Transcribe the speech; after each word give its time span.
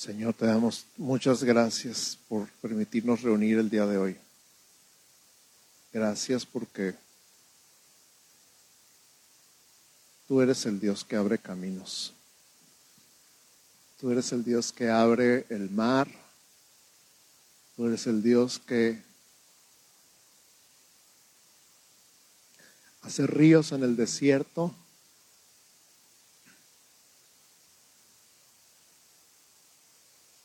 Señor, 0.00 0.32
te 0.32 0.46
damos 0.46 0.86
muchas 0.96 1.44
gracias 1.44 2.18
por 2.26 2.48
permitirnos 2.62 3.20
reunir 3.20 3.58
el 3.58 3.68
día 3.68 3.84
de 3.84 3.98
hoy. 3.98 4.16
Gracias 5.92 6.46
porque 6.46 6.94
tú 10.26 10.40
eres 10.40 10.64
el 10.64 10.80
Dios 10.80 11.04
que 11.04 11.16
abre 11.16 11.36
caminos. 11.36 12.14
Tú 14.00 14.10
eres 14.10 14.32
el 14.32 14.42
Dios 14.42 14.72
que 14.72 14.88
abre 14.88 15.44
el 15.50 15.68
mar. 15.68 16.08
Tú 17.76 17.86
eres 17.86 18.06
el 18.06 18.22
Dios 18.22 18.58
que 18.58 19.02
hace 23.02 23.26
ríos 23.26 23.72
en 23.72 23.82
el 23.82 23.96
desierto. 23.96 24.74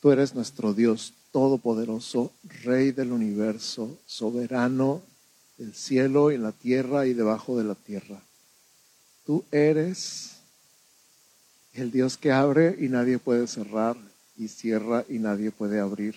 Tú 0.06 0.12
eres 0.12 0.36
nuestro 0.36 0.72
Dios 0.72 1.14
todopoderoso, 1.32 2.30
Rey 2.62 2.92
del 2.92 3.10
universo, 3.10 3.98
soberano 4.06 5.02
del 5.58 5.74
cielo 5.74 6.30
y 6.30 6.38
la 6.38 6.52
tierra 6.52 7.08
y 7.08 7.12
debajo 7.12 7.58
de 7.58 7.64
la 7.64 7.74
tierra. 7.74 8.22
Tú 9.26 9.42
eres 9.50 10.36
el 11.74 11.90
Dios 11.90 12.16
que 12.16 12.30
abre 12.30 12.76
y 12.78 12.88
nadie 12.88 13.18
puede 13.18 13.48
cerrar 13.48 13.96
y 14.36 14.46
cierra 14.46 15.04
y 15.08 15.18
nadie 15.18 15.50
puede 15.50 15.80
abrir. 15.80 16.14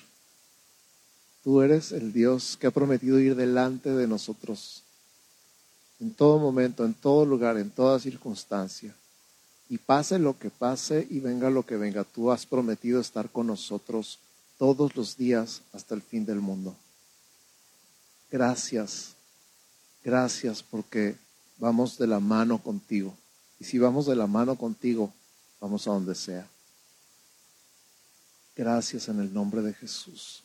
Tú 1.44 1.63
eres 1.63 1.91
el 1.91 2.13
Dios 2.13 2.58
que 2.62 2.68
ha 2.68 2.71
prometido 2.71 3.20
ir 3.20 3.35
delante 3.35 3.90
de 3.90 4.08
nosotros 4.08 4.84
en 5.99 6.13
todo 6.13 6.38
momento, 6.38 6.85
en 6.85 6.94
todo 6.94 7.26
lugar, 7.26 7.58
en 7.58 7.71
toda 7.71 7.98
circunstancia. 7.98 8.94
Y 9.70 9.78
pase 9.78 10.18
lo 10.18 10.38
que 10.38 10.50
pase 10.50 11.08
y 11.09 11.20
venga 11.20 11.50
lo 11.50 11.66
que 11.66 11.77
venga, 11.77 12.04
tú 12.04 12.32
has 12.32 12.46
prometido 12.46 13.00
estar 13.00 13.30
con 13.30 13.48
nosotros 13.48 14.20
todos 14.58 14.96
los 14.96 15.16
días 15.16 15.62
hasta 15.72 15.94
el 15.94 16.02
fin 16.02 16.26
del 16.26 16.41
mundo. 16.41 16.76
Gracias, 18.32 19.16
gracias 20.04 20.63
porque 20.63 21.16
vamos 21.58 21.98
de 21.98 22.08
la 22.08 22.20
mano 22.20 22.58
contigo. 22.62 23.16
Y 23.60 23.66
si 23.66 23.77
vamos 23.77 24.05
de 24.08 24.16
la 24.16 24.27
mano 24.27 24.55
contigo, 24.55 25.13
vamos 25.60 25.88
a 25.88 25.91
donde 25.91 26.15
sea. 26.15 26.48
Gracias 28.55 29.08
en 29.08 29.20
el 29.20 29.34
nombre 29.34 29.62
de 29.62 29.74
Jesús. 29.74 30.43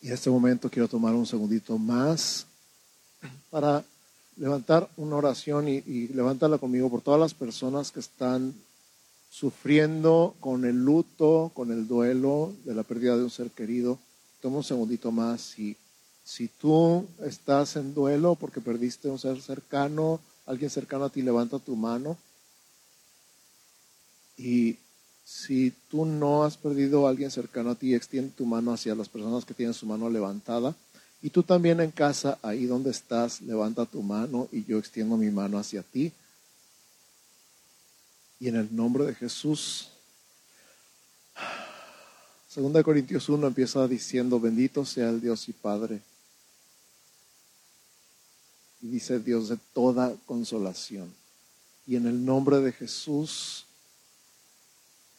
Y 0.00 0.08
en 0.08 0.14
este 0.14 0.30
momento 0.30 0.70
quiero 0.70 0.88
tomar 0.88 1.14
un 1.14 1.26
segundito 1.26 1.78
más 1.78 2.46
para 3.50 3.84
levantar 4.38 4.88
una 4.96 5.16
oración 5.16 5.68
y, 5.68 6.08
levántala 6.08 6.58
conmigo 6.58 6.90
por 6.90 7.02
todas 7.02 7.20
las 7.20 7.34
personas 7.34 7.90
que 7.90 8.00
están 8.00 8.54
sufriendo 9.30 10.34
con 10.40 10.64
el 10.64 10.84
luto, 10.84 11.50
con 11.54 11.70
el 11.70 11.86
duelo 11.86 12.52
de 12.64 12.74
la 12.74 12.82
pérdida 12.82 13.16
de 13.16 13.24
un 13.24 13.30
ser 13.30 13.50
querido. 13.50 13.98
Toma 14.40 14.58
un 14.58 14.64
segundito 14.64 15.10
más 15.10 15.58
y 15.58 15.76
si 16.24 16.48
tú 16.48 17.06
estás 17.24 17.76
en 17.76 17.94
duelo 17.94 18.34
porque 18.34 18.60
perdiste 18.60 19.08
un 19.08 19.18
ser 19.18 19.40
cercano, 19.40 20.20
alguien 20.46 20.70
cercano 20.70 21.04
a 21.04 21.10
ti, 21.10 21.22
levanta 21.22 21.58
tu 21.58 21.74
mano. 21.74 22.16
Y 24.36 24.76
si 25.24 25.72
tú 25.90 26.04
no 26.04 26.44
has 26.44 26.56
perdido 26.56 27.06
a 27.06 27.10
alguien 27.10 27.30
cercano 27.30 27.70
a 27.70 27.74
ti, 27.74 27.94
extiende 27.94 28.32
tu 28.36 28.46
mano 28.46 28.72
hacia 28.72 28.94
las 28.94 29.08
personas 29.08 29.44
que 29.44 29.54
tienen 29.54 29.74
su 29.74 29.84
mano 29.84 30.08
levantada. 30.08 30.74
Y 31.20 31.30
tú 31.30 31.42
también 31.42 31.80
en 31.80 31.90
casa, 31.90 32.38
ahí 32.42 32.66
donde 32.66 32.90
estás, 32.90 33.40
levanta 33.40 33.86
tu 33.86 34.02
mano 34.02 34.48
y 34.52 34.64
yo 34.64 34.78
extiendo 34.78 35.16
mi 35.16 35.30
mano 35.30 35.58
hacia 35.58 35.82
ti. 35.82 36.12
Y 38.40 38.48
en 38.48 38.56
el 38.56 38.74
nombre 38.74 39.04
de 39.04 39.14
Jesús, 39.14 39.90
Segunda 42.48 42.82
Corintios 42.82 43.28
1 43.28 43.46
empieza 43.46 43.86
diciendo, 43.86 44.40
bendito 44.40 44.84
sea 44.84 45.10
el 45.10 45.20
Dios 45.20 45.48
y 45.48 45.52
Padre. 45.52 46.00
Y 48.80 48.88
dice 48.88 49.18
Dios 49.18 49.48
de 49.48 49.58
toda 49.72 50.14
consolación. 50.24 51.12
Y 51.86 51.96
en 51.96 52.06
el 52.06 52.24
nombre 52.24 52.58
de 52.60 52.72
Jesús, 52.72 53.66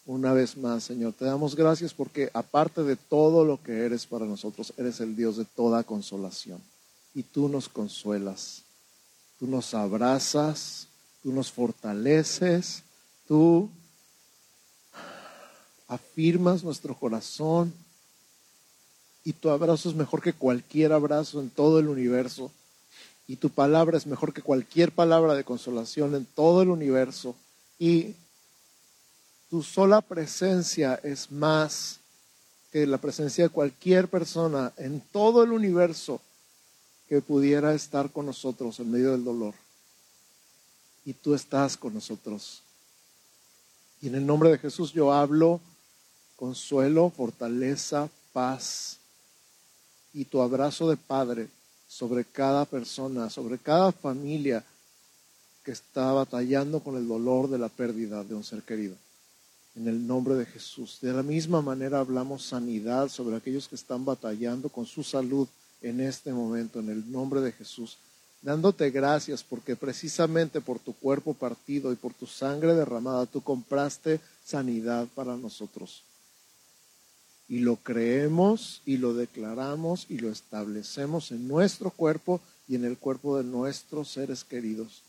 una 0.09 0.33
vez 0.33 0.57
más, 0.57 0.85
Señor. 0.85 1.13
Te 1.13 1.25
damos 1.25 1.55
gracias 1.55 1.93
porque 1.93 2.31
aparte 2.33 2.81
de 2.81 2.95
todo 2.95 3.45
lo 3.45 3.61
que 3.61 3.85
eres 3.85 4.07
para 4.07 4.25
nosotros, 4.25 4.73
eres 4.75 4.99
el 5.01 5.15
Dios 5.15 5.37
de 5.37 5.45
toda 5.45 5.83
consolación. 5.83 6.59
Y 7.13 7.21
tú 7.21 7.47
nos 7.47 7.69
consuelas, 7.69 8.63
tú 9.37 9.45
nos 9.45 9.75
abrazas, 9.75 10.87
tú 11.21 11.31
nos 11.31 11.51
fortaleces, 11.51 12.81
tú 13.27 13.69
afirmas 15.87 16.63
nuestro 16.63 16.95
corazón. 16.95 17.71
Y 19.23 19.33
tu 19.33 19.51
abrazo 19.51 19.89
es 19.89 19.95
mejor 19.95 20.23
que 20.23 20.33
cualquier 20.33 20.91
abrazo 20.91 21.39
en 21.39 21.51
todo 21.51 21.77
el 21.77 21.87
universo. 21.87 22.49
Y 23.27 23.35
tu 23.35 23.51
palabra 23.51 23.95
es 23.95 24.07
mejor 24.07 24.33
que 24.33 24.41
cualquier 24.41 24.91
palabra 24.91 25.35
de 25.35 25.43
consolación 25.43 26.15
en 26.15 26.25
todo 26.25 26.63
el 26.63 26.69
universo. 26.69 27.35
Y 27.77 28.15
tu 29.49 29.63
sola 29.63 30.01
presencia 30.01 30.99
es 31.03 31.31
más 31.31 31.99
que 32.71 32.85
la 32.85 32.99
presencia 32.99 33.45
de 33.45 33.49
cualquier 33.49 34.07
persona 34.07 34.71
en 34.77 35.01
todo 35.01 35.43
el 35.43 35.51
universo 35.51 36.21
que 37.07 37.21
pudiera 37.21 37.73
estar 37.73 38.11
con 38.11 38.27
nosotros 38.27 38.79
en 38.79 38.91
medio 38.91 39.11
del 39.11 39.23
dolor. 39.23 39.55
Y 41.03 41.13
tú 41.13 41.33
estás 41.33 41.75
con 41.75 41.95
nosotros. 41.95 42.61
Y 44.01 44.07
en 44.07 44.15
el 44.15 44.25
nombre 44.25 44.51
de 44.51 44.59
Jesús 44.59 44.93
yo 44.93 45.11
hablo 45.11 45.59
consuelo, 46.35 47.09
fortaleza, 47.09 48.07
paz 48.31 48.97
y 50.13 50.25
tu 50.25 50.41
abrazo 50.41 50.89
de 50.89 50.95
Padre 50.95 51.49
sobre 51.87 52.23
cada 52.23 52.65
persona, 52.65 53.31
sobre 53.31 53.57
cada 53.57 53.91
familia 53.91 54.63
que 55.63 55.71
está 55.71 56.11
batallando 56.13 56.81
con 56.81 56.95
el 56.95 57.07
dolor 57.07 57.49
de 57.49 57.57
la 57.57 57.67
pérdida 57.67 58.23
de 58.23 58.35
un 58.35 58.43
ser 58.43 58.61
querido 58.61 58.95
en 59.79 59.87
el 59.87 60.05
nombre 60.05 60.35
de 60.35 60.45
Jesús. 60.45 60.99
De 61.01 61.13
la 61.13 61.23
misma 61.23 61.61
manera 61.61 61.99
hablamos 61.99 62.43
sanidad 62.43 63.07
sobre 63.07 63.37
aquellos 63.37 63.69
que 63.69 63.75
están 63.75 64.03
batallando 64.03 64.67
con 64.67 64.85
su 64.85 65.03
salud 65.03 65.47
en 65.81 66.01
este 66.01 66.33
momento, 66.33 66.81
en 66.81 66.89
el 66.89 67.09
nombre 67.09 67.39
de 67.39 67.53
Jesús. 67.53 67.97
Dándote 68.41 68.89
gracias 68.89 69.41
porque 69.41 69.77
precisamente 69.77 70.59
por 70.59 70.79
tu 70.79 70.93
cuerpo 70.93 71.33
partido 71.33 71.93
y 71.93 71.95
por 71.95 72.13
tu 72.13 72.25
sangre 72.25 72.73
derramada 72.73 73.25
tú 73.25 73.41
compraste 73.41 74.19
sanidad 74.43 75.07
para 75.15 75.37
nosotros. 75.37 76.03
Y 77.47 77.59
lo 77.59 77.77
creemos 77.77 78.81
y 78.85 78.97
lo 78.97 79.13
declaramos 79.13 80.07
y 80.09 80.17
lo 80.17 80.29
establecemos 80.29 81.31
en 81.31 81.47
nuestro 81.47 81.89
cuerpo 81.89 82.41
y 82.67 82.75
en 82.75 82.83
el 82.83 82.97
cuerpo 82.97 83.37
de 83.37 83.45
nuestros 83.45 84.09
seres 84.09 84.43
queridos. 84.43 85.03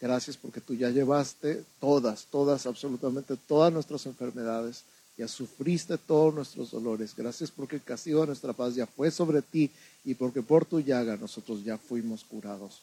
Gracias 0.00 0.36
porque 0.36 0.60
tú 0.60 0.74
ya 0.74 0.90
llevaste 0.90 1.64
todas, 1.80 2.26
todas, 2.26 2.66
absolutamente 2.66 3.36
todas 3.36 3.72
nuestras 3.72 4.04
enfermedades. 4.06 4.84
Ya 5.16 5.26
sufriste 5.26 5.96
todos 5.96 6.34
nuestros 6.34 6.70
dolores. 6.70 7.14
Gracias 7.16 7.50
porque 7.50 7.76
el 7.76 7.82
castigo 7.82 8.20
de 8.20 8.26
nuestra 8.26 8.52
paz 8.52 8.74
ya 8.74 8.86
fue 8.86 9.10
sobre 9.10 9.40
ti 9.40 9.70
y 10.04 10.14
porque 10.14 10.42
por 10.42 10.66
tu 10.66 10.80
llaga 10.80 11.16
nosotros 11.16 11.64
ya 11.64 11.78
fuimos 11.78 12.24
curados. 12.24 12.82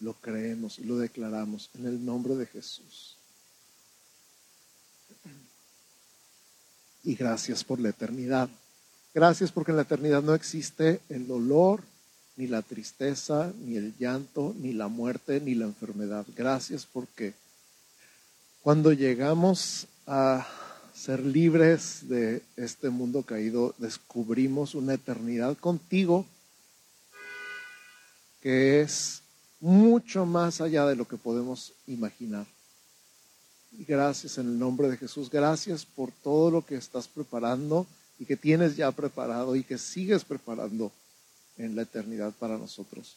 Lo 0.00 0.14
creemos 0.14 0.78
y 0.78 0.84
lo 0.84 0.96
declaramos 0.98 1.70
en 1.74 1.86
el 1.86 2.04
nombre 2.04 2.36
de 2.36 2.46
Jesús. 2.46 3.16
Y 7.02 7.16
gracias 7.16 7.64
por 7.64 7.80
la 7.80 7.88
eternidad. 7.88 8.48
Gracias 9.12 9.50
porque 9.50 9.72
en 9.72 9.76
la 9.78 9.82
eternidad 9.82 10.22
no 10.22 10.34
existe 10.34 11.00
el 11.08 11.26
dolor, 11.26 11.82
ni 12.38 12.46
la 12.46 12.62
tristeza, 12.62 13.52
ni 13.64 13.76
el 13.76 13.96
llanto, 13.98 14.54
ni 14.60 14.72
la 14.72 14.86
muerte, 14.86 15.40
ni 15.40 15.56
la 15.56 15.64
enfermedad. 15.64 16.24
Gracias 16.36 16.86
porque 16.86 17.34
cuando 18.62 18.92
llegamos 18.92 19.88
a 20.06 20.46
ser 20.94 21.26
libres 21.26 22.08
de 22.08 22.42
este 22.56 22.90
mundo 22.90 23.24
caído, 23.24 23.74
descubrimos 23.78 24.76
una 24.76 24.94
eternidad 24.94 25.58
contigo 25.58 26.26
que 28.40 28.82
es 28.82 29.22
mucho 29.58 30.24
más 30.24 30.60
allá 30.60 30.86
de 30.86 30.94
lo 30.94 31.08
que 31.08 31.16
podemos 31.16 31.72
imaginar. 31.88 32.46
Gracias 33.72 34.38
en 34.38 34.46
el 34.46 34.58
nombre 34.60 34.88
de 34.88 34.96
Jesús, 34.96 35.28
gracias 35.28 35.84
por 35.84 36.12
todo 36.12 36.52
lo 36.52 36.64
que 36.64 36.76
estás 36.76 37.08
preparando 37.08 37.84
y 38.16 38.26
que 38.26 38.36
tienes 38.36 38.76
ya 38.76 38.92
preparado 38.92 39.56
y 39.56 39.64
que 39.64 39.76
sigues 39.76 40.22
preparando 40.22 40.92
en 41.58 41.76
la 41.76 41.82
eternidad 41.82 42.32
para 42.32 42.56
nosotros, 42.56 43.16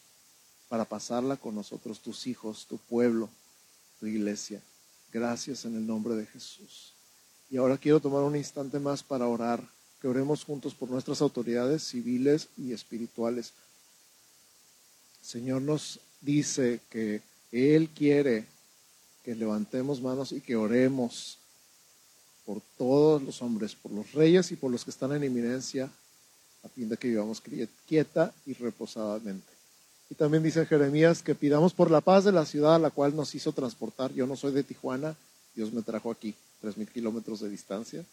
para 0.67 0.85
pasarla 0.85 1.38
con 1.38 1.55
nosotros, 1.55 1.99
tus 1.99 2.27
hijos, 2.27 2.65
tu 2.67 2.77
pueblo, 2.77 3.29
tu 3.99 4.07
iglesia. 4.07 4.61
Gracias 5.13 5.65
en 5.65 5.75
el 5.75 5.85
nombre 5.85 6.15
de 6.15 6.25
Jesús. 6.25 6.93
Y 7.49 7.57
ahora 7.57 7.77
quiero 7.77 7.99
tomar 7.99 8.23
un 8.23 8.35
instante 8.35 8.79
más 8.79 9.03
para 9.03 9.27
orar, 9.27 9.63
que 10.01 10.07
oremos 10.07 10.43
juntos 10.43 10.73
por 10.73 10.89
nuestras 10.89 11.21
autoridades 11.21 11.83
civiles 11.83 12.47
y 12.57 12.73
espirituales. 12.73 13.53
Señor 15.21 15.61
nos 15.61 15.99
dice 16.21 16.81
que 16.89 17.21
Él 17.51 17.89
quiere 17.89 18.45
que 19.23 19.35
levantemos 19.35 20.01
manos 20.01 20.31
y 20.31 20.41
que 20.41 20.55
oremos 20.55 21.38
por 22.45 22.61
todos 22.77 23.21
los 23.21 23.41
hombres, 23.41 23.75
por 23.75 23.91
los 23.91 24.11
reyes 24.13 24.51
y 24.51 24.55
por 24.55 24.71
los 24.71 24.83
que 24.83 24.89
están 24.89 25.11
en 25.11 25.23
eminencia, 25.23 25.91
a 26.63 26.69
fin 26.69 26.89
de 26.89 26.97
que 26.97 27.07
vivamos 27.07 27.41
quieta 27.87 28.33
y 28.45 28.53
reposadamente. 28.53 29.51
Y 30.09 30.15
también 30.15 30.43
dice 30.43 30.65
Jeremías 30.65 31.23
que 31.23 31.35
pidamos 31.35 31.73
por 31.73 31.89
la 31.89 32.01
paz 32.01 32.25
de 32.25 32.31
la 32.31 32.45
ciudad 32.45 32.75
a 32.75 32.79
la 32.79 32.89
cual 32.89 33.15
nos 33.15 33.33
hizo 33.33 33.53
transportar. 33.53 34.13
Yo 34.13 34.27
no 34.27 34.35
soy 34.35 34.51
de 34.51 34.63
Tijuana, 34.63 35.15
Dios 35.55 35.71
me 35.71 35.81
trajo 35.81 36.11
aquí, 36.11 36.35
tres 36.59 36.77
mil 36.77 36.87
kilómetros 36.87 37.39
de 37.39 37.49
distancia, 37.49 38.05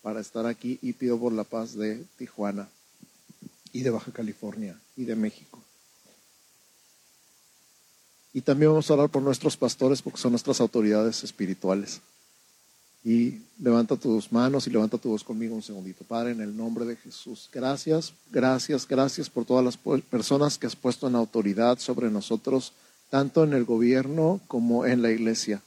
para 0.00 0.20
estar 0.20 0.46
aquí 0.46 0.78
y 0.80 0.92
pido 0.92 1.18
por 1.18 1.32
la 1.32 1.44
paz 1.44 1.74
de 1.74 2.04
Tijuana 2.16 2.68
y 3.72 3.82
de 3.82 3.90
Baja 3.90 4.12
California 4.12 4.78
y 4.96 5.04
de 5.04 5.16
México. 5.16 5.58
Y 8.32 8.40
también 8.40 8.70
vamos 8.70 8.90
a 8.90 8.94
orar 8.94 9.10
por 9.10 9.22
nuestros 9.22 9.56
pastores 9.56 10.00
porque 10.00 10.20
son 10.20 10.32
nuestras 10.32 10.60
autoridades 10.60 11.22
espirituales. 11.22 12.00
Y 13.04 13.40
levanta 13.58 13.96
tus 13.96 14.30
manos 14.30 14.66
y 14.66 14.70
levanta 14.70 14.96
tu 14.98 15.10
voz 15.10 15.24
conmigo 15.24 15.54
un 15.54 15.62
segundito. 15.62 16.04
Padre, 16.04 16.32
en 16.32 16.40
el 16.40 16.56
nombre 16.56 16.84
de 16.84 16.96
Jesús. 16.96 17.48
Gracias, 17.52 18.12
gracias, 18.30 18.86
gracias 18.86 19.28
por 19.28 19.44
todas 19.44 19.64
las 19.64 19.76
personas 20.02 20.56
que 20.56 20.66
has 20.66 20.76
puesto 20.76 21.08
en 21.08 21.16
autoridad 21.16 21.78
sobre 21.78 22.10
nosotros, 22.10 22.72
tanto 23.10 23.42
en 23.44 23.52
el 23.54 23.64
gobierno 23.64 24.40
como 24.46 24.86
en 24.86 25.02
la 25.02 25.10
iglesia. 25.10 25.62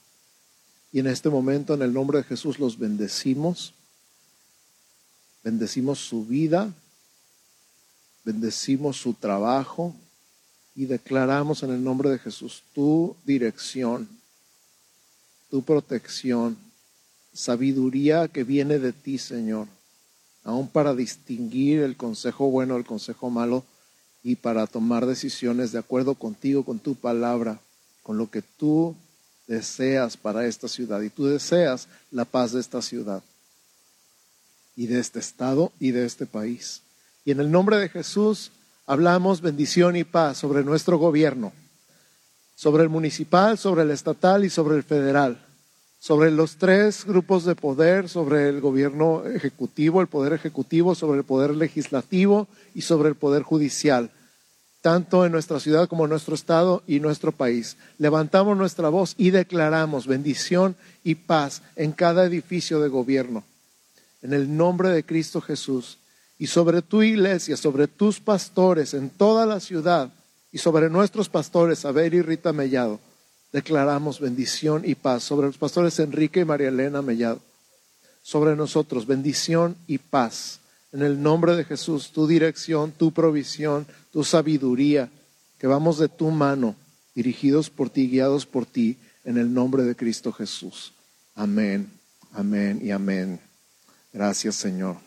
Y 0.92 1.00
en 1.00 1.08
este 1.08 1.30
momento, 1.30 1.74
en 1.74 1.82
el 1.82 1.94
nombre 1.94 2.20
de 2.20 2.24
Jesús, 2.24 2.58
los 2.58 2.80
bendecimos. 2.80 3.74
Bendecimos 5.44 6.00
su 6.00 6.26
vida, 6.26 6.74
bendecimos 8.24 8.98
su 8.98 9.14
trabajo, 9.14 9.94
y 10.76 10.86
declaramos 10.86 11.64
en 11.64 11.72
el 11.72 11.84
nombre 11.84 12.10
de 12.10 12.20
Jesús 12.20 12.62
tu 12.74 13.16
dirección, 13.24 14.08
tu 15.50 15.64
protección, 15.64 16.58
sabiduría 17.36 18.28
que 18.30 18.44
viene 18.44 18.80
de 18.80 18.94
ti, 18.94 19.18
Señor, 19.18 19.68
aún 20.44 20.68
para 20.68 20.96
distinguir 20.96 21.82
el 21.82 21.98
consejo 21.98 22.50
bueno 22.50 22.76
del 22.76 22.86
consejo 22.86 23.30
malo 23.30 23.64
y 24.24 24.38
para 24.38 24.66
tomar 24.66 25.06
decisiones 25.06 25.72
de 25.72 25.80
acuerdo 25.80 26.16
contigo, 26.16 26.64
con 26.64 26.80
tu 26.80 26.96
palabra, 26.96 27.60
con 28.02 28.18
lo 28.18 28.32
que 28.32 28.42
tú 28.42 28.96
deseas 29.48 30.18
para 30.18 30.48
esta 30.48 30.68
ciudad. 30.68 31.02
Y 31.02 31.10
tú 31.10 31.26
deseas 31.28 31.88
la 32.10 32.26
paz 32.26 32.54
de 32.54 32.62
esta 32.62 32.82
ciudad 32.82 33.22
y 34.76 34.88
de 34.88 35.00
este 35.00 35.20
estado 35.20 35.72
y 35.80 35.92
de 35.92 36.06
este 36.06 36.26
país. 36.26 36.82
Y 37.24 37.32
en 37.32 37.40
el 37.40 37.52
nombre 37.52 37.78
de 37.78 37.90
Jesús 37.90 38.52
hablamos 38.88 39.42
bendición 39.42 39.96
y 39.96 40.04
paz 40.04 40.38
sobre 40.38 40.64
nuestro 40.64 40.98
gobierno, 40.98 41.54
sobre 42.56 42.84
el 42.84 42.90
municipal, 42.90 43.58
sobre 43.58 43.84
el 43.84 43.92
estatal 43.92 44.46
y 44.46 44.50
sobre 44.50 44.76
el 44.76 44.84
federal, 44.84 45.45
sobre 46.00 46.32
los 46.32 46.58
tres 46.58 47.06
grupos 47.06 47.46
de 47.46 47.56
poder, 47.56 48.10
sobre 48.10 48.50
el 48.50 48.62
gobierno 48.62 49.26
ejecutivo, 49.26 50.02
el 50.02 50.08
poder 50.08 50.34
ejecutivo, 50.34 50.96
sobre 50.96 51.20
el 51.20 51.24
poder 51.24 51.56
legislativo 51.56 52.48
y 52.74 52.82
sobre 52.82 53.10
el 53.10 53.16
poder 53.16 53.44
judicial, 53.44 54.12
tanto 54.82 55.26
en 55.26 55.32
nuestra 55.32 55.60
ciudad 55.60 55.88
como 55.88 56.04
en 56.04 56.12
nuestro 56.12 56.36
estado 56.36 56.84
y 56.86 57.00
nuestro 57.00 57.32
país. 57.32 57.78
Levantamos 57.98 58.56
nuestra 58.56 58.90
voz 58.90 59.16
y 59.18 59.32
declaramos 59.32 60.06
bendición 60.06 60.76
y 61.04 61.16
paz 61.16 61.64
en 61.76 61.92
cada 61.92 62.26
edificio 62.26 62.80
de 62.80 62.90
gobierno. 62.90 63.44
En 64.22 64.34
el 64.34 64.56
nombre 64.56 64.90
de 64.90 65.04
Cristo 65.04 65.42
Jesús 65.42 65.98
y 66.38 66.48
sobre 66.48 66.82
tu 66.82 67.02
iglesia, 67.02 67.58
sobre 67.58 67.88
tus 67.88 68.20
pastores 68.20 68.94
en 68.94 69.10
toda 69.10 69.46
la 69.46 69.60
ciudad 69.60 70.12
y 70.52 70.58
sobre 70.58 70.90
nuestros 70.90 71.30
pastores, 71.30 71.86
Abel 71.86 72.14
y 72.14 72.22
Rita 72.22 72.54
Mellado, 72.54 73.00
declaramos 73.56 74.20
bendición 74.20 74.82
y 74.84 74.96
paz. 74.96 75.24
Sobre 75.24 75.48
los 75.48 75.58
pastores 75.58 75.98
Enrique 76.00 76.42
y 76.42 76.46
María 76.46 76.68
Elena 76.68 77.02
Mellado, 77.02 77.40
sobre 78.22 78.54
nosotros 78.54 79.08
bendición 79.08 79.78
y 79.88 79.98
paz. 79.98 80.60
En 80.92 81.02
el 81.02 81.24
nombre 81.24 81.56
de 81.56 81.64
Jesús, 81.64 82.12
tu 82.12 82.28
dirección, 82.28 82.92
tu 82.92 83.14
provisión, 83.14 83.88
tu 84.12 84.26
sabiduría, 84.26 85.10
que 85.58 85.68
vamos 85.68 86.00
de 86.00 86.10
tu 86.10 86.32
mano, 86.32 86.76
dirigidos 87.14 87.70
por 87.70 87.90
ti, 87.90 88.10
guiados 88.10 88.46
por 88.46 88.66
ti, 88.66 88.98
en 89.24 89.38
el 89.38 89.54
nombre 89.54 89.84
de 89.84 89.96
Cristo 89.96 90.34
Jesús. 90.34 90.92
Amén, 91.34 91.90
amén 92.34 92.82
y 92.84 92.92
amén. 92.92 93.40
Gracias, 94.12 94.56
Señor. 94.56 94.98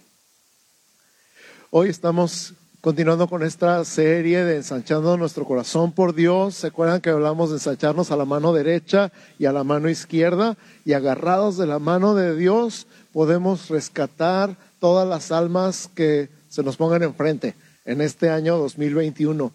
Hoy 1.69 1.91
estamos 1.91 2.55
continuando 2.81 3.27
con 3.27 3.43
esta 3.43 3.85
serie 3.85 4.45
de 4.45 4.57
ensanchando 4.57 5.17
nuestro 5.17 5.45
corazón 5.45 5.93
por 5.93 6.15
Dios. 6.15 6.55
¿Se 6.55 6.69
acuerdan 6.69 7.01
que 7.01 7.11
hablamos 7.11 7.51
de 7.51 7.57
ensancharnos 7.57 8.11
a 8.11 8.17
la 8.17 8.25
mano 8.25 8.53
derecha 8.53 9.11
y 9.39 9.47
a 9.47 9.53
la 9.53 9.65
mano 9.65 9.89
izquierda? 9.89 10.57
Y 10.85 10.93
agarrados 10.93 11.57
de 11.57 11.67
la 11.67 11.81
mano 11.81 12.15
de 12.15 12.37
Dios 12.37 12.87
podemos 13.13 13.69
rescatar 13.69 14.57
todas 14.79 15.09
las 15.09 15.33
almas 15.33 15.91
que 15.93 16.29
se 16.49 16.63
nos 16.63 16.77
pongan 16.77 17.03
enfrente 17.03 17.57
en 17.85 18.01
este 18.01 18.31
año 18.31 18.57
2021. 18.59 19.53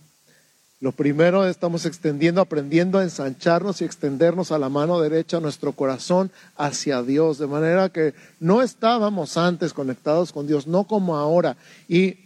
Lo 0.81 0.91
primero, 0.91 1.47
estamos 1.47 1.85
extendiendo, 1.85 2.41
aprendiendo 2.41 2.99
a 2.99 3.03
ensancharnos 3.03 3.79
y 3.79 3.85
extendernos 3.85 4.51
a 4.51 4.57
la 4.57 4.67
mano 4.67 4.99
derecha 4.99 5.39
nuestro 5.39 5.71
corazón 5.71 6.29
hacia 6.57 7.01
Dios, 7.03 7.37
de 7.37 7.47
manera 7.47 7.87
que 7.87 8.13
no 8.41 8.61
estábamos 8.61 9.37
antes 9.37 9.71
conectados 9.71 10.33
con 10.33 10.45
Dios, 10.45 10.67
no 10.67 10.83
como 10.83 11.15
ahora. 11.15 11.55
Y 11.87 12.22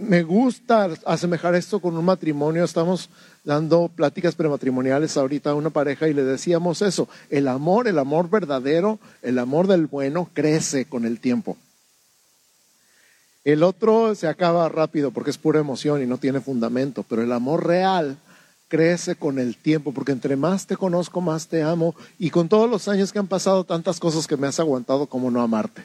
me 0.00 0.22
gusta 0.22 0.88
asemejar 1.04 1.54
esto 1.54 1.78
con 1.78 1.96
un 1.96 2.04
matrimonio. 2.04 2.64
Estamos 2.64 3.10
dando 3.44 3.88
pláticas 3.88 4.34
prematrimoniales 4.34 5.16
ahorita 5.16 5.50
a 5.50 5.54
una 5.54 5.70
pareja 5.70 6.08
y 6.08 6.14
le 6.14 6.24
decíamos 6.24 6.80
eso. 6.80 7.08
El 7.28 7.48
amor, 7.48 7.86
el 7.86 7.98
amor 7.98 8.30
verdadero, 8.30 8.98
el 9.22 9.38
amor 9.38 9.66
del 9.66 9.86
bueno 9.86 10.30
crece 10.32 10.86
con 10.86 11.04
el 11.04 11.20
tiempo. 11.20 11.56
El 13.44 13.62
otro 13.62 14.14
se 14.14 14.26
acaba 14.26 14.68
rápido 14.68 15.10
porque 15.10 15.30
es 15.30 15.38
pura 15.38 15.60
emoción 15.60 16.02
y 16.02 16.06
no 16.06 16.18
tiene 16.18 16.40
fundamento, 16.40 17.04
pero 17.08 17.22
el 17.22 17.32
amor 17.32 17.66
real 17.66 18.16
crece 18.68 19.16
con 19.16 19.38
el 19.38 19.56
tiempo, 19.56 19.92
porque 19.92 20.12
entre 20.12 20.36
más 20.36 20.66
te 20.66 20.76
conozco, 20.76 21.20
más 21.20 21.48
te 21.48 21.62
amo, 21.62 21.94
y 22.18 22.30
con 22.30 22.48
todos 22.48 22.70
los 22.70 22.86
años 22.86 23.12
que 23.12 23.18
han 23.18 23.26
pasado, 23.26 23.64
tantas 23.64 23.98
cosas 23.98 24.26
que 24.26 24.36
me 24.36 24.46
has 24.46 24.60
aguantado 24.60 25.06
como 25.06 25.30
no 25.30 25.42
amarte. 25.42 25.84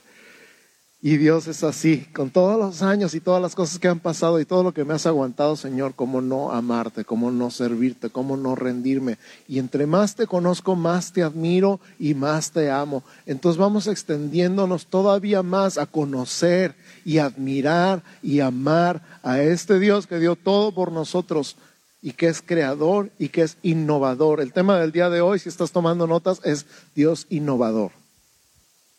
Y 1.05 1.17
Dios 1.17 1.45
es 1.45 1.63
así, 1.63 2.07
con 2.15 2.31
todos 2.31 2.57
los 2.57 2.81
años 2.81 3.13
y 3.13 3.19
todas 3.19 3.39
las 3.39 3.53
cosas 3.53 3.77
que 3.77 3.87
han 3.87 3.99
pasado 3.99 4.39
y 4.39 4.45
todo 4.45 4.63
lo 4.63 4.73
que 4.73 4.83
me 4.83 4.95
has 4.95 5.05
aguantado, 5.05 5.55
Señor, 5.55 5.93
cómo 5.95 6.19
no 6.19 6.51
amarte, 6.51 7.05
cómo 7.05 7.29
no 7.29 7.51
servirte, 7.51 8.09
cómo 8.09 8.37
no 8.37 8.55
rendirme. 8.55 9.19
Y 9.47 9.59
entre 9.59 9.85
más 9.85 10.15
te 10.15 10.25
conozco, 10.25 10.75
más 10.75 11.13
te 11.13 11.21
admiro 11.21 11.79
y 11.99 12.15
más 12.15 12.49
te 12.49 12.71
amo. 12.71 13.03
Entonces 13.27 13.59
vamos 13.59 13.85
extendiéndonos 13.85 14.87
todavía 14.87 15.43
más 15.43 15.77
a 15.77 15.85
conocer 15.85 16.73
y 17.05 17.19
admirar 17.19 18.01
y 18.23 18.39
amar 18.39 19.03
a 19.21 19.39
este 19.39 19.77
Dios 19.77 20.07
que 20.07 20.17
dio 20.17 20.35
todo 20.35 20.71
por 20.71 20.91
nosotros 20.91 21.55
y 22.01 22.13
que 22.13 22.29
es 22.29 22.41
creador 22.41 23.11
y 23.19 23.29
que 23.29 23.43
es 23.43 23.57
innovador. 23.61 24.41
El 24.41 24.53
tema 24.53 24.79
del 24.79 24.91
día 24.91 25.11
de 25.11 25.21
hoy, 25.21 25.37
si 25.37 25.49
estás 25.49 25.71
tomando 25.71 26.07
notas, 26.07 26.41
es 26.43 26.65
Dios 26.95 27.27
innovador. 27.29 27.91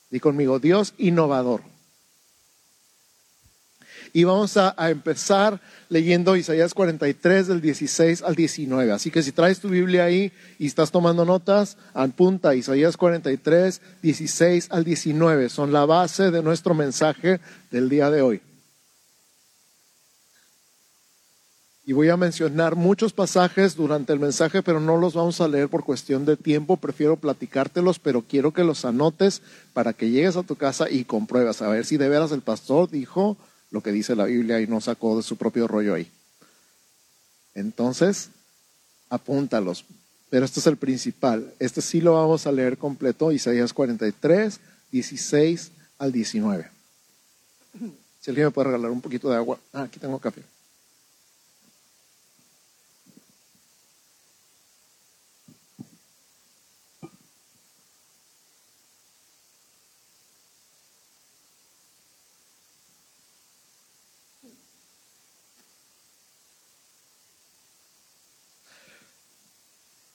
Di 0.09 0.21
conmigo, 0.21 0.61
Dios 0.61 0.95
innovador. 0.99 1.62
Y 4.16 4.25
vamos 4.25 4.56
a, 4.56 4.75
empezar 4.88 5.61
leyendo 5.90 6.37
Isaías 6.37 6.73
43 6.73 7.49
del 7.49 7.61
16 7.61 8.23
al 8.23 8.35
19. 8.35 8.90
Así 8.90 9.11
que 9.11 9.23
si 9.23 9.30
traes 9.30 9.61
tu 9.61 9.68
Biblia 9.68 10.04
ahí 10.04 10.32
y 10.58 10.68
estás 10.68 10.90
tomando 10.90 11.26
notas, 11.26 11.76
apunta 11.92 12.54
Isaías 12.54 12.96
43, 12.96 13.82
16 14.00 14.68
al 14.70 14.85
19. 14.85 15.50
Son 15.50 15.70
la 15.70 15.85
base 15.85 16.30
de 16.30 16.42
nuestro 16.42 16.73
mensaje 16.73 17.40
del 17.70 17.90
día 17.90 18.08
de 18.08 18.23
hoy. 18.23 18.40
Y 21.85 21.92
voy 21.92 22.08
a 22.08 22.16
mencionar 22.16 22.75
muchos 22.75 23.12
pasajes 23.12 23.76
durante 23.76 24.14
el 24.14 24.18
mensaje, 24.18 24.62
pero 24.62 24.80
no 24.80 24.96
los 24.96 25.12
vamos 25.12 25.42
a 25.42 25.49
leer 25.49 25.68
por 25.68 25.85
cuestión 25.85 26.25
de 26.25 26.38
tiempo. 26.38 26.78
Prefiero 26.78 27.16
platicártelos, 27.16 27.99
pero 27.99 28.23
quiero 28.23 28.54
que 28.54 28.64
los 28.64 28.87
anotes 28.87 29.42
para 29.75 29.92
que 29.92 30.08
llegues 30.08 30.37
a 30.37 30.42
tu 30.42 30.56
casa 30.56 30.88
y 30.88 31.04
compruebas 31.04 31.61
a 31.61 31.68
ver 31.68 31.85
si 31.85 31.99
de 31.99 32.08
veras 32.08 32.32
el 32.32 32.40
pastor 32.40 32.88
dijo 32.88 33.37
lo 33.76 33.83
que 33.83 33.92
dice 33.92 34.16
la 34.16 34.25
Biblia 34.25 34.59
y 34.59 34.66
no 34.66 34.80
sacó 34.80 35.18
de 35.18 35.23
su 35.23 35.37
propio 35.37 35.68
rollo 35.68 35.92
ahí. 35.92 36.11
Entonces, 37.54 38.30
apúntalos. 39.11 39.85
Pero 40.30 40.47
este 40.47 40.61
es 40.61 40.66
el 40.66 40.78
principal. 40.78 41.52
Este 41.59 41.83
sí 41.83 42.00
lo 42.00 42.14
vamos 42.14 42.47
a 42.47 42.52
leer 42.52 42.78
completo, 42.78 43.33
Isaías 43.33 43.75
43, 43.75 44.61
16 44.90 45.73
al 45.99 46.11
19. 46.11 46.71
Si 48.18 48.30
alguien 48.30 48.47
me 48.47 48.50
puede 48.50 48.68
regalar 48.68 48.90
un 48.90 49.02
poquito 49.02 49.28
de 49.28 49.37
agua. 49.37 49.61
Ah, 49.75 49.83
aquí 49.83 50.00
tengo 50.00 50.18
café. 50.18 50.40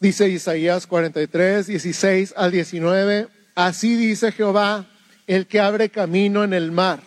Dice 0.01 0.27
Isaías 0.29 0.87
43, 0.87 1.67
16 1.67 2.33
al 2.35 2.51
19, 2.51 3.27
así 3.53 3.95
dice 3.95 4.31
Jehová, 4.31 4.87
el 5.27 5.45
que 5.45 5.59
abre 5.59 5.89
camino 5.89 6.43
en 6.43 6.53
el 6.53 6.71
mar 6.71 7.01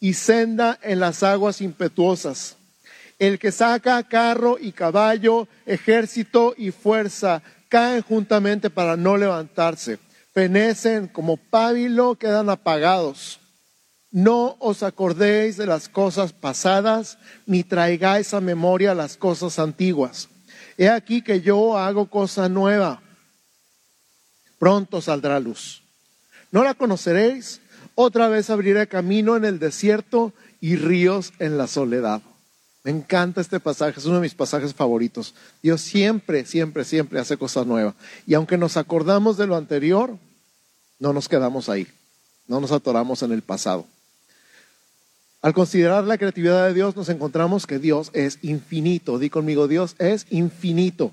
y 0.00 0.14
senda 0.14 0.78
en 0.82 0.98
las 0.98 1.22
aguas 1.22 1.60
impetuosas, 1.60 2.56
el 3.18 3.38
que 3.38 3.52
saca 3.52 4.02
carro 4.04 4.56
y 4.58 4.72
caballo, 4.72 5.46
ejército 5.66 6.54
y 6.56 6.70
fuerza, 6.70 7.42
caen 7.68 8.00
juntamente 8.00 8.70
para 8.70 8.96
no 8.96 9.18
levantarse, 9.18 9.98
fenecen 10.32 11.06
como 11.06 11.36
pábilo, 11.36 12.14
quedan 12.14 12.48
apagados. 12.48 13.40
No 14.10 14.56
os 14.58 14.82
acordéis 14.82 15.58
de 15.58 15.66
las 15.66 15.90
cosas 15.90 16.32
pasadas, 16.32 17.18
ni 17.44 17.62
traigáis 17.62 18.32
a 18.32 18.40
memoria 18.40 18.94
las 18.94 19.18
cosas 19.18 19.58
antiguas. 19.58 20.30
He 20.80 20.88
aquí 20.88 21.20
que 21.20 21.42
yo 21.42 21.76
hago 21.76 22.08
cosa 22.08 22.48
nueva. 22.48 23.02
Pronto 24.58 25.02
saldrá 25.02 25.38
luz. 25.38 25.82
¿No 26.50 26.64
la 26.64 26.72
conoceréis? 26.72 27.60
Otra 27.94 28.28
vez 28.28 28.48
abriré 28.48 28.88
camino 28.88 29.36
en 29.36 29.44
el 29.44 29.58
desierto 29.58 30.32
y 30.58 30.76
ríos 30.76 31.34
en 31.38 31.58
la 31.58 31.66
soledad. 31.66 32.22
Me 32.82 32.92
encanta 32.92 33.42
este 33.42 33.60
pasaje, 33.60 34.00
es 34.00 34.06
uno 34.06 34.14
de 34.14 34.22
mis 34.22 34.34
pasajes 34.34 34.72
favoritos. 34.72 35.34
Dios 35.62 35.82
siempre, 35.82 36.46
siempre, 36.46 36.86
siempre 36.86 37.20
hace 37.20 37.36
cosas 37.36 37.66
nuevas. 37.66 37.94
Y 38.26 38.32
aunque 38.32 38.56
nos 38.56 38.78
acordamos 38.78 39.36
de 39.36 39.46
lo 39.46 39.56
anterior, 39.56 40.16
no 40.98 41.12
nos 41.12 41.28
quedamos 41.28 41.68
ahí, 41.68 41.86
no 42.46 42.58
nos 42.58 42.72
atoramos 42.72 43.22
en 43.22 43.32
el 43.32 43.42
pasado. 43.42 43.84
Al 45.42 45.54
considerar 45.54 46.04
la 46.04 46.18
creatividad 46.18 46.66
de 46.66 46.74
Dios, 46.74 46.94
nos 46.96 47.08
encontramos 47.08 47.66
que 47.66 47.78
Dios 47.78 48.10
es 48.12 48.38
infinito. 48.42 49.18
Di 49.18 49.30
conmigo, 49.30 49.68
Dios 49.68 49.96
es 49.98 50.26
infinito. 50.30 51.12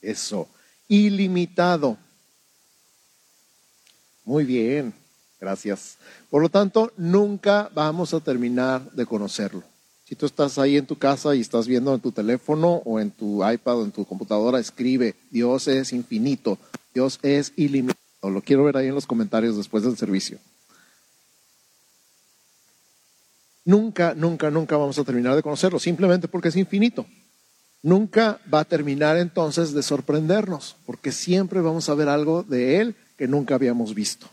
Eso, 0.00 0.48
ilimitado. 0.88 1.96
Muy 4.24 4.44
bien, 4.44 4.92
gracias. 5.40 5.98
Por 6.30 6.42
lo 6.42 6.48
tanto, 6.48 6.92
nunca 6.96 7.70
vamos 7.72 8.12
a 8.12 8.18
terminar 8.18 8.90
de 8.90 9.06
conocerlo. 9.06 9.62
Si 10.04 10.16
tú 10.16 10.26
estás 10.26 10.58
ahí 10.58 10.76
en 10.76 10.86
tu 10.86 10.98
casa 10.98 11.34
y 11.36 11.40
estás 11.40 11.68
viendo 11.68 11.94
en 11.94 12.00
tu 12.00 12.10
teléfono 12.10 12.82
o 12.84 12.98
en 12.98 13.12
tu 13.12 13.48
iPad 13.48 13.78
o 13.78 13.84
en 13.84 13.92
tu 13.92 14.04
computadora, 14.04 14.58
escribe, 14.58 15.14
Dios 15.30 15.68
es 15.68 15.92
infinito, 15.92 16.58
Dios 16.92 17.20
es 17.22 17.52
ilimitado. 17.56 18.00
Lo 18.30 18.42
quiero 18.42 18.64
ver 18.64 18.76
ahí 18.76 18.88
en 18.88 18.94
los 18.96 19.06
comentarios 19.06 19.56
después 19.56 19.84
del 19.84 19.96
servicio. 19.96 20.38
Nunca, 23.64 24.14
nunca, 24.14 24.50
nunca 24.50 24.76
vamos 24.76 24.98
a 24.98 25.04
terminar 25.04 25.36
de 25.36 25.42
conocerlo, 25.42 25.78
simplemente 25.78 26.28
porque 26.28 26.48
es 26.48 26.56
infinito. 26.56 27.06
Nunca 27.82 28.40
va 28.52 28.60
a 28.60 28.64
terminar 28.64 29.16
entonces 29.16 29.72
de 29.72 29.82
sorprendernos, 29.82 30.76
porque 30.86 31.12
siempre 31.12 31.60
vamos 31.60 31.88
a 31.88 31.94
ver 31.94 32.08
algo 32.08 32.42
de 32.42 32.80
Él 32.80 32.96
que 33.16 33.28
nunca 33.28 33.56
habíamos 33.56 33.94
visto. 33.94 34.28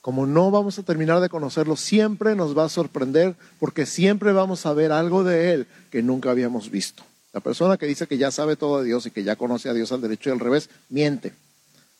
Como 0.00 0.26
no 0.26 0.50
vamos 0.50 0.78
a 0.78 0.82
terminar 0.82 1.20
de 1.20 1.30
conocerlo, 1.30 1.76
siempre 1.76 2.34
nos 2.34 2.56
va 2.56 2.64
a 2.64 2.68
sorprender, 2.68 3.36
porque 3.58 3.86
siempre 3.86 4.32
vamos 4.32 4.66
a 4.66 4.74
ver 4.74 4.92
algo 4.92 5.24
de 5.24 5.54
Él 5.54 5.66
que 5.90 6.02
nunca 6.02 6.30
habíamos 6.30 6.70
visto. 6.70 7.02
La 7.32 7.40
persona 7.40 7.78
que 7.78 7.86
dice 7.86 8.06
que 8.06 8.18
ya 8.18 8.30
sabe 8.30 8.56
todo 8.56 8.80
de 8.80 8.86
Dios 8.86 9.06
y 9.06 9.10
que 9.10 9.24
ya 9.24 9.36
conoce 9.36 9.68
a 9.68 9.74
Dios 9.74 9.90
al 9.92 10.02
derecho 10.02 10.28
y 10.28 10.32
al 10.32 10.40
revés, 10.40 10.68
miente. 10.90 11.32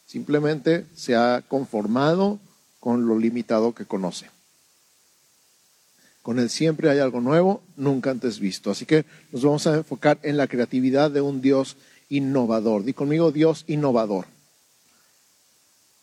Simplemente 0.06 0.86
se 0.94 1.16
ha 1.16 1.42
conformado 1.48 2.38
con 2.78 3.06
lo 3.06 3.18
limitado 3.18 3.74
que 3.74 3.86
conoce. 3.86 4.30
Con 6.24 6.38
Él 6.38 6.48
siempre 6.48 6.88
hay 6.88 7.00
algo 7.00 7.20
nuevo, 7.20 7.60
nunca 7.76 8.10
antes 8.10 8.40
visto. 8.40 8.70
Así 8.70 8.86
que 8.86 9.04
nos 9.30 9.44
vamos 9.44 9.66
a 9.66 9.74
enfocar 9.74 10.18
en 10.22 10.38
la 10.38 10.46
creatividad 10.46 11.10
de 11.10 11.20
un 11.20 11.42
Dios 11.42 11.76
innovador. 12.08 12.82
Di 12.82 12.94
conmigo, 12.94 13.30
Dios 13.30 13.64
innovador. 13.66 14.24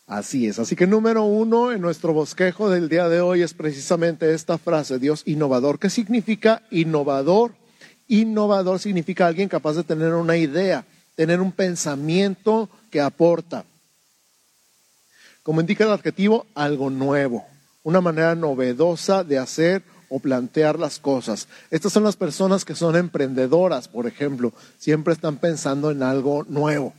Así 0.06 0.46
es. 0.46 0.60
Así 0.60 0.76
que 0.76 0.86
número 0.86 1.24
uno 1.24 1.72
en 1.72 1.80
nuestro 1.80 2.12
bosquejo 2.12 2.70
del 2.70 2.88
día 2.88 3.08
de 3.08 3.20
hoy 3.20 3.42
es 3.42 3.52
precisamente 3.52 4.32
esta 4.32 4.58
frase, 4.58 5.00
Dios 5.00 5.24
innovador. 5.26 5.80
¿Qué 5.80 5.90
significa 5.90 6.62
innovador? 6.70 7.56
Innovador 8.06 8.78
significa 8.78 9.26
alguien 9.26 9.48
capaz 9.48 9.72
de 9.72 9.82
tener 9.82 10.14
una 10.14 10.36
idea, 10.36 10.84
tener 11.16 11.40
un 11.40 11.50
pensamiento 11.50 12.68
que 12.92 13.00
aporta. 13.00 13.64
Como 15.42 15.60
indica 15.60 15.82
el 15.82 15.90
adjetivo, 15.90 16.46
algo 16.54 16.90
nuevo, 16.90 17.44
una 17.82 18.00
manera 18.00 18.36
novedosa 18.36 19.24
de 19.24 19.38
hacer 19.38 19.82
o 20.14 20.20
plantear 20.20 20.78
las 20.78 20.98
cosas. 20.98 21.48
Estas 21.70 21.90
son 21.94 22.04
las 22.04 22.16
personas 22.16 22.66
que 22.66 22.74
son 22.74 22.96
emprendedoras, 22.96 23.88
por 23.88 24.06
ejemplo, 24.06 24.52
siempre 24.76 25.14
están 25.14 25.38
pensando 25.38 25.90
en 25.90 26.02
algo 26.02 26.44
nuevo. 26.50 26.92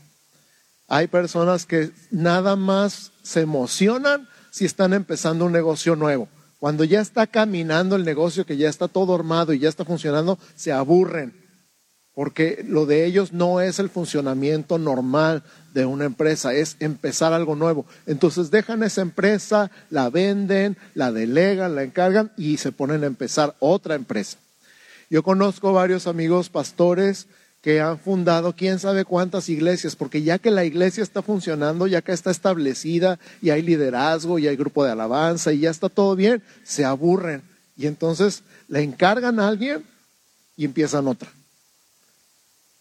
Hay 0.88 1.06
personas 1.06 1.68
que 1.68 1.92
nada 2.10 2.56
más 2.56 3.12
se 3.22 3.42
emocionan 3.42 4.28
si 4.50 4.66
están 4.66 4.94
empezando 4.94 5.46
un 5.46 5.52
negocio 5.52 5.96
nuevo. 5.96 6.28
Cuando 6.58 6.84
ya 6.86 7.02
está 7.02 7.28
caminando 7.28 7.96
el 7.96 8.04
negocio, 8.04 8.48
que 8.48 8.58
ya 8.58 8.68
está 8.68 8.88
todo 8.88 9.14
armado 9.14 9.54
y 9.54 9.60
ya 9.60 9.70
está 9.70 9.86
funcionando, 9.86 10.40
se 10.56 10.72
aburren 10.72 11.44
porque 12.14 12.64
lo 12.68 12.86
de 12.86 13.06
ellos 13.06 13.34
no 13.34 13.60
es 13.60 13.80
el 13.80 13.90
funcionamiento 13.90 14.78
normal 14.78 15.44
de 15.74 15.86
una 15.86 16.06
empresa, 16.06 16.54
es 16.54 16.76
empezar 16.80 17.34
algo 17.34 17.56
nuevo. 17.56 17.86
Entonces 18.06 18.52
dejan 18.52 18.84
esa 18.84 19.02
empresa, 19.02 19.72
la 19.90 20.10
venden, 20.10 20.78
la 20.94 21.12
delegan, 21.12 21.76
la 21.76 21.84
encargan 21.84 22.32
y 22.38 22.58
se 22.58 22.72
ponen 22.72 23.04
a 23.04 23.08
empezar 23.08 23.56
otra 23.60 23.96
empresa. 23.96 24.38
Yo 25.10 25.24
conozco 25.24 25.74
varios 25.74 26.08
amigos 26.08 26.50
pastores 26.50 27.28
que 27.62 27.80
han 27.80 27.98
fundado 27.98 28.56
quién 28.56 28.78
sabe 28.78 29.06
cuántas 29.06 29.48
iglesias, 29.48 29.96
porque 29.96 30.22
ya 30.22 30.38
que 30.38 30.52
la 30.52 30.66
iglesia 30.66 31.02
está 31.02 31.22
funcionando, 31.22 31.88
ya 31.88 32.02
que 32.02 32.12
está 32.12 32.30
establecida 32.30 33.20
y 33.42 33.52
hay 33.52 33.62
liderazgo 33.62 34.38
y 34.38 34.48
hay 34.48 34.58
grupo 34.58 34.84
de 34.84 34.92
alabanza 34.92 35.54
y 35.54 35.60
ya 35.60 35.70
está 35.70 35.88
todo 35.88 36.16
bien, 36.16 36.44
se 36.64 36.84
aburren 36.84 37.42
y 37.78 37.88
entonces 37.88 38.44
le 38.68 38.82
encargan 38.82 39.40
a 39.40 39.48
alguien 39.48 39.84
y 40.58 40.66
empiezan 40.66 41.08
otra. 41.08 41.30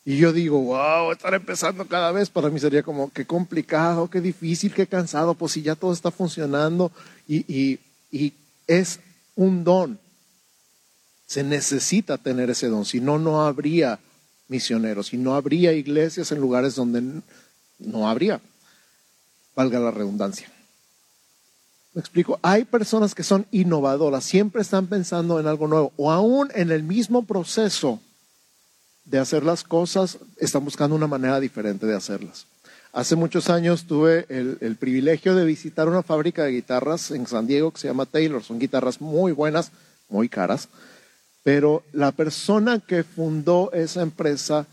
Y 0.04 0.16
yo 0.16 0.32
digo, 0.32 0.60
wow, 0.60 1.12
estar 1.12 1.32
empezando 1.32 1.86
cada 1.86 2.10
vez 2.10 2.28
para 2.28 2.50
mí 2.50 2.58
sería 2.58 2.82
como 2.82 3.12
qué 3.12 3.24
complicado, 3.24 4.10
qué 4.10 4.20
difícil, 4.20 4.74
qué 4.74 4.86
cansado, 4.86 5.34
pues 5.34 5.52
si 5.52 5.62
ya 5.62 5.76
todo 5.76 5.92
está 5.92 6.10
funcionando 6.10 6.90
y, 7.28 7.78
y 8.10 8.32
es 8.66 8.98
un 9.36 9.62
don. 9.62 9.98
Se 11.26 11.44
necesita 11.44 12.18
tener 12.18 12.50
ese 12.50 12.66
don, 12.66 12.84
si 12.84 13.00
no, 13.00 13.18
no 13.18 13.42
habría 13.42 14.00
misioneros, 14.48 15.08
si 15.08 15.16
no 15.16 15.34
habría 15.34 15.72
iglesias 15.72 16.32
en 16.32 16.40
lugares 16.40 16.74
donde 16.74 17.22
no 17.78 18.08
habría, 18.08 18.40
valga 19.54 19.78
la 19.78 19.90
redundancia. 19.90 20.50
Me 21.94 22.00
explico, 22.00 22.38
hay 22.42 22.64
personas 22.64 23.14
que 23.14 23.22
son 23.22 23.46
innovadoras, 23.50 24.24
siempre 24.24 24.62
están 24.62 24.86
pensando 24.86 25.38
en 25.38 25.46
algo 25.46 25.68
nuevo, 25.68 25.92
o 25.96 26.10
aún 26.10 26.50
en 26.54 26.70
el 26.70 26.82
mismo 26.82 27.24
proceso 27.24 28.00
de 29.04 29.18
hacer 29.18 29.42
las 29.42 29.64
cosas, 29.64 30.18
están 30.36 30.64
buscando 30.64 30.96
una 30.96 31.06
manera 31.06 31.40
diferente 31.40 31.86
de 31.86 31.96
hacerlas. 31.96 32.46
Hace 32.92 33.16
muchos 33.16 33.48
años 33.48 33.84
tuve 33.84 34.26
el, 34.28 34.76
privilegio 34.76 35.34
de 35.34 35.46
visitar 35.46 35.88
una 35.88 36.02
fábrica 36.02 36.44
de 36.44 36.52
guitarras 36.52 37.10
en 37.10 37.26
San 37.26 37.46
Diego 37.46 37.70
que 37.70 37.80
se 37.80 37.88
llama 37.88 38.04
Taylor. 38.04 38.42
Son 38.44 38.58
guitarras 38.58 39.00
muy 39.00 39.32
buenas, 39.32 39.72
muy 40.10 40.28
caras, 40.28 40.68
pero 41.42 41.82
la 41.92 42.12
persona 42.12 42.80
que 42.80 43.02
fundó 43.02 43.72
esa 43.72 44.02
empresa 44.02 44.66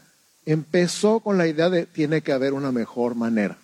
empezó 0.46 1.22
con 1.22 1.38
la 1.38 1.48
idea 1.48 1.70
de 1.70 1.86
tiene 1.86 2.22
que 2.22 2.34
haber 2.34 2.52
una 2.52 2.74
mejor 2.74 3.16
manera. 3.16 3.58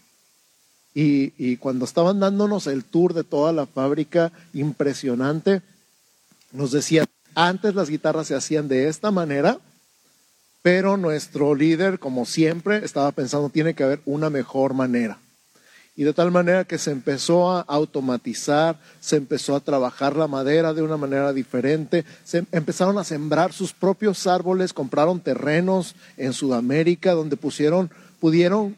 Y, 0.94 1.34
y 1.38 1.58
cuando 1.58 1.84
estaban 1.84 2.22
dándonos 2.22 2.68
el 2.68 2.86
tour 2.86 3.14
de 3.14 3.26
toda 3.26 3.52
la 3.52 3.66
fábrica, 3.66 4.32
impresionante, 4.54 5.64
nos 6.54 6.72
decían, 6.72 7.08
antes 7.34 7.76
las 7.76 7.90
guitarras 7.90 8.28
se 8.28 8.36
hacían 8.36 8.70
de 8.70 8.88
esta 8.88 9.12
manera, 9.12 9.60
pero 10.66 10.98
nuestro 10.98 11.54
líder, 11.54 12.00
como 12.00 12.26
siempre, 12.26 12.84
estaba 12.84 13.12
pensando, 13.12 13.50
tiene 13.50 13.76
que 13.76 13.84
haber 13.84 14.00
una 14.04 14.32
mejor 14.32 14.74
manera. 14.74 15.20
Y 15.96 16.06
de 16.06 16.12
tal 16.12 16.32
manera 16.32 16.64
que 16.64 16.80
se 16.80 16.90
empezó 16.90 17.52
a 17.52 17.62
automatizar, 17.62 18.80
se 19.00 19.18
empezó 19.18 19.56
a 19.56 19.60
trabajar 19.60 20.16
la 20.16 20.26
madera 20.26 20.74
de 20.74 20.82
una 20.82 20.98
manera 20.98 21.34
diferente, 21.34 22.04
se 22.24 22.46
empezaron 22.52 22.98
a 22.98 23.04
sembrar 23.04 23.54
sus 23.54 23.74
propios 23.74 24.26
árboles, 24.26 24.74
compraron 24.74 25.20
terrenos 25.20 25.94
en 26.18 26.34
Sudamérica 26.34 27.12
donde 27.12 27.38
pusieron, 27.38 27.92
pudieron 28.20 28.76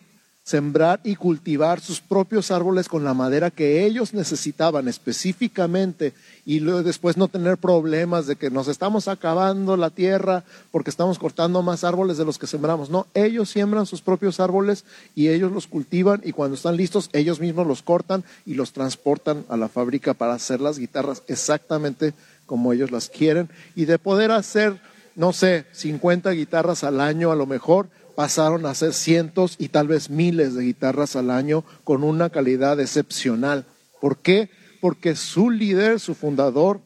sembrar 0.48 1.02
y 1.04 1.18
cultivar 1.18 1.82
sus 1.82 2.00
propios 2.00 2.52
árboles 2.52 2.88
con 2.88 3.04
la 3.04 3.14
madera 3.14 3.52
que 3.52 3.86
ellos 3.86 4.14
necesitaban 4.14 4.88
específicamente 4.88 6.14
y 6.46 6.62
luego 6.62 6.84
después 6.84 7.18
no 7.18 7.28
tener 7.28 7.58
problemas 7.58 8.28
de 8.28 8.38
que 8.38 8.50
nos 8.50 8.70
estamos 8.70 9.10
acabando 9.10 9.76
la 9.76 9.90
tierra 9.90 10.46
porque 10.72 10.90
estamos 10.90 11.20
cortando 11.20 11.62
más 11.64 11.84
árboles 11.84 12.16
de 12.16 12.24
los 12.24 12.38
que 12.38 12.48
sembramos. 12.48 12.90
No, 12.90 13.08
ellos 13.14 13.50
siembran 13.50 13.86
sus 13.86 14.02
propios 14.02 14.40
árboles 14.40 14.86
y 15.16 15.28
ellos 15.28 15.52
los 15.52 15.68
cultivan 15.68 16.22
y 16.24 16.32
cuando 16.32 16.56
están 16.56 16.78
listos 16.78 17.10
ellos 17.12 17.42
mismos 17.42 17.68
los 17.68 17.82
cortan 17.82 18.24
y 18.46 18.54
los 18.54 18.72
transportan 18.72 19.44
a 19.50 19.58
la 19.58 19.68
fábrica 19.68 20.14
para 20.14 20.36
hacer 20.36 20.62
las 20.62 20.80
guitarras 20.80 21.24
exactamente 21.28 22.14
como 22.46 22.72
ellos 22.72 22.90
las 22.90 23.10
quieren 23.10 23.50
y 23.76 23.84
de 23.84 24.00
poder 24.00 24.32
hacer, 24.32 24.80
no 25.18 25.34
sé, 25.34 25.66
50 25.74 26.32
guitarras 26.32 26.86
al 26.86 27.02
año 27.02 27.34
a 27.34 27.36
lo 27.36 27.46
mejor, 27.48 27.90
pasaron 28.18 28.66
a 28.66 28.72
hacer 28.72 28.96
cientos 28.96 29.58
y 29.60 29.68
tal 29.68 29.88
vez 29.88 30.10
miles 30.10 30.56
de 30.56 30.64
guitarras 30.64 31.16
al 31.16 31.30
año 31.30 31.64
con 31.84 32.04
una 32.04 32.32
calidad 32.32 32.80
excepcional. 32.80 33.68
¿Por 34.02 34.18
qué? 34.18 34.50
Porque 34.82 35.16
su 35.16 35.52
líder, 35.52 36.00
su 36.00 36.16
fundador, 36.16 36.82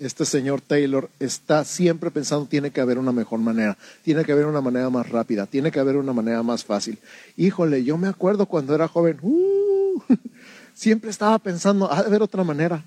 este 0.00 0.24
señor 0.24 0.60
Taylor, 0.60 1.08
está 1.20 1.64
siempre 1.64 2.10
pensando, 2.10 2.46
tiene 2.46 2.72
que 2.72 2.80
haber 2.80 2.98
una 2.98 3.12
mejor 3.12 3.38
manera, 3.38 3.78
tiene 4.02 4.24
que 4.24 4.32
haber 4.32 4.46
una 4.46 4.60
manera 4.60 4.90
más 4.90 5.08
rápida, 5.08 5.46
tiene 5.46 5.70
que 5.70 5.78
haber 5.78 5.96
una 5.96 6.12
manera 6.12 6.42
más 6.42 6.64
fácil. 6.64 6.98
Híjole, 7.36 7.84
yo 7.84 7.96
me 7.96 8.08
acuerdo 8.08 8.46
cuando 8.46 8.74
era 8.74 8.88
joven, 8.88 9.20
uh, 9.22 10.02
siempre 10.74 11.10
estaba 11.10 11.38
pensando, 11.38 11.88
a 11.92 11.98
haber 11.98 12.22
otra 12.22 12.42
manera. 12.42 12.82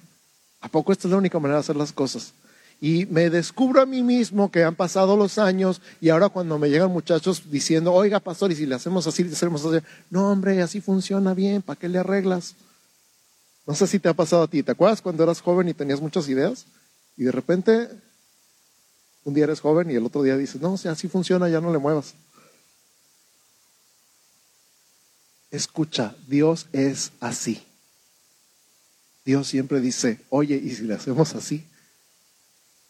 ¿A 0.59 0.67
poco 0.67 0.91
esta 0.91 1.07
es 1.07 1.11
la 1.13 1.17
única 1.17 1.39
manera 1.39 1.59
de 1.59 1.61
hacer 1.61 1.77
las 1.77 1.93
cosas? 1.93 2.33
Y 2.83 3.05
me 3.05 3.29
descubro 3.29 3.79
a 3.79 3.85
mí 3.85 4.01
mismo 4.01 4.49
que 4.49 4.63
han 4.63 4.75
pasado 4.75 5.15
los 5.15 5.37
años 5.37 5.81
y 6.01 6.09
ahora 6.09 6.29
cuando 6.29 6.57
me 6.57 6.67
llegan 6.67 6.91
muchachos 6.91 7.43
diciendo, 7.51 7.93
oiga 7.93 8.19
pastor, 8.19 8.51
y 8.51 8.55
si 8.55 8.65
le 8.65 8.73
hacemos 8.73 9.05
así, 9.05 9.23
le 9.23 9.33
hacemos 9.33 9.63
así, 9.63 9.85
no 10.09 10.31
hombre, 10.31 10.59
así 10.63 10.81
funciona 10.81 11.35
bien, 11.35 11.61
¿para 11.61 11.79
qué 11.79 11.87
le 11.87 11.99
arreglas? 11.99 12.55
No 13.67 13.75
sé 13.75 13.85
si 13.85 13.99
te 13.99 14.09
ha 14.09 14.15
pasado 14.15 14.41
a 14.41 14.47
ti, 14.47 14.63
¿te 14.63 14.71
acuerdas 14.71 14.99
cuando 14.99 15.21
eras 15.21 15.41
joven 15.41 15.69
y 15.69 15.75
tenías 15.75 16.01
muchas 16.01 16.27
ideas? 16.27 16.65
Y 17.15 17.25
de 17.25 17.31
repente, 17.31 17.87
un 19.25 19.35
día 19.35 19.43
eres 19.43 19.61
joven 19.61 19.91
y 19.91 19.93
el 19.93 20.05
otro 20.07 20.23
día 20.23 20.35
dices, 20.35 20.59
no, 20.59 20.75
si 20.75 20.87
así 20.87 21.07
funciona, 21.07 21.47
ya 21.49 21.61
no 21.61 21.71
le 21.71 21.77
muevas. 21.77 22.15
Escucha, 25.51 26.15
Dios 26.27 26.65
es 26.71 27.11
así. 27.19 27.61
Dios 29.23 29.47
siempre 29.47 29.81
dice, 29.81 30.19
oye, 30.29 30.55
¿y 30.55 30.73
si 30.73 30.81
le 30.81 30.95
hacemos 30.95 31.35
así? 31.35 31.67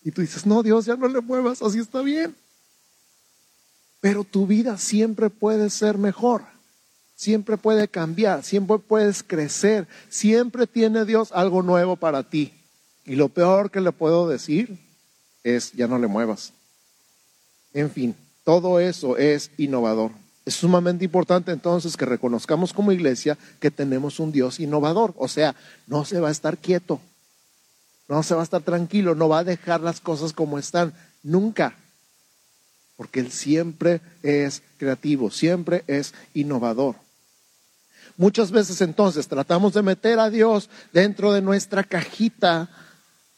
Y 0.04 0.12
tú 0.12 0.22
dices, 0.22 0.46
no, 0.46 0.64
Dios, 0.64 0.86
ya 0.86 0.96
no 0.96 1.08
le 1.08 1.22
muevas, 1.22 1.62
así 1.62 1.80
está 1.80 2.02
bien. 2.02 2.36
Pero 4.00 4.24
tu 4.24 4.48
vida 4.48 4.78
siempre 4.78 5.30
puede 5.30 5.70
ser 5.70 5.98
mejor, 5.98 6.44
siempre 7.16 7.58
puede 7.58 7.88
cambiar, 7.88 8.44
siempre 8.44 8.80
puedes 8.80 9.22
crecer, 9.22 9.88
siempre 10.10 10.66
tiene 10.66 11.06
Dios 11.06 11.32
algo 11.32 11.62
nuevo 11.62 11.96
para 11.96 12.24
ti. 12.24 12.52
Y 13.06 13.16
lo 13.16 13.30
peor 13.30 13.70
que 13.70 13.82
le 13.82 13.92
puedo 13.92 14.28
decir 14.28 14.80
es, 15.44 15.72
ya 15.74 15.88
no 15.88 16.00
le 16.00 16.08
muevas. 16.08 16.54
En 17.74 17.92
fin, 17.92 18.16
todo 18.44 18.80
eso 18.80 19.18
es 19.18 19.52
innovador. 19.58 20.12
Es 20.46 20.56
sumamente 20.56 21.06
importante 21.06 21.52
entonces 21.52 21.96
que 21.96 22.06
reconozcamos 22.06 22.74
como 22.74 22.92
iglesia 22.92 23.38
que 23.60 23.70
tenemos 23.70 24.20
un 24.20 24.32
Dios 24.32 24.60
innovador. 24.60 25.14
O 25.18 25.28
sea, 25.28 25.56
no 25.86 26.06
se 26.06 26.20
va 26.20 26.30
a 26.30 26.32
estar 26.32 26.58
quieto, 26.58 27.00
no 28.12 28.24
se 28.24 28.36
va 28.36 28.42
a 28.42 28.44
estar 28.44 28.62
tranquilo, 28.62 29.16
no 29.16 29.30
va 29.30 29.40
a 29.40 29.44
dejar 29.46 29.80
las 29.80 30.02
cosas 30.02 30.34
como 30.34 30.60
están, 30.60 30.94
nunca. 31.24 31.76
Porque 32.98 33.22
Él 33.22 33.32
siempre 33.32 34.02
es 34.22 34.62
creativo, 34.78 35.32
siempre 35.32 35.86
es 35.88 36.14
innovador. 36.34 36.96
Muchas 38.18 38.52
veces 38.52 38.82
entonces 38.82 39.30
tratamos 39.30 39.74
de 39.74 39.82
meter 39.82 40.20
a 40.20 40.30
Dios 40.30 40.70
dentro 40.92 41.32
de 41.32 41.42
nuestra 41.42 41.86
cajita 41.86 42.70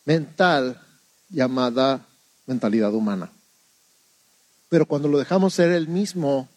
mental 0.05 0.81
llamada 1.29 2.07
mentalidad 2.47 2.95
humana. 2.95 3.29
Pero 4.69 4.87
cuando 4.87 5.07
lo 5.07 5.19
dejamos 5.19 5.53
ser 5.53 5.71
el 5.71 5.87
mismo, 5.87 6.49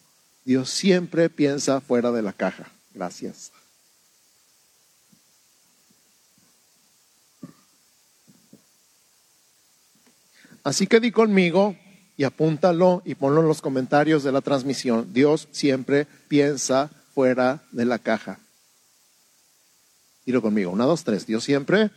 Dios 0.43 0.71
siempre 0.71 1.29
piensa 1.29 1.81
fuera 1.81 2.11
de 2.11 2.23
la 2.23 2.33
caja. 2.33 2.71
Gracias. 2.95 3.51
Así 10.67 10.85
que 10.85 10.99
di 10.99 11.11
conmigo 11.11 11.77
y 12.17 12.25
apúntalo 12.25 13.01
y 13.05 13.15
ponlo 13.15 13.39
en 13.39 13.47
los 13.47 13.61
comentarios 13.61 14.23
de 14.23 14.33
la 14.33 14.41
transmisión. 14.41 15.13
Dios 15.13 15.47
siempre 15.51 16.07
piensa 16.27 16.89
fuera 17.15 17.63
de 17.71 17.85
la 17.85 17.99
caja. 17.99 18.37
Dilo 20.25 20.41
conmigo. 20.41 20.71
Una, 20.71 20.83
dos, 20.83 21.05
tres. 21.05 21.25
Dios 21.25 21.45
siempre 21.45 21.89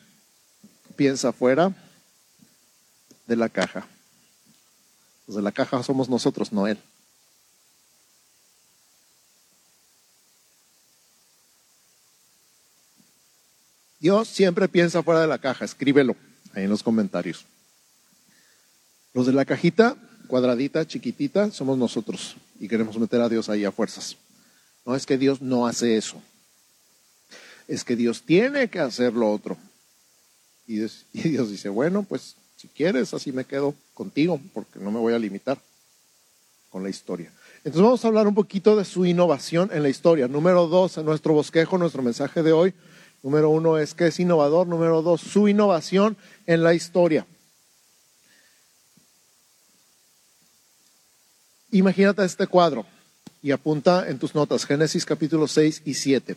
piensa 0.94 1.32
fuera 1.32 1.74
de 3.26 3.34
la 3.34 3.48
caja. 3.48 3.88
Los 5.26 5.34
de 5.34 5.42
la 5.42 5.50
caja 5.50 5.82
somos 5.82 6.08
nosotros, 6.08 6.52
no 6.52 6.68
Él. 6.68 6.78
Dios 13.98 14.28
siempre 14.28 14.68
piensa 14.68 15.02
fuera 15.02 15.22
de 15.22 15.26
la 15.26 15.38
caja. 15.38 15.64
Escríbelo 15.64 16.14
ahí 16.54 16.62
en 16.62 16.70
los 16.70 16.84
comentarios. 16.84 17.44
Los 19.12 19.26
de 19.26 19.32
la 19.32 19.44
cajita 19.44 19.96
cuadradita, 20.28 20.86
chiquitita, 20.86 21.50
somos 21.50 21.76
nosotros 21.76 22.36
y 22.60 22.68
queremos 22.68 22.96
meter 22.98 23.20
a 23.20 23.28
Dios 23.28 23.48
ahí 23.48 23.64
a 23.64 23.72
fuerzas. 23.72 24.16
No 24.86 24.94
es 24.94 25.04
que 25.04 25.18
Dios 25.18 25.42
no 25.42 25.66
hace 25.66 25.96
eso. 25.96 26.22
Es 27.66 27.84
que 27.84 27.96
Dios 27.96 28.22
tiene 28.22 28.68
que 28.70 28.78
hacer 28.78 29.12
lo 29.12 29.30
otro. 29.30 29.56
Y 30.66 30.78
Dios 31.28 31.50
dice, 31.50 31.68
bueno, 31.68 32.04
pues 32.08 32.36
si 32.56 32.68
quieres, 32.68 33.12
así 33.12 33.32
me 33.32 33.44
quedo 33.44 33.74
contigo, 33.92 34.40
porque 34.54 34.78
no 34.78 34.92
me 34.92 35.00
voy 35.00 35.14
a 35.14 35.18
limitar 35.18 35.58
con 36.68 36.84
la 36.84 36.90
historia. 36.90 37.32
Entonces 37.64 37.82
vamos 37.82 38.04
a 38.04 38.08
hablar 38.08 38.28
un 38.28 38.34
poquito 38.34 38.76
de 38.76 38.84
su 38.84 39.04
innovación 39.04 39.70
en 39.72 39.82
la 39.82 39.88
historia. 39.88 40.28
Número 40.28 40.68
dos, 40.68 40.96
en 40.96 41.06
nuestro 41.06 41.34
bosquejo, 41.34 41.76
nuestro 41.76 42.02
mensaje 42.02 42.44
de 42.44 42.52
hoy. 42.52 42.72
Número 43.24 43.50
uno 43.50 43.78
es 43.78 43.94
que 43.94 44.06
es 44.06 44.20
innovador. 44.20 44.68
Número 44.68 45.02
dos, 45.02 45.20
su 45.20 45.48
innovación 45.48 46.16
en 46.46 46.62
la 46.62 46.72
historia. 46.72 47.26
Imagínate 51.72 52.24
este 52.24 52.48
cuadro 52.48 52.84
y 53.42 53.52
apunta 53.52 54.08
en 54.08 54.18
tus 54.18 54.34
notas 54.34 54.66
Génesis 54.66 55.04
capítulo 55.04 55.46
6 55.46 55.82
y 55.84 55.94
7. 55.94 56.36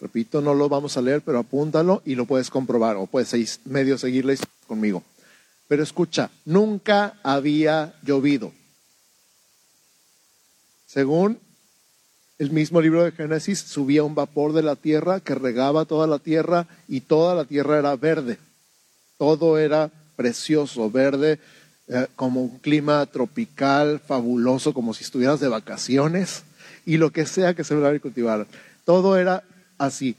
Repito, 0.00 0.40
no 0.40 0.54
lo 0.54 0.68
vamos 0.68 0.96
a 0.96 1.02
leer, 1.02 1.22
pero 1.22 1.38
apúntalo 1.38 2.02
y 2.04 2.16
lo 2.16 2.26
puedes 2.26 2.50
comprobar 2.50 2.96
o 2.96 3.06
puedes 3.06 3.60
medio 3.64 3.96
seguirle 3.96 4.36
conmigo. 4.66 5.04
Pero 5.68 5.84
escucha, 5.84 6.30
nunca 6.44 7.14
había 7.22 7.94
llovido. 8.02 8.52
Según 10.86 11.38
el 12.38 12.50
mismo 12.50 12.80
libro 12.80 13.04
de 13.04 13.12
Génesis, 13.12 13.60
subía 13.60 14.02
un 14.02 14.16
vapor 14.16 14.52
de 14.52 14.62
la 14.62 14.74
tierra 14.74 15.20
que 15.20 15.36
regaba 15.36 15.84
toda 15.84 16.08
la 16.08 16.18
tierra 16.18 16.66
y 16.88 17.02
toda 17.02 17.36
la 17.36 17.44
tierra 17.44 17.78
era 17.78 17.94
verde. 17.94 18.38
Todo 19.16 19.58
era 19.58 19.92
precioso, 20.16 20.90
verde, 20.90 21.38
eh, 21.88 22.06
como 22.16 22.42
un 22.42 22.58
clima 22.58 23.04
tropical 23.06 24.00
fabuloso, 24.00 24.72
como 24.72 24.94
si 24.94 25.04
estuvieras 25.04 25.40
de 25.40 25.48
vacaciones 25.48 26.44
y 26.86 26.96
lo 26.96 27.10
que 27.10 27.26
sea 27.26 27.54
que 27.54 27.64
se 27.64 27.74
y 27.74 28.00
cultivar. 28.00 28.46
Todo 28.84 29.16
era 29.18 29.42
así. 29.78 30.16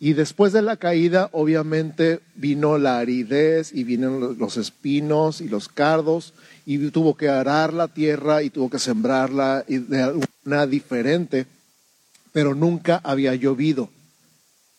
Y 0.00 0.12
después 0.12 0.52
de 0.52 0.62
la 0.62 0.76
caída, 0.76 1.28
obviamente, 1.32 2.20
vino 2.36 2.78
la 2.78 2.98
aridez 2.98 3.72
y 3.74 3.82
vinieron 3.82 4.38
los 4.38 4.56
espinos 4.56 5.40
y 5.40 5.48
los 5.48 5.68
cardos 5.68 6.34
y 6.64 6.78
tuvo 6.90 7.16
que 7.16 7.28
arar 7.28 7.72
la 7.72 7.88
tierra 7.88 8.44
y 8.44 8.50
tuvo 8.50 8.70
que 8.70 8.78
sembrarla 8.78 9.64
de 9.66 10.22
una 10.44 10.66
diferente, 10.68 11.46
pero 12.30 12.54
nunca 12.54 13.00
había 13.02 13.34
llovido. 13.34 13.90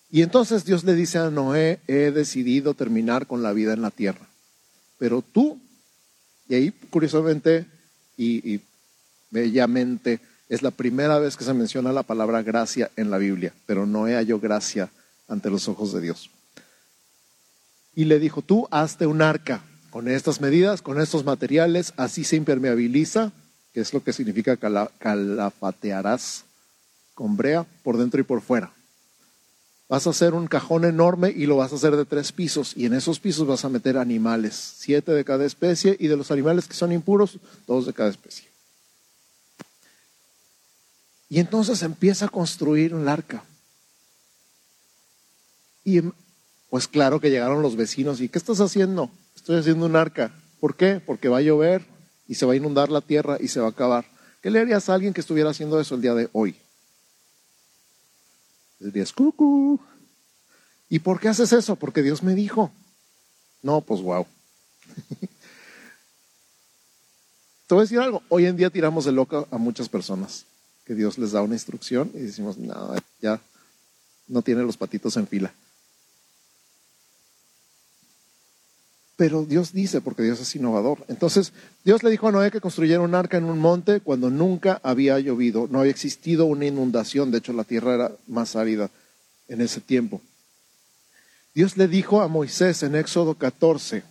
Y 0.10 0.22
entonces 0.22 0.64
Dios 0.64 0.86
le 0.86 0.96
dice 0.96 1.18
a 1.18 1.30
Noé, 1.30 1.80
he 1.88 2.12
decidido 2.12 2.74
terminar 2.74 3.28
con 3.28 3.44
la 3.44 3.52
vida 3.52 3.74
en 3.74 3.82
la 3.82 3.92
tierra, 3.92 4.26
pero 4.98 5.22
tú 5.22 5.60
y 6.50 6.56
ahí, 6.56 6.72
curiosamente 6.90 7.66
y, 8.18 8.60
bellamente, 9.30 10.20
es 10.50 10.62
la 10.64 10.72
primera 10.72 11.20
vez 11.20 11.38
que 11.38 11.46
se 11.46 11.54
menciona 11.54 11.94
la 11.94 12.04
palabra 12.04 12.42
gracia 12.42 12.90
en 12.98 13.12
la 13.12 13.20
Biblia, 13.20 13.54
pero 13.68 13.86
no 13.86 14.06
hallado 14.06 14.40
gracia 14.40 14.90
ante 15.28 15.52
los 15.52 15.70
ojos 15.70 15.94
de 15.94 16.02
Dios. 16.02 16.32
Y 17.96 18.06
le 18.06 18.20
dijo, 18.20 18.42
tú 18.42 18.68
hazte 18.72 19.06
un 19.06 19.22
arca 19.22 19.62
con 19.92 20.08
estas 20.08 20.42
medidas, 20.42 20.82
con 20.82 21.00
estos 21.00 21.24
materiales, 21.24 21.94
así 21.98 22.24
se 22.24 22.36
impermeabiliza, 22.36 23.32
que 23.72 23.82
es 23.82 23.94
lo 23.94 24.04
que 24.04 24.12
significa 24.12 24.58
calafatearás 24.58 26.46
con 27.14 27.38
brea 27.38 27.66
por 27.84 27.98
dentro 27.98 28.20
y 28.20 28.24
por 28.24 28.42
fuera. 28.42 28.74
Vas 29.90 30.06
a 30.06 30.12
hacer 30.12 30.36
un 30.36 30.46
cajón 30.46 30.86
enorme 30.86 31.34
y 31.36 31.48
lo 31.48 31.58
vas 31.58 31.74
a 31.74 31.76
hacer 31.76 31.96
de 31.96 32.06
tres 32.06 32.32
pisos 32.32 32.78
y 32.78 32.86
en 32.86 32.94
esos 32.94 33.20
pisos 33.20 33.48
vas 33.48 33.66
a 33.66 33.70
meter 33.70 33.98
animales, 33.98 34.54
siete 34.78 35.12
de 35.12 35.26
cada 35.26 35.46
especie 35.46 35.98
y 36.00 36.08
de 36.08 36.16
los 36.16 36.30
animales 36.30 36.68
que 36.68 36.76
son 36.76 36.92
impuros, 36.92 37.40
dos 37.66 37.88
de 37.88 37.94
cada 37.94 38.12
especie. 38.12 38.48
Y 41.28 41.40
entonces 41.40 41.82
empieza 41.82 42.26
a 42.26 42.30
construir 42.30 42.94
un 42.94 43.10
arca. 43.10 43.44
Y 45.84 46.02
pues 46.70 46.88
claro 46.88 47.20
que 47.20 47.32
llegaron 47.32 47.64
los 47.64 47.76
vecinos 47.76 48.22
y 48.22 48.30
¿qué 48.30 48.38
estás 48.38 48.60
haciendo? 48.62 49.10
Estoy 49.36 49.58
haciendo 49.58 49.88
un 49.88 49.96
arca. 49.96 50.32
¿Por 50.60 50.76
qué? 50.76 51.02
Porque 51.04 51.30
va 51.30 51.38
a 51.38 51.42
llover 51.42 51.84
y 52.28 52.36
se 52.36 52.46
va 52.46 52.54
a 52.54 52.58
inundar 52.58 52.90
la 52.90 53.02
tierra 53.02 53.38
y 53.40 53.48
se 53.48 53.60
va 53.60 53.66
a 53.66 53.72
acabar. 53.72 54.06
¿Qué 54.44 54.52
le 54.52 54.60
harías 54.60 54.88
a 54.88 54.94
alguien 54.94 55.14
que 55.14 55.22
estuviera 55.22 55.50
haciendo 55.50 55.80
eso 55.80 55.96
el 55.96 56.02
día 56.02 56.14
de 56.14 56.30
hoy? 56.32 56.56
El 58.80 58.92
día 58.92 59.06
cucú. 59.14 59.80
¿Y 60.90 61.00
por 61.00 61.20
qué 61.20 61.30
haces 61.30 61.54
eso? 61.54 61.76
Porque 61.76 62.02
Dios 62.02 62.24
me 62.24 62.36
dijo. 62.36 62.72
No, 63.62 63.82
pues 63.82 64.02
wow. 64.02 64.26
te 67.68 67.76
voy 67.76 67.80
a 67.80 67.84
decir 67.84 68.00
algo, 68.00 68.24
hoy 68.30 68.46
en 68.46 68.58
día 68.58 68.70
tiramos 68.70 69.06
de 69.06 69.12
loco 69.12 69.48
a 69.52 69.58
muchas 69.58 69.90
personas, 69.90 70.46
que 70.86 70.96
Dios 70.96 71.18
les 71.18 71.34
da 71.34 71.42
una 71.42 71.56
instrucción 71.56 72.10
y 72.14 72.20
decimos, 72.20 72.58
no, 72.58 72.96
ya 73.22 73.40
no 74.28 74.42
tiene 74.42 74.64
los 74.64 74.78
patitos 74.78 75.18
en 75.18 75.28
fila. 75.28 75.54
Pero 79.20 79.44
Dios 79.44 79.74
dice, 79.74 80.00
porque 80.00 80.24
Dios 80.24 80.40
es 80.40 80.56
innovador. 80.56 81.04
Entonces, 81.10 81.52
Dios 81.84 82.04
le 82.04 82.10
dijo 82.10 82.30
a 82.30 82.32
Noé 82.32 82.52
que 82.52 82.62
construyera 82.62 83.02
un 83.02 83.14
arca 83.14 83.36
en 83.36 83.44
un 83.44 83.60
monte 83.60 84.00
cuando 84.00 84.30
nunca 84.30 84.80
había 84.82 85.20
llovido, 85.20 85.68
no 85.70 85.82
había 85.82 85.92
existido 85.92 86.46
una 86.46 86.66
inundación, 86.66 87.30
de 87.30 87.40
hecho 87.40 87.52
la 87.52 87.66
tierra 87.66 87.96
era 87.96 88.12
más 88.28 88.56
árida 88.56 88.90
en 89.50 89.60
ese 89.60 89.82
tiempo. 89.82 90.22
Dios 91.54 91.76
le 91.76 91.90
dijo 91.90 92.22
a 92.22 92.30
Moisés 92.30 92.82
en 92.82 92.96
Éxodo 92.96 93.36
14, 93.36 94.04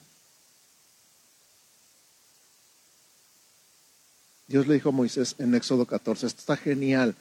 Dios 4.47 4.67
le 4.67 4.75
dijo 4.75 4.91
a 4.91 4.93
Moisés 4.93 5.37
en 5.39 5.55
Éxodo 5.55 5.87
14, 5.87 6.27
esto 6.27 6.41
está 6.41 6.59
genial, 6.59 7.15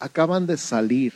acaban 0.00 0.48
de 0.48 0.56
salir, 0.56 1.14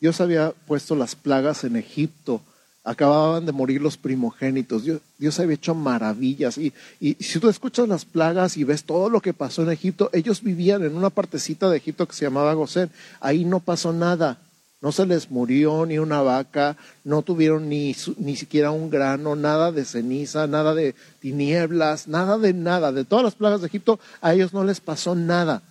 Dios 0.00 0.20
había 0.20 0.50
puesto 0.50 0.96
las 0.96 1.14
plagas 1.14 1.62
en 1.62 1.76
Egipto, 1.76 2.42
acababan 2.88 3.44
de 3.44 3.52
morir 3.52 3.82
los 3.82 3.98
primogénitos, 3.98 4.82
Dios, 5.18 5.40
había 5.40 5.54
hecho 5.54 5.74
maravillas. 5.74 6.56
Y, 6.56 6.72
y, 7.00 7.14
si 7.22 7.38
tú 7.38 7.50
escuchas 7.50 7.86
las 7.86 8.06
plagas 8.06 8.56
y 8.56 8.64
ves 8.64 8.84
todo 8.84 9.10
lo 9.10 9.20
que 9.20 9.34
pasó 9.34 9.62
en 9.62 9.70
Egipto, 9.70 10.08
ellos 10.14 10.42
vivían 10.42 10.82
en 10.82 10.96
una 10.96 11.10
partecita 11.10 11.68
de 11.68 11.76
Egipto 11.76 12.06
que 12.08 12.14
se 12.14 12.24
llamaba 12.24 12.54
Gosén, 12.54 12.90
ahí 13.20 13.44
no 13.44 13.60
pasó 13.60 13.92
nada. 13.92 14.38
No 14.80 14.92
se 14.92 15.04
les 15.04 15.30
murió 15.30 15.84
ni 15.84 15.98
una 15.98 16.22
vaca, 16.22 16.76
no 17.04 17.22
tuvieron 17.22 17.68
ni, 17.68 17.94
ni 18.16 18.36
siquiera 18.36 18.70
un 18.70 18.88
grano, 18.88 19.36
nada 19.36 19.70
de 19.70 19.84
ceniza, 19.84 20.46
nada 20.46 20.72
de 20.72 20.94
tinieblas, 21.20 22.08
nada 22.08 22.38
de 22.38 22.54
nada. 22.54 22.90
De 22.92 23.04
todas 23.04 23.24
las 23.24 23.34
plagas 23.34 23.60
de 23.60 23.66
Egipto, 23.66 24.00
a 24.22 24.32
ellos 24.32 24.54
no 24.54 24.64
les 24.64 24.80
pasó 24.80 25.14
nada 25.14 25.62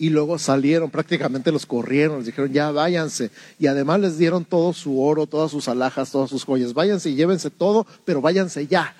y 0.00 0.08
luego 0.08 0.38
salieron, 0.38 0.88
prácticamente 0.88 1.52
los 1.52 1.66
corrieron, 1.66 2.16
les 2.16 2.26
dijeron, 2.26 2.50
ya 2.54 2.70
váyanse. 2.70 3.30
Y 3.58 3.66
además 3.66 4.00
les 4.00 4.16
dieron 4.16 4.46
todo 4.46 4.72
su 4.72 4.98
oro, 4.98 5.26
todas 5.26 5.50
sus 5.50 5.68
alhajas, 5.68 6.10
todas 6.10 6.30
sus 6.30 6.42
joyas, 6.42 6.72
váyanse 6.72 7.10
y 7.10 7.16
llévense 7.16 7.50
todo, 7.50 7.86
pero 8.06 8.22
váyanse 8.22 8.66
ya. 8.66 8.94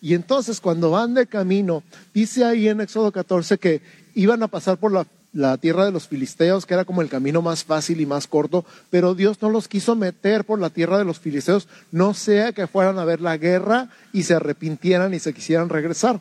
Y 0.00 0.14
entonces 0.14 0.60
cuando 0.60 0.92
van 0.92 1.14
de 1.14 1.26
camino, 1.26 1.82
dice 2.14 2.44
ahí 2.44 2.68
en 2.68 2.80
Éxodo 2.80 3.10
14 3.10 3.58
que 3.58 3.82
iban 4.14 4.40
a 4.44 4.46
pasar 4.46 4.78
por 4.78 4.92
la, 4.92 5.08
la 5.32 5.58
tierra 5.58 5.84
de 5.84 5.90
los 5.90 6.06
filisteos, 6.06 6.64
que 6.64 6.74
era 6.74 6.84
como 6.84 7.02
el 7.02 7.08
camino 7.08 7.42
más 7.42 7.64
fácil 7.64 8.00
y 8.00 8.06
más 8.06 8.28
corto, 8.28 8.64
pero 8.88 9.16
Dios 9.16 9.42
no 9.42 9.50
los 9.50 9.66
quiso 9.66 9.96
meter 9.96 10.44
por 10.44 10.60
la 10.60 10.70
tierra 10.70 10.96
de 10.96 11.04
los 11.04 11.18
filisteos, 11.18 11.66
no 11.90 12.14
sea 12.14 12.52
que 12.52 12.68
fueran 12.68 13.00
a 13.00 13.04
ver 13.04 13.20
la 13.20 13.36
guerra 13.36 13.88
y 14.12 14.22
se 14.22 14.34
arrepintieran 14.34 15.12
y 15.12 15.18
se 15.18 15.34
quisieran 15.34 15.70
regresar. 15.70 16.20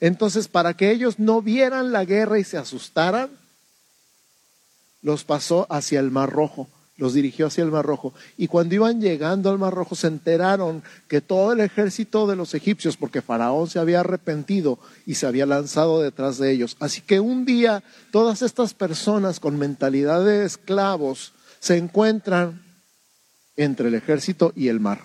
Entonces, 0.00 0.46
para 0.46 0.74
que 0.74 0.92
ellos 0.92 1.18
no 1.18 1.42
vieran 1.42 1.90
la 1.90 2.04
guerra 2.04 2.38
y 2.38 2.44
se 2.44 2.56
asustaran, 2.56 3.30
los 5.02 5.24
pasó 5.24 5.66
hacia 5.70 6.00
el 6.00 6.10
Mar 6.10 6.30
Rojo, 6.30 6.68
los 6.96 7.14
dirigió 7.14 7.46
hacia 7.46 7.64
el 7.64 7.70
Mar 7.70 7.86
Rojo. 7.86 8.12
Y 8.36 8.48
cuando 8.48 8.74
iban 8.74 9.00
llegando 9.00 9.50
al 9.50 9.58
Mar 9.58 9.72
Rojo 9.72 9.94
se 9.94 10.08
enteraron 10.08 10.82
que 11.06 11.20
todo 11.20 11.52
el 11.52 11.60
ejército 11.60 12.26
de 12.26 12.36
los 12.36 12.54
egipcios, 12.54 12.96
porque 12.96 13.22
Faraón 13.22 13.68
se 13.68 13.78
había 13.78 14.00
arrepentido 14.00 14.78
y 15.06 15.14
se 15.14 15.26
había 15.26 15.46
lanzado 15.46 16.00
detrás 16.00 16.38
de 16.38 16.50
ellos. 16.50 16.76
Así 16.80 17.00
que 17.00 17.20
un 17.20 17.44
día 17.44 17.82
todas 18.10 18.42
estas 18.42 18.74
personas 18.74 19.40
con 19.40 19.58
mentalidad 19.58 20.24
de 20.24 20.44
esclavos 20.44 21.32
se 21.60 21.76
encuentran 21.76 22.62
entre 23.56 23.88
el 23.88 23.94
ejército 23.94 24.52
y 24.56 24.68
el 24.68 24.80
mar. 24.80 25.00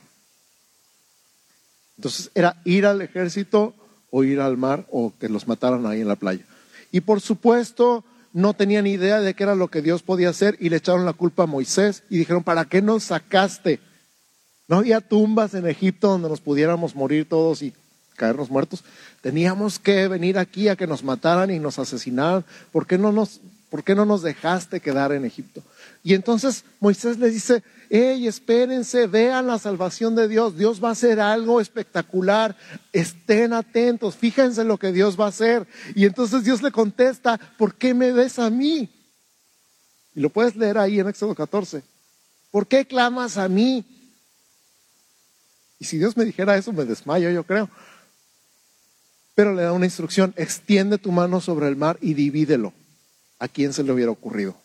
Entonces 1.98 2.32
era 2.34 2.62
ir 2.66 2.86
al 2.86 3.02
ejército 3.02 3.74
o 4.10 4.24
ir 4.24 4.40
al 4.40 4.58
mar 4.58 4.86
o 4.92 5.14
que 5.20 5.30
los 5.30 5.48
mataran 5.48 5.86
ahí 5.86 6.02
en 6.02 6.08
la 6.08 6.16
playa. 6.16 6.46
Y 6.92 7.02
por 7.02 7.22
supuesto, 7.22 8.04
no 8.34 8.56
tenían 8.56 8.88
idea 8.88 9.22
de 9.22 9.36
qué 9.36 9.44
era 9.44 9.56
lo 9.56 9.70
que 9.70 9.82
Dios 9.82 10.02
podía 10.02 10.30
hacer 10.30 10.58
y 10.60 10.70
le 10.70 10.78
echaron 10.78 11.06
la 11.06 11.14
culpa 11.14 11.44
a 11.44 11.48
Moisés 11.48 12.04
y 12.10 12.18
dijeron, 12.18 12.44
¿para 12.44 12.66
qué 12.66 12.82
nos 12.82 13.04
sacaste? 13.04 13.80
No 14.68 14.78
había 14.78 15.02
tumbas 15.02 15.54
en 15.54 15.68
Egipto 15.68 16.08
donde 16.08 16.30
nos 16.30 16.42
pudiéramos 16.42 16.96
morir 16.96 17.30
todos 17.30 17.62
y 17.62 17.74
caernos 18.16 18.50
muertos. 18.50 18.84
Teníamos 19.22 19.78
que 19.78 20.08
venir 20.08 20.38
aquí 20.38 20.68
a 20.68 20.76
que 20.76 20.88
nos 20.88 21.04
mataran 21.04 21.52
y 21.52 21.60
nos 21.60 21.78
asesinaran. 21.78 22.44
¿Por 22.72 22.88
qué 22.88 22.98
no 22.98 23.12
nos, 23.12 23.40
por 23.70 23.84
qué 23.84 23.94
no 23.94 24.06
nos 24.06 24.24
dejaste 24.24 24.80
quedar 24.80 25.12
en 25.12 25.26
Egipto? 25.26 25.62
Y 26.04 26.14
entonces 26.14 26.66
Moisés 26.82 27.18
les 27.18 27.34
dice, 27.34 27.64
hey, 27.90 28.28
espérense, 28.28 29.08
vean 29.08 29.48
la 29.48 29.58
salvación 29.58 30.16
de 30.16 30.28
Dios, 30.28 30.58
Dios 30.58 30.84
va 30.84 30.90
a 30.90 30.92
hacer 30.92 31.22
algo 31.22 31.62
espectacular, 31.62 32.58
estén 32.92 33.54
atentos, 33.54 34.16
fíjense 34.16 34.66
lo 34.66 34.78
que 34.78 34.92
Dios 34.92 35.18
va 35.18 35.26
a 35.26 35.30
hacer. 35.30 35.66
Y 35.96 36.06
entonces 36.06 36.44
Dios 36.44 36.62
le 36.62 36.72
contesta, 36.72 37.40
¿por 37.58 37.76
qué 37.76 37.94
me 37.94 38.12
ves 38.12 38.38
a 38.38 38.50
mí? 38.50 38.90
Y 40.14 40.20
lo 40.20 40.30
puedes 40.30 40.58
leer 40.58 40.78
ahí 40.78 41.00
en 41.00 41.08
Éxodo 41.08 41.34
14. 41.34 41.84
¿Por 42.52 42.68
qué 42.68 42.86
clamas 42.86 43.38
a 43.38 43.48
mí? 43.48 43.86
Y 45.80 45.86
si 45.86 45.98
Dios 45.98 46.18
me 46.18 46.26
dijera 46.26 46.58
eso, 46.58 46.74
me 46.74 46.84
desmayo, 46.84 47.30
yo 47.30 47.46
creo. 47.46 47.70
Pero 49.36 49.54
le 49.54 49.64
da 49.64 49.72
una 49.72 49.86
instrucción, 49.86 50.34
extiende 50.36 50.98
tu 50.98 51.12
mano 51.12 51.40
sobre 51.40 51.68
el 51.68 51.78
mar 51.78 51.98
y 52.02 52.14
divídelo. 52.14 52.74
¿A 53.40 53.48
quién 53.48 53.74
se 53.74 53.84
le 53.84 53.92
hubiera 53.92 54.12
ocurrido? 54.12 54.63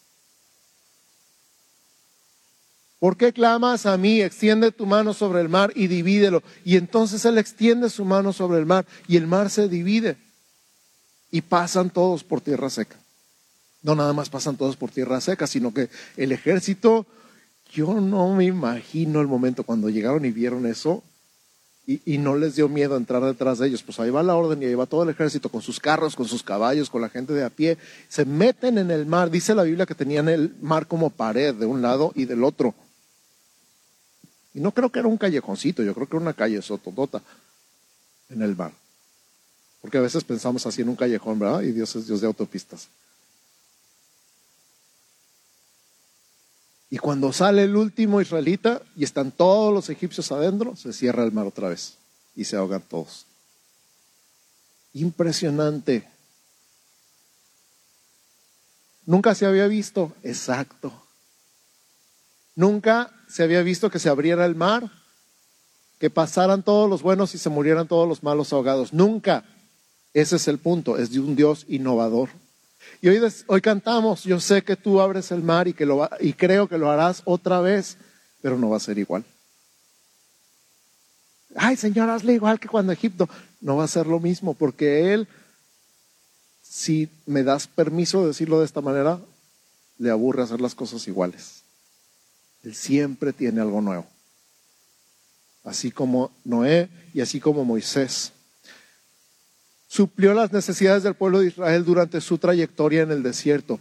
¿Por 2.98 3.16
qué 3.16 3.32
clamas 3.32 3.86
a 3.86 3.96
mí? 3.96 4.20
Extiende 4.20 4.72
tu 4.72 4.84
mano 4.84 5.14
sobre 5.14 5.40
el 5.40 5.48
mar 5.48 5.72
y 5.74 5.86
divídelo. 5.86 6.42
Y 6.64 6.76
entonces 6.76 7.24
él 7.24 7.38
extiende 7.38 7.90
su 7.90 8.04
mano 8.04 8.32
sobre 8.32 8.58
el 8.58 8.66
mar 8.66 8.86
y 9.06 9.16
el 9.16 9.26
mar 9.26 9.50
se 9.50 9.68
divide. 9.68 10.16
Y 11.30 11.42
pasan 11.42 11.90
todos 11.90 12.24
por 12.24 12.40
tierra 12.40 12.70
seca. 12.70 12.96
No 13.82 13.94
nada 13.94 14.12
más 14.12 14.30
pasan 14.30 14.56
todos 14.56 14.76
por 14.76 14.90
tierra 14.90 15.20
seca, 15.20 15.46
sino 15.46 15.72
que 15.72 15.88
el 16.16 16.32
ejército, 16.32 17.06
yo 17.72 18.00
no 18.00 18.34
me 18.34 18.46
imagino 18.46 19.20
el 19.20 19.28
momento 19.28 19.62
cuando 19.62 19.88
llegaron 19.90 20.24
y 20.24 20.32
vieron 20.32 20.66
eso 20.66 21.04
y, 21.86 22.02
y, 22.04 22.18
no 22.18 22.36
les 22.36 22.56
dio 22.56 22.68
miedo 22.68 22.98
entrar 22.98 23.22
detrás 23.24 23.58
de 23.58 23.68
ellos. 23.68 23.82
Pues 23.82 23.98
ahí 24.00 24.10
va 24.10 24.22
la 24.22 24.34
orden 24.34 24.62
y 24.62 24.66
ahí 24.66 24.74
va 24.74 24.84
todo 24.84 25.04
el 25.04 25.08
ejército 25.08 25.48
con 25.48 25.62
sus 25.62 25.80
carros, 25.80 26.16
con 26.16 26.26
sus 26.26 26.42
caballos, 26.42 26.90
con 26.90 27.00
la 27.00 27.08
gente 27.08 27.32
de 27.32 27.44
a 27.44 27.48
pie. 27.48 27.78
Se 28.08 28.26
meten 28.26 28.76
en 28.76 28.90
el 28.90 29.06
mar. 29.06 29.30
Dice 29.30 29.54
la 29.54 29.62
Biblia 29.62 29.86
que 29.86 29.94
tenían 29.94 30.28
el 30.28 30.54
mar 30.60 30.86
como 30.86 31.08
pared 31.08 31.54
de 31.54 31.64
un 31.64 31.80
lado 31.80 32.12
y 32.14 32.26
del 32.26 32.44
otro. 32.44 32.74
Y 34.58 34.60
no 34.60 34.72
creo 34.72 34.90
que 34.90 34.98
era 34.98 35.06
un 35.06 35.16
callejoncito, 35.16 35.84
yo 35.84 35.94
creo 35.94 36.08
que 36.08 36.16
era 36.16 36.22
una 36.22 36.34
calle 36.34 36.60
sotodota 36.62 37.22
en 38.28 38.42
el 38.42 38.56
mar. 38.56 38.72
Porque 39.80 39.98
a 39.98 40.00
veces 40.00 40.24
pensamos 40.24 40.66
así 40.66 40.82
en 40.82 40.88
un 40.88 40.96
callejón, 40.96 41.38
¿verdad? 41.38 41.60
Y 41.60 41.70
Dios 41.70 41.94
es 41.94 42.08
Dios 42.08 42.20
de 42.20 42.26
autopistas. 42.26 42.88
Y 46.90 46.98
cuando 46.98 47.32
sale 47.32 47.62
el 47.62 47.76
último 47.76 48.20
israelita 48.20 48.82
y 48.96 49.04
están 49.04 49.30
todos 49.30 49.72
los 49.72 49.90
egipcios 49.90 50.32
adentro, 50.32 50.74
se 50.74 50.92
cierra 50.92 51.22
el 51.22 51.30
mar 51.30 51.46
otra 51.46 51.68
vez 51.68 51.94
y 52.34 52.42
se 52.42 52.56
ahogan 52.56 52.82
todos. 52.82 53.26
Impresionante. 54.92 56.02
Nunca 59.06 59.36
se 59.36 59.46
había 59.46 59.68
visto, 59.68 60.16
exacto. 60.24 60.92
Nunca 62.56 63.14
se 63.28 63.42
había 63.42 63.62
visto 63.62 63.90
que 63.90 63.98
se 63.98 64.08
abriera 64.08 64.44
el 64.46 64.54
mar, 64.54 64.90
que 65.98 66.10
pasaran 66.10 66.62
todos 66.62 66.88
los 66.88 67.02
buenos 67.02 67.34
y 67.34 67.38
se 67.38 67.50
murieran 67.50 67.88
todos 67.88 68.08
los 68.08 68.22
malos 68.22 68.52
ahogados. 68.52 68.92
Nunca. 68.92 69.44
Ese 70.14 70.36
es 70.36 70.48
el 70.48 70.58
punto, 70.58 70.96
es 70.96 71.12
de 71.12 71.20
un 71.20 71.36
Dios 71.36 71.66
innovador. 71.68 72.30
Y 73.02 73.08
hoy, 73.08 73.20
hoy 73.46 73.60
cantamos, 73.60 74.24
yo 74.24 74.40
sé 74.40 74.62
que 74.62 74.74
tú 74.74 75.00
abres 75.00 75.30
el 75.30 75.42
mar 75.42 75.68
y, 75.68 75.74
que 75.74 75.86
lo, 75.86 76.08
y 76.20 76.32
creo 76.32 76.68
que 76.68 76.78
lo 76.78 76.90
harás 76.90 77.22
otra 77.24 77.60
vez, 77.60 77.98
pero 78.40 78.58
no 78.58 78.70
va 78.70 78.78
a 78.78 78.80
ser 78.80 78.98
igual. 78.98 79.24
Ay, 81.54 81.76
Señor, 81.76 82.08
hazle 82.08 82.34
igual 82.34 82.58
que 82.58 82.68
cuando 82.68 82.92
Egipto. 82.92 83.28
No 83.60 83.76
va 83.76 83.84
a 83.84 83.88
ser 83.88 84.06
lo 84.06 84.20
mismo, 84.20 84.54
porque 84.54 85.12
Él, 85.12 85.28
si 86.62 87.08
me 87.26 87.42
das 87.42 87.66
permiso 87.66 88.22
de 88.22 88.28
decirlo 88.28 88.60
de 88.60 88.66
esta 88.66 88.80
manera, 88.80 89.20
le 89.98 90.10
aburre 90.10 90.42
hacer 90.42 90.60
las 90.60 90.74
cosas 90.74 91.06
iguales. 91.08 91.57
Él 92.64 92.74
siempre 92.74 93.32
tiene 93.32 93.60
algo 93.60 93.80
nuevo. 93.80 94.06
Así 95.64 95.90
como 95.90 96.30
Noé 96.44 96.88
y 97.14 97.20
así 97.20 97.40
como 97.40 97.64
Moisés. 97.64 98.32
Suplió 99.86 100.34
las 100.34 100.52
necesidades 100.52 101.02
del 101.02 101.14
pueblo 101.14 101.40
de 101.40 101.48
Israel 101.48 101.84
durante 101.84 102.20
su 102.20 102.38
trayectoria 102.38 103.02
en 103.02 103.10
el 103.10 103.22
desierto. 103.22 103.80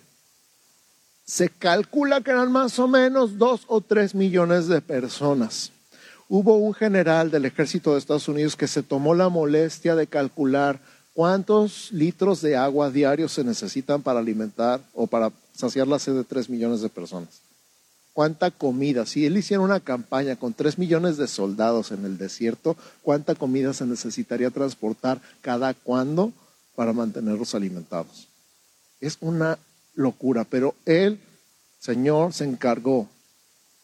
Se 1.25 1.49
calcula 1.49 2.21
que 2.21 2.31
eran 2.31 2.51
más 2.51 2.79
o 2.79 2.87
menos 2.87 3.37
dos 3.37 3.61
o 3.67 3.81
tres 3.81 4.15
millones 4.15 4.67
de 4.67 4.79
personas. 4.79 5.71
Hubo 6.29 6.57
un 6.57 6.73
general 6.73 7.31
del 7.31 7.45
ejército 7.45 7.93
de 7.93 7.99
Estados 7.99 8.27
Unidos 8.27 8.55
que 8.55 8.67
se 8.67 8.83
tomó 8.83 9.13
la 9.13 9.29
molestia 9.29 9.95
de 9.95 10.07
calcular 10.07 10.79
cuántos 11.13 11.91
litros 11.91 12.41
de 12.41 12.55
agua 12.55 12.91
diarios 12.91 13.33
se 13.33 13.43
necesitan 13.43 14.01
para 14.01 14.19
alimentar 14.19 14.81
o 14.93 15.07
para 15.07 15.31
saciar 15.53 15.87
la 15.87 15.99
sed 15.99 16.13
de 16.13 16.23
tres 16.23 16.49
millones 16.49 16.81
de 16.81 16.89
personas 16.89 17.46
cuánta 18.17 18.49
comida, 18.49 19.06
si 19.06 19.27
él 19.27 19.38
hiciera 19.38 19.62
una 19.62 19.80
campaña 19.80 20.38
con 20.38 20.51
tres 20.51 20.80
millones 20.80 21.17
de 21.17 21.27
soldados 21.27 21.91
en 21.91 22.03
el 22.03 22.17
desierto, 22.17 22.75
cuánta 23.03 23.36
comida 23.36 23.73
se 23.73 23.86
necesitaría 23.86 24.49
transportar 24.49 25.21
cada 25.41 25.75
cuándo 25.75 26.34
para 26.75 26.93
mantenerlos 26.93 27.53
alimentados. 27.53 28.27
Es 28.99 29.19
una 29.21 29.60
locura, 29.93 30.45
pero 30.45 30.73
el 30.88 31.19
Señor 31.77 32.34
se 32.34 32.45
encargó 32.45 33.08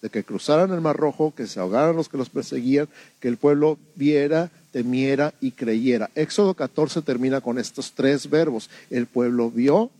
de 0.01 0.09
que 0.09 0.23
cruzaran 0.23 0.71
el 0.71 0.81
Mar 0.81 0.97
Rojo, 0.97 1.35
que 1.35 1.45
se 1.45 1.59
ahogaran 1.59 1.95
los 1.95 2.09
que 2.09 2.17
los 2.17 2.29
perseguían, 2.29 2.89
que 3.19 3.27
el 3.27 3.37
pueblo 3.37 3.77
viera, 3.93 4.49
temiera 4.71 5.35
y 5.41 5.51
creyera. 5.51 6.09
Éxodo 6.15 6.55
14 6.55 7.03
termina 7.03 7.39
con 7.39 7.59
estos 7.59 7.91
tres 7.91 8.27
verbos. 8.27 8.71
El 8.89 9.05
pueblo 9.05 9.51
vio 9.51 9.91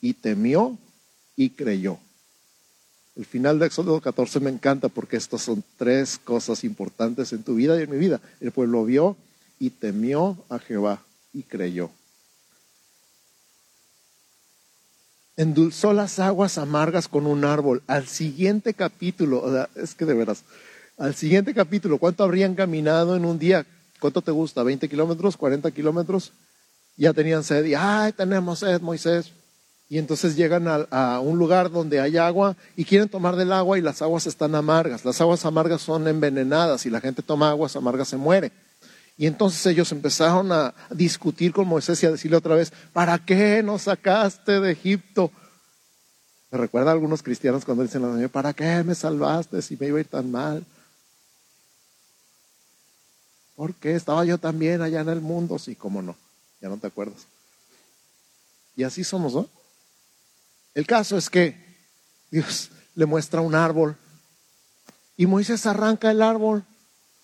y 0.00 0.14
temió 0.14 0.76
y 1.36 1.50
creyó. 1.50 2.00
El 3.16 3.24
final 3.24 3.58
de 3.58 3.66
Éxodo 3.66 3.98
14 3.98 4.40
me 4.40 4.50
encanta 4.50 4.88
porque 4.88 5.16
estas 5.16 5.40
son 5.40 5.64
tres 5.78 6.18
cosas 6.22 6.64
importantes 6.64 7.32
en 7.32 7.42
tu 7.42 7.54
vida 7.54 7.78
y 7.78 7.82
en 7.82 7.90
mi 7.90 7.96
vida. 7.96 8.20
El 8.40 8.52
pueblo 8.52 8.84
vio 8.84 9.16
y 9.58 9.70
temió 9.70 10.36
a 10.50 10.58
Jehová 10.58 11.02
y 11.32 11.42
creyó. 11.42 11.90
Endulzó 15.36 15.94
las 15.94 16.18
aguas 16.18 16.58
amargas 16.58 17.08
con 17.08 17.26
un 17.26 17.44
árbol. 17.44 17.82
Al 17.86 18.06
siguiente 18.06 18.74
capítulo, 18.74 19.66
es 19.76 19.94
que 19.94 20.04
de 20.04 20.14
veras, 20.14 20.44
al 20.98 21.14
siguiente 21.14 21.54
capítulo, 21.54 21.98
¿cuánto 21.98 22.22
habrían 22.22 22.54
caminado 22.54 23.16
en 23.16 23.24
un 23.24 23.38
día? 23.38 23.66
¿Cuánto 23.98 24.20
te 24.20 24.30
gusta? 24.30 24.62
¿20 24.62 24.88
kilómetros? 24.88 25.38
¿40 25.38 25.72
kilómetros? 25.72 26.32
Ya 26.96 27.12
tenían 27.14 27.44
sed 27.44 27.64
y, 27.64 27.74
ay, 27.74 28.12
tenemos 28.12 28.60
sed, 28.60 28.80
Moisés. 28.80 29.32
Y 29.88 29.98
entonces 29.98 30.34
llegan 30.34 30.66
a, 30.68 31.20
un 31.20 31.38
lugar 31.38 31.70
donde 31.70 32.00
hay 32.00 32.16
agua 32.16 32.56
y 32.74 32.84
quieren 32.84 33.08
tomar 33.08 33.36
del 33.36 33.52
agua 33.52 33.78
y 33.78 33.82
las 33.82 34.02
aguas 34.02 34.26
están 34.26 34.54
amargas. 34.56 35.04
Las 35.04 35.20
aguas 35.20 35.44
amargas 35.44 35.80
son 35.80 36.08
envenenadas 36.08 36.86
y 36.86 36.90
la 36.90 37.00
gente 37.00 37.22
toma 37.22 37.50
aguas 37.50 37.76
amargas 37.76 38.08
se 38.08 38.16
muere. 38.16 38.50
Y 39.16 39.26
entonces 39.26 39.64
ellos 39.66 39.92
empezaron 39.92 40.50
a 40.50 40.74
discutir 40.90 41.52
con 41.52 41.68
Moisés 41.68 42.02
y 42.02 42.06
a 42.06 42.10
decirle 42.10 42.36
otra 42.36 42.56
vez, 42.56 42.72
¿para 42.92 43.18
qué 43.18 43.62
nos 43.62 43.82
sacaste 43.82 44.60
de 44.60 44.72
Egipto? 44.72 45.30
Me 46.50 46.58
recuerda 46.58 46.90
a 46.90 46.92
algunos 46.92 47.22
cristianos 47.22 47.64
cuando 47.64 47.84
dicen 47.84 48.28
¿para 48.28 48.52
qué 48.52 48.82
me 48.82 48.94
salvaste 48.94 49.62
si 49.62 49.76
me 49.76 49.86
iba 49.86 49.98
a 49.98 50.00
ir 50.00 50.08
tan 50.08 50.30
mal? 50.30 50.64
Porque 53.54 53.94
estaba 53.94 54.24
yo 54.24 54.36
también 54.36 54.82
allá 54.82 55.00
en 55.00 55.08
el 55.08 55.20
mundo, 55.20 55.58
sí, 55.58 55.76
cómo 55.76 56.02
no, 56.02 56.16
ya 56.60 56.68
no 56.68 56.76
te 56.76 56.88
acuerdas. 56.88 57.26
Y 58.76 58.82
así 58.82 59.02
somos, 59.02 59.32
¿no? 59.32 59.48
El 60.76 60.86
caso 60.86 61.16
es 61.16 61.30
que 61.30 61.56
Dios 62.30 62.70
le 62.96 63.06
muestra 63.06 63.40
un 63.40 63.54
árbol 63.54 63.96
y 65.16 65.24
Moisés 65.24 65.64
arranca 65.64 66.10
el 66.10 66.20
árbol 66.20 66.66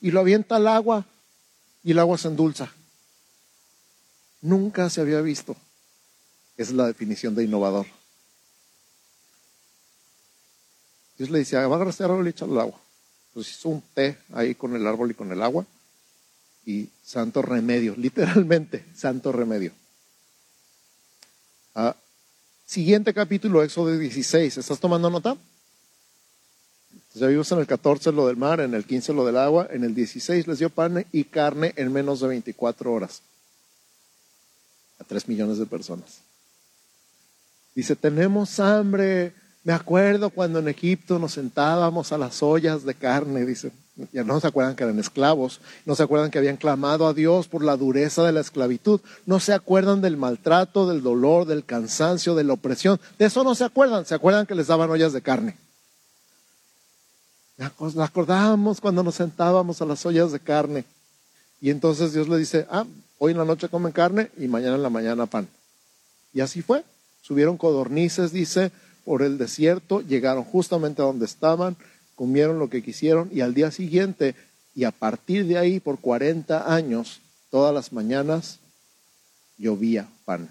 y 0.01 0.11
lo 0.11 0.21
avienta 0.21 0.57
al 0.57 0.67
agua 0.67 1.05
y 1.85 1.91
el 1.91 1.99
agua 1.99 2.17
se 2.17 2.29
endulza. 2.29 2.73
Nunca 4.41 4.89
se 4.89 5.03
había 5.03 5.21
visto. 5.21 5.55
Esa 6.57 6.71
es 6.71 6.77
la 6.77 6.87
definición 6.87 7.35
de 7.35 7.45
innovador. 7.45 7.87
Dios 11.19 11.29
le 11.29 11.41
dice, 11.41 11.59
agarra 11.59 11.91
este 11.91 12.05
árbol 12.05 12.27
y 12.27 12.31
échale 12.31 12.53
el 12.53 12.61
agua. 12.61 12.81
Pues 13.35 13.51
hizo 13.51 13.69
un 13.69 13.83
té 13.93 14.17
ahí 14.33 14.55
con 14.55 14.75
el 14.75 14.87
árbol 14.87 15.11
y 15.11 15.15
con 15.15 15.31
el 15.31 15.43
agua. 15.43 15.67
Y 16.65 16.89
santo 17.05 17.43
remedio, 17.43 17.95
literalmente, 17.99 18.87
santo 18.95 19.31
remedio. 19.31 19.73
Ah, 21.75 21.95
Siguiente 22.73 23.13
capítulo, 23.13 23.63
Éxodo 23.63 23.99
16. 23.99 24.57
¿Estás 24.57 24.81
tomando 24.81 25.11
nota? 25.11 25.37
Ya 27.13 27.27
vimos 27.27 27.53
en 27.53 27.59
el 27.59 27.67
14 27.67 28.13
lo 28.13 28.27
del 28.27 28.39
mar, 28.39 28.61
en 28.61 28.73
el 28.73 28.87
15 28.87 29.13
lo 29.13 29.27
del 29.27 29.37
agua, 29.37 29.69
en 29.71 29.85
el 29.85 29.95
16 29.95 30.47
les 30.47 30.59
dio 30.59 30.71
pan 30.71 31.05
y 31.13 31.25
carne 31.25 31.75
en 31.77 31.93
menos 31.93 32.21
de 32.21 32.29
24 32.29 32.91
horas 32.91 33.21
a 34.99 35.05
3 35.05 35.29
millones 35.29 35.59
de 35.59 35.67
personas. 35.67 36.23
Dice, 37.75 37.95
tenemos 37.95 38.59
hambre. 38.59 39.35
Me 39.65 39.75
acuerdo 39.75 40.31
cuando 40.31 40.59
en 40.61 40.69
Egipto 40.69 41.19
nos 41.19 41.33
sentábamos 41.33 42.11
a 42.11 42.17
las 42.17 42.43
ollas 42.43 42.87
de 42.87 42.95
carne, 42.95 43.45
dice 43.45 43.71
ya 44.13 44.25
no 44.25 44.41
se 44.41 44.47
acuerdan 44.47 44.75
que 44.75 44.85
eran 44.85 44.99
esclavos, 44.99 45.61
no 45.85 45.95
se 45.95 46.03
acuerdan 46.03 46.31
que 46.31 46.39
habían 46.39 46.57
clamado 46.57 47.07
a 47.07 47.13
Dios 47.13 47.49
por 47.49 47.63
la 47.63 47.77
dureza 47.77 48.23
de 48.23 48.33
la 48.33 48.41
esclavitud, 48.41 49.01
no 49.27 49.39
se 49.39 49.53
acuerdan 49.53 50.01
del 50.01 50.17
maltrato, 50.17 50.89
del 50.89 51.03
dolor, 51.03 51.47
del 51.47 51.65
cansancio, 51.65 52.35
de 52.35 52.45
la 52.45 52.55
opresión, 52.55 52.99
de 53.19 53.27
eso 53.27 53.45
no 53.45 53.55
se 53.55 53.65
acuerdan, 53.65 54.07
se 54.07 54.15
acuerdan 54.15 54.47
que 54.47 54.55
les 54.55 54.69
daban 54.69 54.91
ollas 54.91 55.13
de 55.13 55.21
carne. 55.21 55.57
Nos 57.79 57.97
acordábamos 57.99 58.81
cuando 58.81 59.03
nos 59.03 59.17
sentábamos 59.17 59.81
a 59.83 59.85
las 59.85 60.05
ollas 60.07 60.33
de 60.33 60.41
carne. 60.41 60.85
Y 61.61 61.71
entonces 61.71 62.13
Dios 62.13 62.29
le 62.29 62.39
dice, 62.39 62.67
ah, 62.71 62.87
hoy 63.19 63.33
en 63.33 63.39
la 63.39 63.45
noche 63.45 63.69
comen 63.69 63.93
carne 63.93 64.31
y 64.37 64.49
mañana 64.49 64.75
en 64.77 64.83
la 64.83 64.91
mañana 64.91 65.27
pan. 65.27 65.47
Y 66.33 66.41
así 66.41 66.63
fue. 66.63 66.83
Subieron 67.21 67.57
codornices, 67.57 68.33
dice, 68.33 68.73
por 69.05 69.23
el 69.23 69.39
desierto, 69.39 70.01
llegaron 70.01 70.43
justamente 70.43 71.03
a 71.03 71.05
donde 71.05 71.27
estaban, 71.27 71.77
comieron 72.23 72.61
lo 72.61 72.71
que 72.71 72.85
quisieron 72.85 73.29
y 73.33 73.41
al 73.41 73.53
día 73.53 73.73
siguiente 73.73 74.37
y 74.77 74.85
a 74.85 74.93
partir 74.93 75.45
de 75.45 75.59
ahí 75.59 75.81
por 75.81 75.99
40 75.99 76.73
años, 76.73 77.21
todas 77.51 77.75
las 77.75 77.93
mañanas 77.93 78.61
llovía 79.59 80.09
pan, 80.25 80.49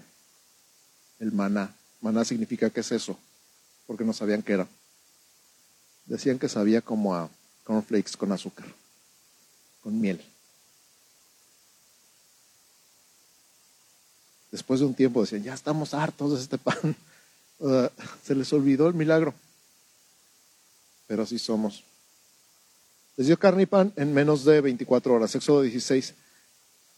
el 1.18 1.32
maná. 1.32 1.74
Maná 2.02 2.26
significa 2.26 2.68
qué 2.68 2.80
es 2.80 2.92
eso, 2.92 3.18
porque 3.86 4.04
no 4.04 4.12
sabían 4.12 4.42
qué 4.42 4.52
era. 4.52 4.68
Decían 6.04 6.38
que 6.38 6.50
sabía 6.50 6.82
como 6.82 7.14
a 7.14 7.30
cornflakes 7.64 8.18
con 8.18 8.32
azúcar, 8.32 8.66
con 9.82 9.98
miel. 9.98 10.22
Después 14.50 14.78
de 14.80 14.84
un 14.84 14.94
tiempo 14.94 15.22
decían, 15.22 15.42
ya 15.42 15.54
estamos 15.54 15.94
hartos 15.94 16.32
de 16.32 16.38
este 16.38 16.58
pan. 16.58 16.94
se 18.22 18.34
les 18.34 18.52
olvidó 18.52 18.88
el 18.88 18.94
milagro 18.94 19.32
pero 21.12 21.24
así 21.24 21.38
somos. 21.38 21.84
Les 23.18 23.26
dio 23.26 23.38
carne 23.38 23.64
y 23.64 23.66
pan 23.66 23.92
en 23.96 24.14
menos 24.14 24.46
de 24.46 24.62
24 24.62 25.12
horas, 25.12 25.34
Éxodo 25.34 25.60
16. 25.60 26.14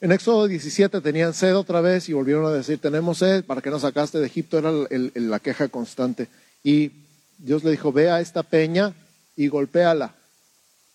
En 0.01 0.13
Éxodo 0.13 0.47
17 0.47 1.01
tenían 1.01 1.35
sed 1.35 1.57
otra 1.57 1.81
vez 1.81 2.09
y 2.09 2.13
volvieron 2.13 2.47
a 2.47 2.53
decir, 2.53 2.79
tenemos 2.79 3.19
sed, 3.19 3.45
¿para 3.45 3.61
qué 3.61 3.71
nos 3.71 3.83
sacaste 3.83 4.21
de 4.21 4.27
Egipto? 4.27 4.57
Era 4.57 4.71
la 4.71 5.41
queja 5.41 5.67
constante. 5.67 6.29
Y 6.63 6.93
Dios 7.39 7.65
le 7.65 7.73
dijo, 7.73 7.91
ve 7.91 8.09
a 8.09 8.21
esta 8.21 8.45
peña 8.45 8.95
y 9.35 9.49
golpéala. 9.49 10.15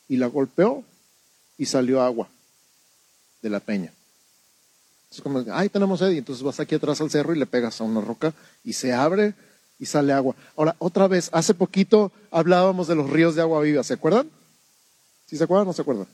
Y 0.07 0.15
la 0.15 0.27
golpeó 0.27 0.85
y 1.57 1.65
salió 1.65 2.01
agua 2.01 2.29
de 3.41 3.49
la 3.49 3.59
peña. 3.59 3.91
Es 5.11 5.19
como, 5.19 5.43
ay, 5.51 5.67
tenemos 5.67 5.99
sed. 5.99 6.11
Y 6.11 6.19
entonces 6.19 6.41
vas 6.41 6.61
aquí 6.61 6.75
atrás 6.75 7.01
al 7.01 7.11
cerro 7.11 7.35
y 7.35 7.37
le 7.37 7.47
pegas 7.47 7.81
a 7.81 7.83
una 7.83 7.99
roca 7.99 8.33
y 8.63 8.71
se 8.71 8.93
abre 8.93 9.33
y 9.79 9.85
sale 9.85 10.13
agua. 10.13 10.35
Ahora, 10.55 10.75
otra 10.77 11.07
vez, 11.07 11.29
hace 11.31 11.53
poquito 11.53 12.11
hablábamos 12.29 12.87
de 12.87 12.95
los 12.95 13.09
ríos 13.09 13.35
de 13.35 13.41
agua 13.41 13.61
viva, 13.61 13.83
¿se 13.83 13.93
acuerdan? 13.93 14.29
¿Sí 15.25 15.37
se 15.37 15.43
acuerdan 15.43 15.67
o 15.67 15.69
no 15.69 15.73
se 15.73 15.81
acuerdan? 15.81 16.07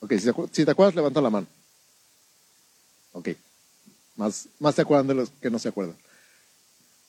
Ok, 0.00 0.12
si, 0.52 0.64
te 0.64 0.70
acuerdas, 0.70 0.94
levanta 0.94 1.20
la 1.20 1.30
mano. 1.30 1.46
Ok, 3.12 3.30
más, 4.16 4.48
más 4.58 4.74
se 4.74 4.82
acuerdan 4.82 5.08
de 5.08 5.14
los 5.14 5.30
que 5.30 5.50
no 5.50 5.58
se 5.58 5.68
acuerdan. 5.68 5.96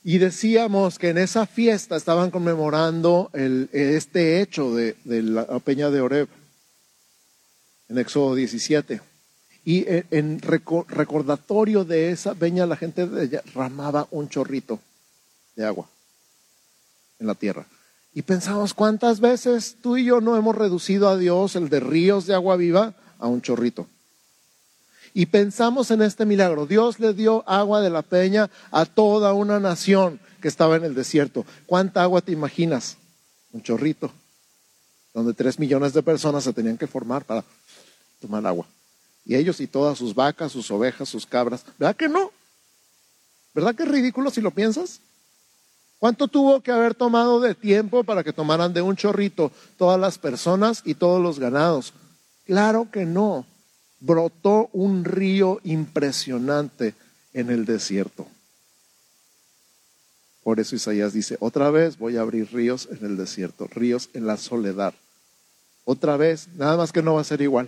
Y 0.04 0.20
decíamos 0.20 1.00
que 1.00 1.10
en 1.10 1.18
esa 1.18 1.46
fiesta 1.46 1.96
estaban 1.96 2.30
conmemorando 2.32 3.32
este 3.34 4.40
hecho 4.40 4.74
de, 4.76 4.96
la 5.04 5.60
peña 5.60 5.90
de 5.90 6.02
Oreb, 6.02 6.28
en 7.90 7.98
Éxodo 7.98 8.36
17. 8.36 9.02
Y 9.66 9.86
en, 9.88 10.42
recordatorio 10.42 11.86
de 11.86 12.12
esa 12.12 12.36
peña 12.36 12.68
la 12.68 12.76
gente 12.76 13.08
derramaba 13.08 14.08
un 14.12 14.30
chorrito 14.30 14.80
de 15.56 15.66
agua 15.66 15.88
en 17.20 17.28
la 17.28 17.36
tierra. 17.36 17.66
Y 18.14 18.22
pensamos, 18.22 18.74
¿cuántas 18.74 19.20
veces 19.20 19.76
tú 19.82 19.98
y 19.98 20.06
yo 20.06 20.22
no 20.22 20.38
hemos 20.38 20.56
reducido 20.56 21.10
a 21.10 21.18
Dios 21.18 21.56
el 21.56 21.70
de 21.70 21.82
ríos 21.82 22.26
de 22.26 22.34
agua 22.34 22.56
viva 22.56 22.94
a 23.20 23.28
un 23.28 23.42
chorrito? 23.42 23.88
Y 25.14 25.28
pensamos 25.28 25.92
en 25.92 26.02
este 26.02 26.26
milagro. 26.26 26.66
Dios 26.66 27.00
le 27.00 27.14
dio 27.14 27.48
agua 27.48 27.82
de 27.82 27.90
la 27.90 28.02
peña 28.02 28.50
a 28.72 28.86
toda 28.86 29.34
una 29.34 29.60
nación 29.60 30.20
que 30.42 30.48
estaba 30.48 30.76
en 30.76 30.84
el 30.84 30.94
desierto. 30.94 31.46
¿Cuánta 31.66 32.04
agua 32.04 32.22
te 32.22 32.32
imaginas? 32.32 32.98
Un 33.52 33.64
chorrito, 33.64 34.12
donde 35.14 35.34
tres 35.34 35.58
millones 35.58 35.94
de 35.94 36.04
personas 36.04 36.44
se 36.44 36.54
tenían 36.54 36.78
que 36.78 36.88
formar 36.88 37.24
para 37.24 37.44
tomar 38.20 38.46
agua. 38.46 38.66
Y 39.26 39.36
ellos 39.36 39.60
y 39.60 39.68
todas 39.68 39.98
sus 39.98 40.14
vacas, 40.14 40.52
sus 40.52 40.70
ovejas, 40.72 41.10
sus 41.10 41.26
cabras. 41.26 41.66
¿Verdad 41.78 41.96
que 41.96 42.10
no? 42.10 42.32
¿Verdad 43.54 43.74
que 43.74 43.84
es 43.84 43.90
ridículo 43.90 44.30
si 44.30 44.42
lo 44.42 44.52
piensas? 44.52 45.00
¿Cuánto 46.06 46.28
tuvo 46.28 46.62
que 46.62 46.72
haber 46.72 46.94
tomado 46.94 47.40
de 47.40 47.56
tiempo 47.56 48.04
para 48.04 48.24
que 48.24 48.32
tomaran 48.32 48.72
de 48.72 48.84
un 48.84 48.96
chorrito 48.96 49.52
todas 49.76 50.00
las 50.00 50.20
personas 50.20 50.84
y 50.86 50.94
todos 50.94 51.20
los 51.20 51.40
ganados? 51.40 51.94
Claro 52.46 52.92
que 52.92 53.08
no. 53.08 53.44
Brotó 54.02 54.70
un 54.72 55.04
río 55.04 55.60
impresionante 55.64 56.94
en 57.34 57.50
el 57.50 57.66
desierto. 57.66 58.28
Por 60.44 60.60
eso 60.60 60.76
Isaías 60.76 61.12
dice, 61.12 61.38
otra 61.40 61.72
vez 61.72 61.98
voy 61.98 62.18
a 62.18 62.22
abrir 62.22 62.54
ríos 62.54 62.88
en 62.92 63.04
el 63.04 63.18
desierto, 63.18 63.66
ríos 63.66 64.12
en 64.14 64.28
la 64.28 64.38
soledad. 64.38 64.94
Otra 65.86 66.18
vez, 66.18 66.50
nada 66.56 66.78
más 66.78 66.92
que 66.92 67.02
no 67.02 67.16
va 67.16 67.22
a 67.22 67.24
ser 67.24 67.42
igual. 67.42 67.68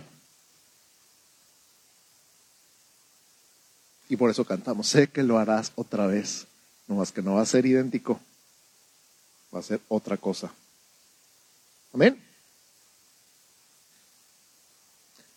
Y 4.08 4.16
por 4.16 4.30
eso 4.30 4.44
cantamos, 4.44 4.86
sé 4.86 5.08
que 5.08 5.24
lo 5.24 5.40
harás 5.40 5.72
otra 5.74 6.06
vez, 6.06 6.46
no 6.86 6.94
más 6.94 7.10
que 7.10 7.20
no 7.20 7.34
va 7.34 7.42
a 7.42 7.46
ser 7.46 7.66
idéntico, 7.66 8.20
va 9.54 9.60
a 9.60 9.62
ser 9.62 9.80
otra 9.88 10.16
cosa. 10.16 10.52
Amén. 11.92 12.22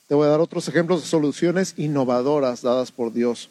Te 0.07 0.15
voy 0.15 0.27
a 0.27 0.31
dar 0.31 0.41
otros 0.41 0.67
ejemplos 0.67 1.01
de 1.01 1.07
soluciones 1.07 1.73
innovadoras 1.77 2.61
dadas 2.61 2.91
por 2.91 3.13
Dios. 3.13 3.49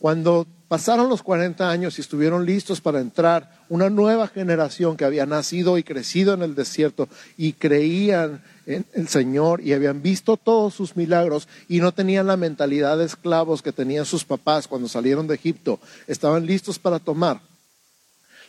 Cuando 0.00 0.46
pasaron 0.68 1.08
los 1.08 1.22
40 1.22 1.70
años 1.70 1.98
y 1.98 2.00
estuvieron 2.00 2.46
listos 2.46 2.80
para 2.80 3.00
entrar 3.00 3.58
una 3.68 3.90
nueva 3.90 4.28
generación 4.28 4.96
que 4.96 5.04
había 5.04 5.26
nacido 5.26 5.78
y 5.78 5.82
crecido 5.82 6.34
en 6.34 6.42
el 6.42 6.54
desierto 6.54 7.08
y 7.36 7.52
creían 7.52 8.42
en 8.66 8.84
el 8.92 9.08
Señor 9.08 9.60
y 9.60 9.72
habían 9.72 10.02
visto 10.02 10.36
todos 10.36 10.74
sus 10.74 10.96
milagros 10.96 11.48
y 11.68 11.80
no 11.80 11.92
tenían 11.92 12.26
la 12.26 12.36
mentalidad 12.36 12.98
de 12.98 13.06
esclavos 13.06 13.62
que 13.62 13.72
tenían 13.72 14.04
sus 14.04 14.24
papás 14.24 14.68
cuando 14.68 14.88
salieron 14.88 15.26
de 15.26 15.34
Egipto, 15.34 15.80
estaban 16.06 16.46
listos 16.46 16.78
para 16.78 16.98
tomar. 16.98 17.40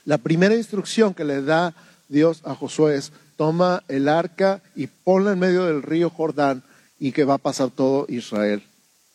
La 0.09 0.17
primera 0.17 0.55
instrucción 0.55 1.13
que 1.13 1.23
le 1.23 1.43
da 1.43 1.75
Dios 2.07 2.41
a 2.43 2.55
Josué 2.55 2.95
es, 2.95 3.11
toma 3.37 3.83
el 3.87 4.09
arca 4.09 4.59
y 4.75 4.87
ponla 4.87 5.33
en 5.33 5.37
medio 5.37 5.65
del 5.65 5.83
río 5.83 6.09
Jordán 6.09 6.63
y 6.97 7.11
que 7.11 7.25
va 7.25 7.35
a 7.35 7.37
pasar 7.37 7.69
todo 7.69 8.07
Israel 8.09 8.63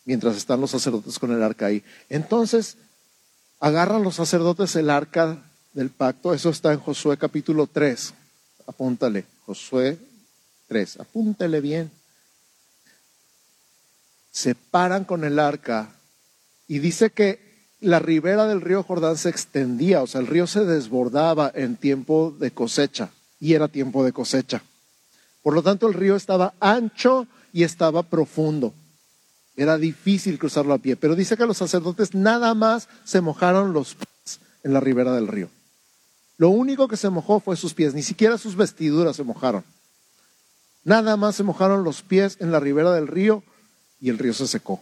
mientras 0.05 0.37
están 0.37 0.61
los 0.61 0.71
sacerdotes 0.71 1.19
con 1.19 1.33
el 1.33 1.43
arca 1.43 1.65
ahí. 1.65 1.83
Entonces, 2.07 2.77
agarran 3.59 4.03
los 4.03 4.15
sacerdotes 4.15 4.73
el 4.77 4.89
arca 4.89 5.43
del 5.73 5.89
pacto, 5.89 6.33
eso 6.33 6.49
está 6.49 6.71
en 6.71 6.79
Josué 6.79 7.17
capítulo 7.17 7.67
3, 7.67 8.13
apúntale, 8.65 9.25
Josué 9.45 9.97
3, 10.69 11.01
apúntale 11.01 11.59
bien. 11.59 11.91
Se 14.31 14.55
paran 14.55 15.03
con 15.03 15.25
el 15.25 15.39
arca 15.39 15.89
y 16.69 16.79
dice 16.79 17.09
que 17.09 17.44
la 17.81 17.99
ribera 17.99 18.47
del 18.47 18.61
río 18.61 18.83
Jordán 18.83 19.17
se 19.17 19.29
extendía, 19.29 20.01
o 20.01 20.07
sea, 20.07 20.21
el 20.21 20.27
río 20.27 20.47
se 20.47 20.65
desbordaba 20.65 21.51
en 21.53 21.75
tiempo 21.75 22.35
de 22.39 22.51
cosecha 22.51 23.09
y 23.39 23.53
era 23.53 23.67
tiempo 23.67 24.03
de 24.03 24.13
cosecha. 24.13 24.63
Por 25.43 25.53
lo 25.53 25.61
tanto, 25.61 25.87
el 25.87 25.93
río 25.93 26.15
estaba 26.15 26.53
ancho 26.59 27.27
y 27.53 27.63
estaba 27.63 28.03
profundo. 28.03 28.73
Era 29.55 29.77
difícil 29.77 30.39
cruzarlo 30.39 30.73
a 30.73 30.79
pie, 30.79 30.95
pero 30.95 31.15
dice 31.15 31.37
que 31.37 31.45
los 31.45 31.57
sacerdotes 31.57 32.13
nada 32.13 32.53
más 32.53 32.89
se 33.03 33.21
mojaron 33.21 33.71
los 33.71 33.95
pies 33.95 34.39
en 34.63 34.73
la 34.73 34.79
ribera 34.79 35.13
del 35.13 35.27
río. 35.27 35.49
Lo 36.37 36.49
único 36.49 36.87
que 36.87 36.97
se 36.97 37.09
mojó 37.09 37.39
fue 37.39 37.55
sus 37.55 37.73
pies, 37.73 37.93
ni 37.93 38.03
siquiera 38.03 38.37
sus 38.37 38.55
vestiduras 38.55 39.15
se 39.15 39.23
mojaron. 39.23 39.63
Nada 40.83 41.15
más 41.15 41.35
se 41.35 41.43
mojaron 41.43 41.83
los 41.83 42.01
pies 42.01 42.37
en 42.39 42.51
la 42.51 42.59
ribera 42.59 42.91
del 42.91 43.07
río 43.07 43.43
y 44.01 44.09
el 44.09 44.17
río 44.17 44.33
se 44.33 44.47
secó. 44.47 44.81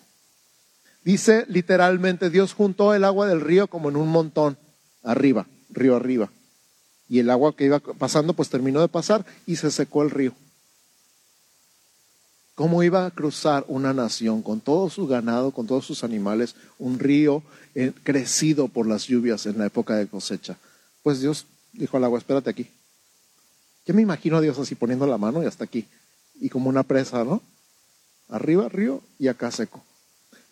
Dice 1.04 1.46
literalmente, 1.50 2.30
Dios 2.30 2.54
juntó 2.54 2.94
el 2.94 3.04
agua 3.04 3.28
del 3.28 3.42
río 3.42 3.68
como 3.68 3.90
en 3.90 3.98
un 3.98 4.08
montón, 4.08 4.58
arriba, 5.04 5.48
río 5.70 5.96
arriba. 5.96 6.30
Y 7.10 7.20
el 7.20 7.30
agua 7.30 7.56
que 7.56 7.66
iba 7.66 7.80
pasando 7.80 8.34
pues 8.34 8.50
terminó 8.50 8.80
de 8.82 8.88
pasar 8.88 9.26
y 9.46 9.58
se 9.58 9.70
secó 9.70 10.04
el 10.04 10.10
río. 10.10 10.34
¿Cómo 12.56 12.84
iba 12.84 13.06
a 13.06 13.12
cruzar 13.12 13.66
una 13.68 13.94
nación 13.94 14.44
con 14.44 14.62
todo 14.62 14.90
su 14.90 15.08
ganado, 15.08 15.52
con 15.52 15.66
todos 15.66 15.86
sus 15.86 16.04
animales, 16.04 16.56
un 16.78 17.00
río 17.00 17.44
eh, 17.74 17.92
crecido 18.04 18.68
por 18.68 18.88
las 18.88 19.08
lluvias 19.08 19.46
en 19.48 19.58
la 19.58 19.66
época 19.66 19.96
de 19.96 20.08
cosecha? 20.08 20.58
Pues 21.02 21.20
Dios 21.20 21.48
dijo 21.74 21.98
al 21.98 22.04
agua, 22.04 22.20
espérate 22.20 22.50
aquí. 22.50 22.70
Yo 23.86 23.94
me 23.94 24.04
imagino 24.04 24.38
a 24.38 24.42
Dios 24.42 24.58
así 24.60 24.76
poniendo 24.76 25.08
la 25.08 25.18
mano 25.18 25.44
y 25.44 25.48
hasta 25.48 25.64
aquí. 25.64 25.86
Y 26.40 26.50
como 26.50 26.70
una 26.70 26.84
presa, 26.84 27.24
¿no? 27.24 27.42
Arriba 28.30 28.70
río 28.70 29.02
y 29.20 29.28
acá 29.28 29.52
seco. 29.52 29.84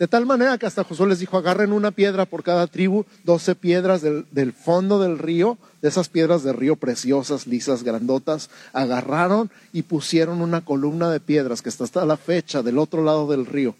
De 0.01 0.07
tal 0.07 0.25
manera 0.25 0.57
que 0.57 0.65
hasta 0.65 0.83
Josué 0.83 1.09
les 1.09 1.19
dijo, 1.19 1.37
agarren 1.37 1.71
una 1.71 1.91
piedra 1.91 2.25
por 2.25 2.41
cada 2.41 2.65
tribu, 2.65 3.05
doce 3.23 3.53
piedras 3.53 4.01
del, 4.01 4.25
del, 4.31 4.51
fondo 4.51 4.99
del 4.99 5.19
río, 5.19 5.59
de 5.83 5.89
esas 5.89 6.09
piedras 6.09 6.41
de 6.41 6.53
río 6.53 6.75
preciosas, 6.75 7.45
lisas, 7.45 7.83
grandotas, 7.83 8.49
agarraron 8.73 9.51
y 9.71 9.83
pusieron 9.83 10.41
una 10.41 10.65
columna 10.65 11.11
de 11.11 11.19
piedras 11.19 11.61
que 11.61 11.69
está 11.69 11.83
hasta 11.83 12.03
la 12.03 12.17
fecha 12.17 12.63
del 12.63 12.79
otro 12.79 13.03
lado 13.03 13.27
del 13.27 13.45
río, 13.45 13.75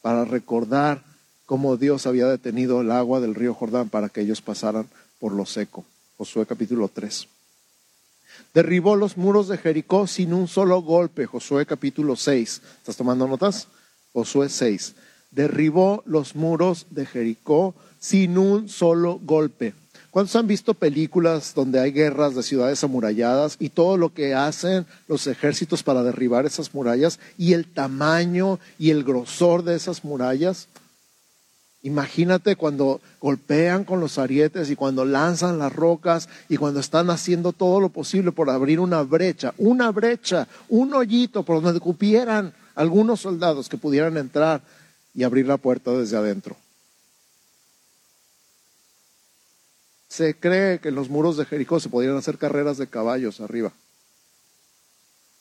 para 0.00 0.24
recordar 0.24 1.02
cómo 1.44 1.76
Dios 1.76 2.06
había 2.06 2.28
detenido 2.28 2.80
el 2.80 2.90
agua 2.90 3.20
del 3.20 3.34
río 3.34 3.52
Jordán 3.52 3.90
para 3.90 4.08
que 4.08 4.22
ellos 4.22 4.40
pasaran 4.40 4.88
por 5.20 5.32
lo 5.34 5.44
seco. 5.44 5.84
Josué 6.16 6.46
capítulo 6.46 6.88
3. 6.88 7.28
Derribó 8.54 8.96
los 8.96 9.18
muros 9.18 9.48
de 9.48 9.58
Jericó 9.58 10.06
sin 10.06 10.32
un 10.32 10.48
solo 10.48 10.80
golpe. 10.80 11.26
Josué 11.26 11.66
capítulo 11.66 12.16
6. 12.16 12.62
¿Estás 12.78 12.96
tomando 12.96 13.28
notas? 13.28 13.68
Josué 14.14 14.48
6 14.48 14.94
derribó 15.30 16.02
los 16.06 16.34
muros 16.34 16.86
de 16.90 17.06
Jericó 17.06 17.74
sin 17.98 18.38
un 18.38 18.68
solo 18.68 19.20
golpe. 19.22 19.74
¿Cuántos 20.10 20.36
han 20.36 20.46
visto 20.46 20.72
películas 20.74 21.52
donde 21.54 21.80
hay 21.80 21.92
guerras 21.92 22.34
de 22.34 22.42
ciudades 22.42 22.82
amuralladas 22.82 23.56
y 23.60 23.68
todo 23.68 23.96
lo 23.96 24.14
que 24.14 24.34
hacen 24.34 24.86
los 25.06 25.26
ejércitos 25.26 25.82
para 25.82 26.02
derribar 26.02 26.46
esas 26.46 26.74
murallas 26.74 27.20
y 27.36 27.52
el 27.52 27.66
tamaño 27.66 28.58
y 28.78 28.90
el 28.90 29.04
grosor 29.04 29.64
de 29.64 29.76
esas 29.76 30.04
murallas? 30.04 30.68
Imagínate 31.82 32.56
cuando 32.56 33.00
golpean 33.20 33.84
con 33.84 34.00
los 34.00 34.18
arietes 34.18 34.70
y 34.70 34.76
cuando 34.76 35.04
lanzan 35.04 35.58
las 35.58 35.72
rocas 35.72 36.28
y 36.48 36.56
cuando 36.56 36.80
están 36.80 37.10
haciendo 37.10 37.52
todo 37.52 37.78
lo 37.78 37.90
posible 37.90 38.32
por 38.32 38.50
abrir 38.50 38.80
una 38.80 39.02
brecha, 39.02 39.54
una 39.58 39.92
brecha, 39.92 40.48
un 40.68 40.92
hoyito 40.94 41.44
por 41.44 41.62
donde 41.62 41.80
cupieran 41.80 42.52
algunos 42.74 43.20
soldados 43.20 43.68
que 43.68 43.76
pudieran 43.76 44.16
entrar 44.16 44.62
y 45.18 45.24
abrir 45.24 45.48
la 45.48 45.56
puerta 45.56 45.90
desde 45.90 46.16
adentro. 46.16 46.56
Se 50.06 50.36
cree 50.36 50.78
que 50.78 50.90
en 50.90 50.94
los 50.94 51.08
muros 51.08 51.36
de 51.36 51.44
Jericó 51.44 51.80
se 51.80 51.88
podían 51.88 52.16
hacer 52.16 52.38
carreras 52.38 52.78
de 52.78 52.86
caballos 52.86 53.40
arriba. 53.40 53.72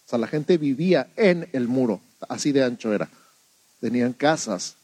O 0.07 0.09
sea, 0.09 0.17
la 0.17 0.25
gente 0.25 0.57
vivía 0.57 1.11
en 1.15 1.47
el 1.53 1.67
muro, 1.67 2.01
así 2.27 2.51
de 2.51 2.63
ancho 2.63 2.91
era. 2.91 3.07
Tenían 3.79 4.13
casas 4.13 4.77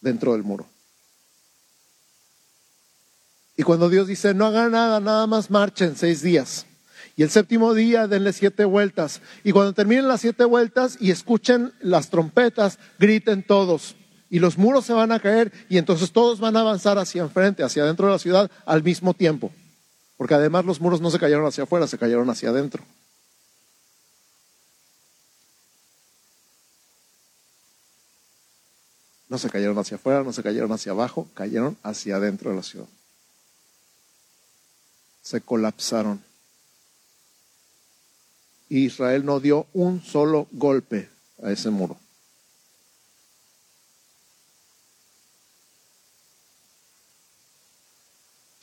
dentro 0.00 0.32
del 0.32 0.44
muro. 0.44 0.66
Y 3.54 3.64
cuando 3.64 3.90
Dios 3.90 4.06
dice, 4.06 4.32
no 4.32 4.46
hagan 4.46 4.72
nada, 4.72 4.98
nada 4.98 5.26
más 5.26 5.50
marchen 5.50 5.94
seis 5.94 6.22
días. 6.22 6.64
Y 7.16 7.22
el 7.22 7.28
séptimo 7.28 7.74
día 7.74 8.06
denle 8.06 8.32
siete 8.32 8.64
vueltas. 8.64 9.20
Y 9.44 9.52
cuando 9.52 9.74
terminen 9.74 10.08
las 10.08 10.22
siete 10.22 10.46
vueltas 10.46 10.96
y 11.00 11.10
escuchen 11.10 11.74
las 11.80 12.08
trompetas, 12.08 12.78
griten 12.98 13.42
todos. 13.42 13.95
Y 14.28 14.40
los 14.40 14.58
muros 14.58 14.84
se 14.84 14.92
van 14.92 15.12
a 15.12 15.20
caer 15.20 15.52
y 15.68 15.78
entonces 15.78 16.10
todos 16.10 16.40
van 16.40 16.56
a 16.56 16.60
avanzar 16.60 16.98
hacia 16.98 17.22
enfrente, 17.22 17.62
hacia 17.62 17.84
adentro 17.84 18.06
de 18.06 18.12
la 18.12 18.18
ciudad 18.18 18.50
al 18.64 18.82
mismo 18.82 19.14
tiempo. 19.14 19.52
Porque 20.16 20.34
además 20.34 20.64
los 20.64 20.80
muros 20.80 21.00
no 21.00 21.10
se 21.10 21.18
cayeron 21.18 21.46
hacia 21.46 21.64
afuera, 21.64 21.86
se 21.86 21.98
cayeron 21.98 22.28
hacia 22.30 22.48
adentro. 22.48 22.82
No 29.28 29.38
se 29.38 29.50
cayeron 29.50 29.78
hacia 29.78 29.96
afuera, 29.96 30.22
no 30.22 30.32
se 30.32 30.42
cayeron 30.42 30.72
hacia 30.72 30.92
abajo, 30.92 31.28
cayeron 31.34 31.76
hacia 31.82 32.16
adentro 32.16 32.50
de 32.50 32.56
la 32.56 32.62
ciudad. 32.62 32.86
Se 35.22 35.40
colapsaron. 35.40 36.22
Israel 38.68 39.24
no 39.24 39.40
dio 39.40 39.66
un 39.72 40.02
solo 40.02 40.46
golpe 40.52 41.08
a 41.42 41.50
ese 41.50 41.70
muro. 41.70 41.98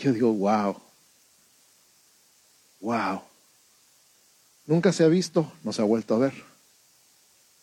Yo 0.03 0.11
digo, 0.11 0.33
wow, 0.33 0.75
wow. 2.81 3.21
Nunca 4.65 4.91
se 4.91 5.05
ha 5.05 5.07
visto, 5.07 5.49
no 5.63 5.71
se 5.71 5.81
ha 5.81 5.85
vuelto 5.85 6.13
a 6.13 6.17
ver, 6.17 6.33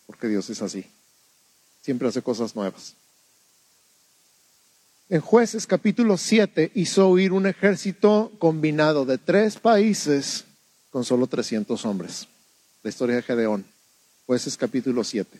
porque 0.07 0.27
Dios 0.27 0.49
es 0.49 0.59
así. 0.63 0.83
Siempre 1.83 2.07
hace 2.07 2.23
cosas 2.23 2.55
nuevas. 2.55 2.95
En 5.07 5.21
jueces 5.21 5.67
capítulo 5.67 6.17
7 6.17 6.71
hizo 6.73 7.09
huir 7.09 7.31
un 7.31 7.45
ejército 7.45 8.31
combinado 8.39 9.05
de 9.05 9.19
tres 9.19 9.59
países 9.59 10.45
con 10.89 11.05
solo 11.05 11.27
300 11.27 11.85
hombres. 11.85 12.27
La 12.81 12.89
historia 12.89 13.17
de 13.17 13.21
Gedeón. 13.21 13.65
Jueces 14.25 14.57
capítulo 14.57 15.03
7. 15.03 15.39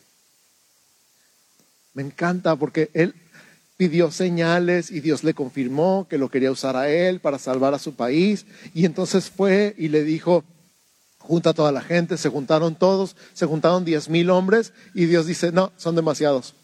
Me 1.94 2.02
encanta 2.02 2.54
porque 2.54 2.90
él 2.94 3.12
pidió 3.82 4.12
señales 4.12 4.92
y 4.92 5.00
Dios 5.00 5.24
le 5.24 5.34
confirmó 5.34 6.06
que 6.08 6.16
lo 6.16 6.28
quería 6.28 6.52
usar 6.52 6.76
a 6.76 6.88
él 6.88 7.18
para 7.18 7.40
salvar 7.40 7.74
a 7.74 7.80
su 7.80 7.94
país. 7.94 8.46
Y 8.74 8.84
entonces 8.84 9.28
fue 9.28 9.74
y 9.76 9.88
le 9.88 10.04
dijo, 10.04 10.44
junta 11.18 11.50
a 11.50 11.52
toda 11.52 11.72
la 11.72 11.80
gente, 11.80 12.16
se 12.16 12.28
juntaron 12.28 12.76
todos, 12.76 13.16
se 13.32 13.44
juntaron 13.44 13.84
diez 13.84 14.08
mil 14.08 14.30
hombres 14.30 14.72
y 14.94 15.06
Dios 15.06 15.26
dice, 15.26 15.50
no, 15.50 15.72
son 15.76 15.96
demasiados. 15.96 16.54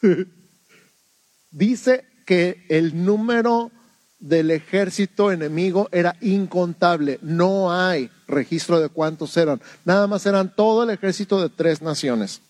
dice 1.50 2.04
que 2.24 2.64
el 2.68 3.04
número 3.04 3.72
del 4.20 4.52
ejército 4.52 5.32
enemigo 5.32 5.88
era 5.90 6.14
incontable, 6.20 7.18
no 7.20 7.72
hay 7.72 8.12
registro 8.28 8.78
de 8.78 8.90
cuántos 8.90 9.36
eran, 9.36 9.60
nada 9.84 10.06
más 10.06 10.24
eran 10.24 10.54
todo 10.54 10.84
el 10.84 10.90
ejército 10.90 11.42
de 11.42 11.48
tres 11.48 11.82
naciones. 11.82 12.42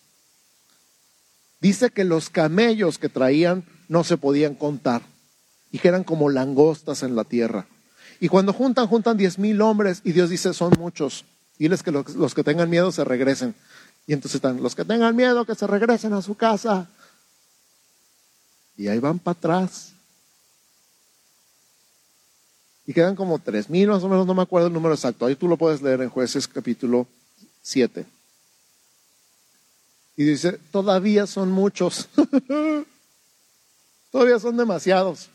Dice 1.58 1.88
que 1.88 2.04
los 2.04 2.28
camellos 2.28 2.98
que 2.98 3.08
traían 3.08 3.64
no 3.90 4.04
se 4.04 4.16
podían 4.16 4.54
contar 4.54 5.02
y 5.72 5.80
que 5.80 5.88
eran 5.88 6.04
como 6.04 6.30
langostas 6.30 7.02
en 7.02 7.16
la 7.16 7.24
tierra. 7.24 7.66
Y 8.20 8.28
cuando 8.28 8.52
juntan, 8.52 8.86
juntan 8.86 9.16
diez 9.16 9.36
mil 9.36 9.60
hombres 9.60 10.00
y 10.04 10.12
Dios 10.12 10.30
dice, 10.30 10.54
son 10.54 10.72
muchos. 10.78 11.24
Diles 11.58 11.82
que 11.82 11.90
los, 11.90 12.34
que 12.34 12.44
tengan 12.44 12.70
miedo 12.70 12.92
se 12.92 13.02
regresen. 13.02 13.52
Y 14.06 14.12
entonces 14.12 14.36
están, 14.36 14.62
los 14.62 14.76
que 14.76 14.84
tengan 14.84 15.16
miedo 15.16 15.44
que 15.44 15.56
se 15.56 15.66
regresen 15.66 16.12
a 16.12 16.22
su 16.22 16.36
casa. 16.36 16.88
Y 18.76 18.86
ahí 18.86 19.00
van 19.00 19.18
para 19.18 19.36
atrás. 19.36 19.92
Y 22.86 22.94
quedan 22.94 23.16
como 23.16 23.40
tres 23.40 23.68
mil 23.68 23.88
más 23.88 24.04
o 24.04 24.08
menos, 24.08 24.24
no 24.24 24.34
me 24.34 24.42
acuerdo 24.42 24.68
el 24.68 24.72
número 24.72 24.94
exacto. 24.94 25.26
Ahí 25.26 25.34
tú 25.34 25.48
lo 25.48 25.56
puedes 25.56 25.82
leer 25.82 26.00
en 26.00 26.10
jueces 26.10 26.46
capítulo 26.46 27.08
7. 27.62 28.06
Y 30.16 30.24
dice, 30.24 30.60
todavía 30.70 31.26
son 31.26 31.50
muchos. 31.50 32.08
todavía 34.10 34.38
son 34.38 34.56
demasiados. 34.56 35.30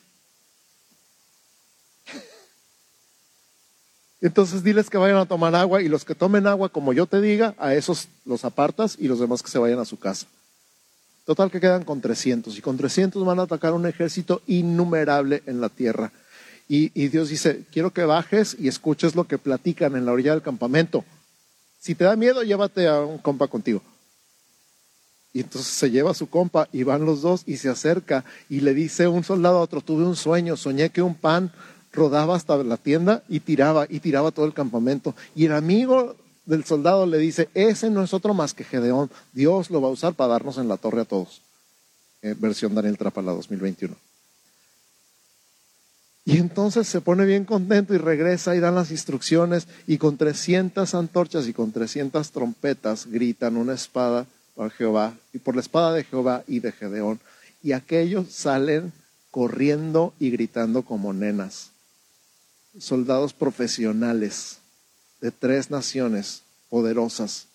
Entonces 4.21 4.63
diles 4.63 4.89
que 4.89 4.97
vayan 4.97 5.17
a 5.17 5.27
tomar 5.27 5.53
agua 5.55 5.81
y 5.81 5.87
los 5.87 6.03
que 6.03 6.15
tomen 6.15 6.47
agua, 6.47 6.69
como 6.69 6.93
yo 6.93 7.05
te 7.05 7.21
diga, 7.21 7.53
a 7.59 7.75
esos 7.75 8.07
los 8.25 8.43
apartas 8.43 8.95
y 8.99 9.07
los 9.07 9.19
demás 9.19 9.43
que 9.43 9.51
se 9.51 9.59
vayan 9.59 9.79
a 9.79 9.85
su 9.85 9.99
casa. 9.99 10.25
Total 11.25 11.51
que 11.51 11.59
quedan 11.59 11.83
con 11.83 12.01
300 12.01 12.57
y 12.57 12.61
con 12.61 12.77
300 12.77 13.23
van 13.25 13.39
a 13.39 13.43
atacar 13.43 13.73
un 13.73 13.85
ejército 13.85 14.41
innumerable 14.47 15.43
en 15.45 15.61
la 15.61 15.69
tierra. 15.69 16.11
Y, 16.67 16.91
y, 16.99 17.09
Dios 17.09 17.29
dice, 17.29 17.65
quiero 17.71 17.91
que 17.91 18.05
bajes 18.05 18.55
y 18.59 18.67
escuches 18.67 19.15
lo 19.15 19.25
que 19.25 19.37
platican 19.37 19.95
en 19.95 20.05
la 20.05 20.11
orilla 20.11 20.31
del 20.31 20.41
campamento. 20.41 21.05
Si 21.79 21.93
te 21.93 22.05
da 22.05 22.15
miedo, 22.15 22.41
llévate 22.41 22.87
a 22.87 23.01
un 23.01 23.19
compa 23.19 23.47
contigo. 23.47 23.83
Y 25.35 25.41
entonces 25.41 25.73
se 25.73 25.91
lleva 25.91 26.11
a 26.11 26.13
su 26.13 26.29
compa 26.29 26.69
y 26.71 26.83
van 26.83 27.03
los 27.03 27.21
dos 27.21 27.43
y 27.45 27.57
se 27.57 27.67
acerca 27.67 28.23
y 28.47 28.61
le 28.61 28.73
dice 28.73 29.05
un 29.09 29.25
soldado 29.25 29.57
a 29.57 29.61
otro, 29.63 29.81
tuve 29.81 30.05
un 30.05 30.15
sueño, 30.15 30.55
soñé 30.55 30.91
que 30.91 31.01
un 31.01 31.13
pan 31.13 31.51
rodaba 31.91 32.37
hasta 32.37 32.55
la 32.63 32.77
tienda 32.77 33.21
y 33.27 33.41
tiraba, 33.41 33.85
y 33.89 33.99
tiraba 33.99 34.31
todo 34.31 34.45
el 34.45 34.53
campamento. 34.53 35.13
Y 35.35 35.43
el 35.43 35.51
amigo 35.51 36.15
del 36.45 36.63
soldado 36.63 37.05
le 37.05 37.17
dice, 37.17 37.49
ese 37.53 37.89
no 37.89 38.01
es 38.01 38.13
otro 38.13 38.33
más 38.33 38.53
que 38.53 38.63
Gedeón, 38.63 39.11
Dios 39.33 39.69
lo 39.71 39.81
va 39.81 39.89
a 39.89 39.91
usar 39.91 40.13
para 40.13 40.31
darnos 40.31 40.57
en 40.57 40.69
la 40.69 40.77
torre 40.77 41.01
a 41.01 41.05
todos. 41.05 41.41
Eh, 42.21 42.33
versión 42.39 42.73
Daniel 42.73 42.97
Trapala 42.97 43.33
2021. 43.33 43.93
Y 46.23 46.37
entonces 46.37 46.87
se 46.87 47.01
pone 47.01 47.25
bien 47.25 47.43
contento 47.43 47.93
y 47.93 47.97
regresa 47.97 48.55
y 48.55 48.61
dan 48.61 48.75
las 48.75 48.89
instrucciones 48.89 49.67
y 49.85 49.97
con 49.97 50.15
300 50.15 50.95
antorchas 50.95 51.45
y 51.49 51.53
con 51.53 51.73
300 51.73 52.31
trompetas 52.31 53.07
gritan 53.07 53.57
una 53.57 53.73
espada 53.73 54.27
para 54.55 54.69
Jehová 54.69 55.13
y 55.33 55.39
por 55.39 55.55
la 55.55 55.61
espada 55.61 55.93
de 55.93 56.03
Jehová 56.03 56.43
y 56.47 56.59
de 56.59 56.71
Gedeón. 56.71 57.19
Y 57.61 57.73
aquellos 57.73 58.31
salen 58.31 58.93
corriendo 59.31 60.13
y 60.19 60.29
gritando 60.29 60.83
como 60.83 61.13
nenas 61.13 61.71
soldados 62.79 63.33
profesionales 63.33 64.57
de 65.21 65.31
tres 65.31 65.69
naciones 65.71 66.41
poderosas. 66.69 67.47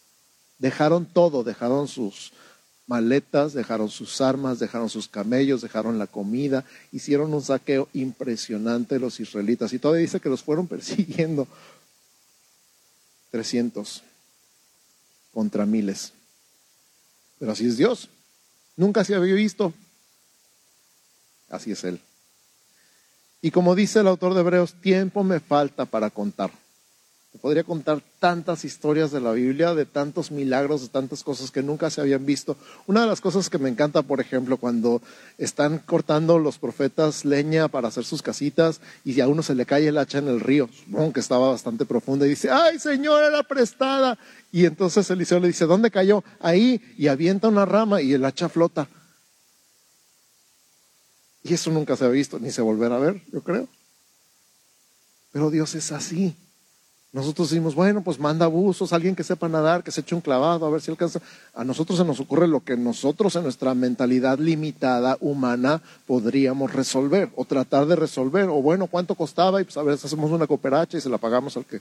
Dejaron 0.58 1.06
todo, 1.06 1.42
dejaron 1.42 1.88
sus 1.88 2.32
maletas, 2.86 3.52
dejaron 3.52 3.88
sus 3.88 4.20
armas, 4.20 4.58
dejaron 4.58 4.90
sus 4.90 5.08
camellos, 5.08 5.62
dejaron 5.62 5.98
la 5.98 6.06
comida, 6.06 6.64
hicieron 6.92 7.32
un 7.32 7.42
saqueo 7.42 7.88
impresionante 7.92 8.98
los 8.98 9.20
israelitas. 9.20 9.72
Y 9.72 9.78
todavía 9.78 10.02
dice 10.02 10.20
que 10.20 10.28
los 10.28 10.42
fueron 10.42 10.66
persiguiendo 10.68 11.46
300 13.30 14.02
contra 15.32 15.66
miles. 15.66 16.12
Pero 17.40 17.52
así 17.52 17.66
es 17.66 17.78
Dios. 17.78 18.08
Nunca 18.76 19.02
se 19.02 19.14
había 19.14 19.34
visto. 19.34 19.72
Así 21.48 21.72
es 21.72 21.82
Él. 21.82 22.00
Y 23.42 23.50
como 23.50 23.74
dice 23.74 24.00
el 24.00 24.06
autor 24.06 24.34
de 24.34 24.40
Hebreos, 24.40 24.74
tiempo 24.74 25.24
me 25.24 25.40
falta 25.40 25.86
para 25.86 26.10
contar. 26.10 26.52
Podría 27.38 27.62
contar 27.62 28.02
tantas 28.18 28.64
historias 28.64 29.12
de 29.12 29.20
la 29.20 29.30
Biblia, 29.30 29.74
de 29.74 29.86
tantos 29.86 30.32
milagros, 30.32 30.82
de 30.82 30.88
tantas 30.88 31.22
cosas 31.22 31.52
que 31.52 31.62
nunca 31.62 31.88
se 31.88 32.00
habían 32.00 32.26
visto. 32.26 32.56
Una 32.88 33.02
de 33.02 33.06
las 33.06 33.20
cosas 33.20 33.48
que 33.48 33.56
me 33.56 33.68
encanta, 33.68 34.02
por 34.02 34.20
ejemplo, 34.20 34.56
cuando 34.56 35.00
están 35.38 35.78
cortando 35.78 36.40
los 36.40 36.58
profetas 36.58 37.24
leña 37.24 37.68
para 37.68 37.88
hacer 37.88 38.04
sus 38.04 38.20
casitas 38.20 38.80
y 39.04 39.20
a 39.20 39.28
uno 39.28 39.44
se 39.44 39.54
le 39.54 39.64
cae 39.64 39.86
el 39.86 39.96
hacha 39.96 40.18
en 40.18 40.26
el 40.26 40.40
río, 40.40 40.68
que 41.14 41.20
estaba 41.20 41.50
bastante 41.50 41.86
profunda, 41.86 42.26
y 42.26 42.30
dice, 42.30 42.50
ay 42.50 42.80
Señor, 42.80 43.22
era 43.22 43.44
prestada. 43.44 44.18
Y 44.50 44.66
entonces 44.66 45.08
Eliseo 45.08 45.38
le 45.38 45.48
dice, 45.48 45.66
¿dónde 45.66 45.92
cayó? 45.92 46.24
Ahí, 46.40 46.82
y 46.98 47.06
avienta 47.06 47.46
una 47.46 47.64
rama 47.64 48.02
y 48.02 48.12
el 48.12 48.24
hacha 48.24 48.48
flota. 48.48 48.88
Y 51.44 51.54
eso 51.54 51.70
nunca 51.70 51.96
se 51.96 52.04
ha 52.04 52.08
visto, 52.08 52.40
ni 52.40 52.50
se 52.50 52.60
volverá 52.60 52.96
a 52.96 52.98
ver, 52.98 53.22
yo 53.32 53.40
creo. 53.42 53.68
Pero 55.32 55.50
Dios 55.50 55.76
es 55.76 55.92
así. 55.92 56.36
Nosotros 57.12 57.50
decimos, 57.50 57.74
bueno, 57.74 58.02
pues 58.02 58.20
manda 58.20 58.46
buzos, 58.46 58.92
alguien 58.92 59.16
que 59.16 59.24
sepa 59.24 59.48
nadar, 59.48 59.82
que 59.82 59.90
se 59.90 60.00
eche 60.00 60.14
un 60.14 60.20
clavado, 60.20 60.64
a 60.64 60.70
ver 60.70 60.80
si 60.80 60.92
alcanza. 60.92 61.20
A 61.54 61.64
nosotros 61.64 61.98
se 61.98 62.04
nos 62.04 62.20
ocurre 62.20 62.46
lo 62.46 62.62
que 62.62 62.76
nosotros 62.76 63.34
en 63.34 63.42
nuestra 63.42 63.74
mentalidad 63.74 64.38
limitada 64.38 65.18
humana 65.20 65.82
podríamos 66.06 66.72
resolver 66.72 67.30
o 67.34 67.44
tratar 67.44 67.86
de 67.86 67.96
resolver. 67.96 68.48
O 68.48 68.62
bueno, 68.62 68.86
¿cuánto 68.86 69.16
costaba? 69.16 69.60
Y 69.60 69.64
pues 69.64 69.76
a 69.76 69.82
veces 69.82 70.04
hacemos 70.04 70.30
una 70.30 70.46
cooperacha 70.46 70.98
y 70.98 71.00
se 71.00 71.08
la 71.08 71.18
pagamos 71.18 71.56
al 71.56 71.64
que. 71.64 71.80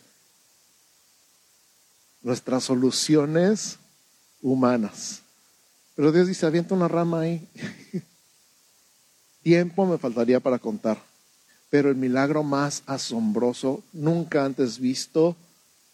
Nuestras 2.24 2.64
soluciones 2.64 3.78
humanas. 4.42 5.22
Pero 5.96 6.12
Dios 6.12 6.28
dice, 6.28 6.48
avienta 6.48 6.74
una 6.74 6.88
rama 6.88 7.22
ahí. 7.22 7.48
Tiempo 9.44 9.86
me 9.86 9.98
faltaría 9.98 10.40
para 10.40 10.58
contar, 10.58 11.02
pero 11.70 11.90
el 11.90 11.96
milagro 11.96 12.44
más 12.44 12.84
asombroso, 12.86 13.84
nunca 13.94 14.46
antes 14.46 14.80
visto 14.80 15.36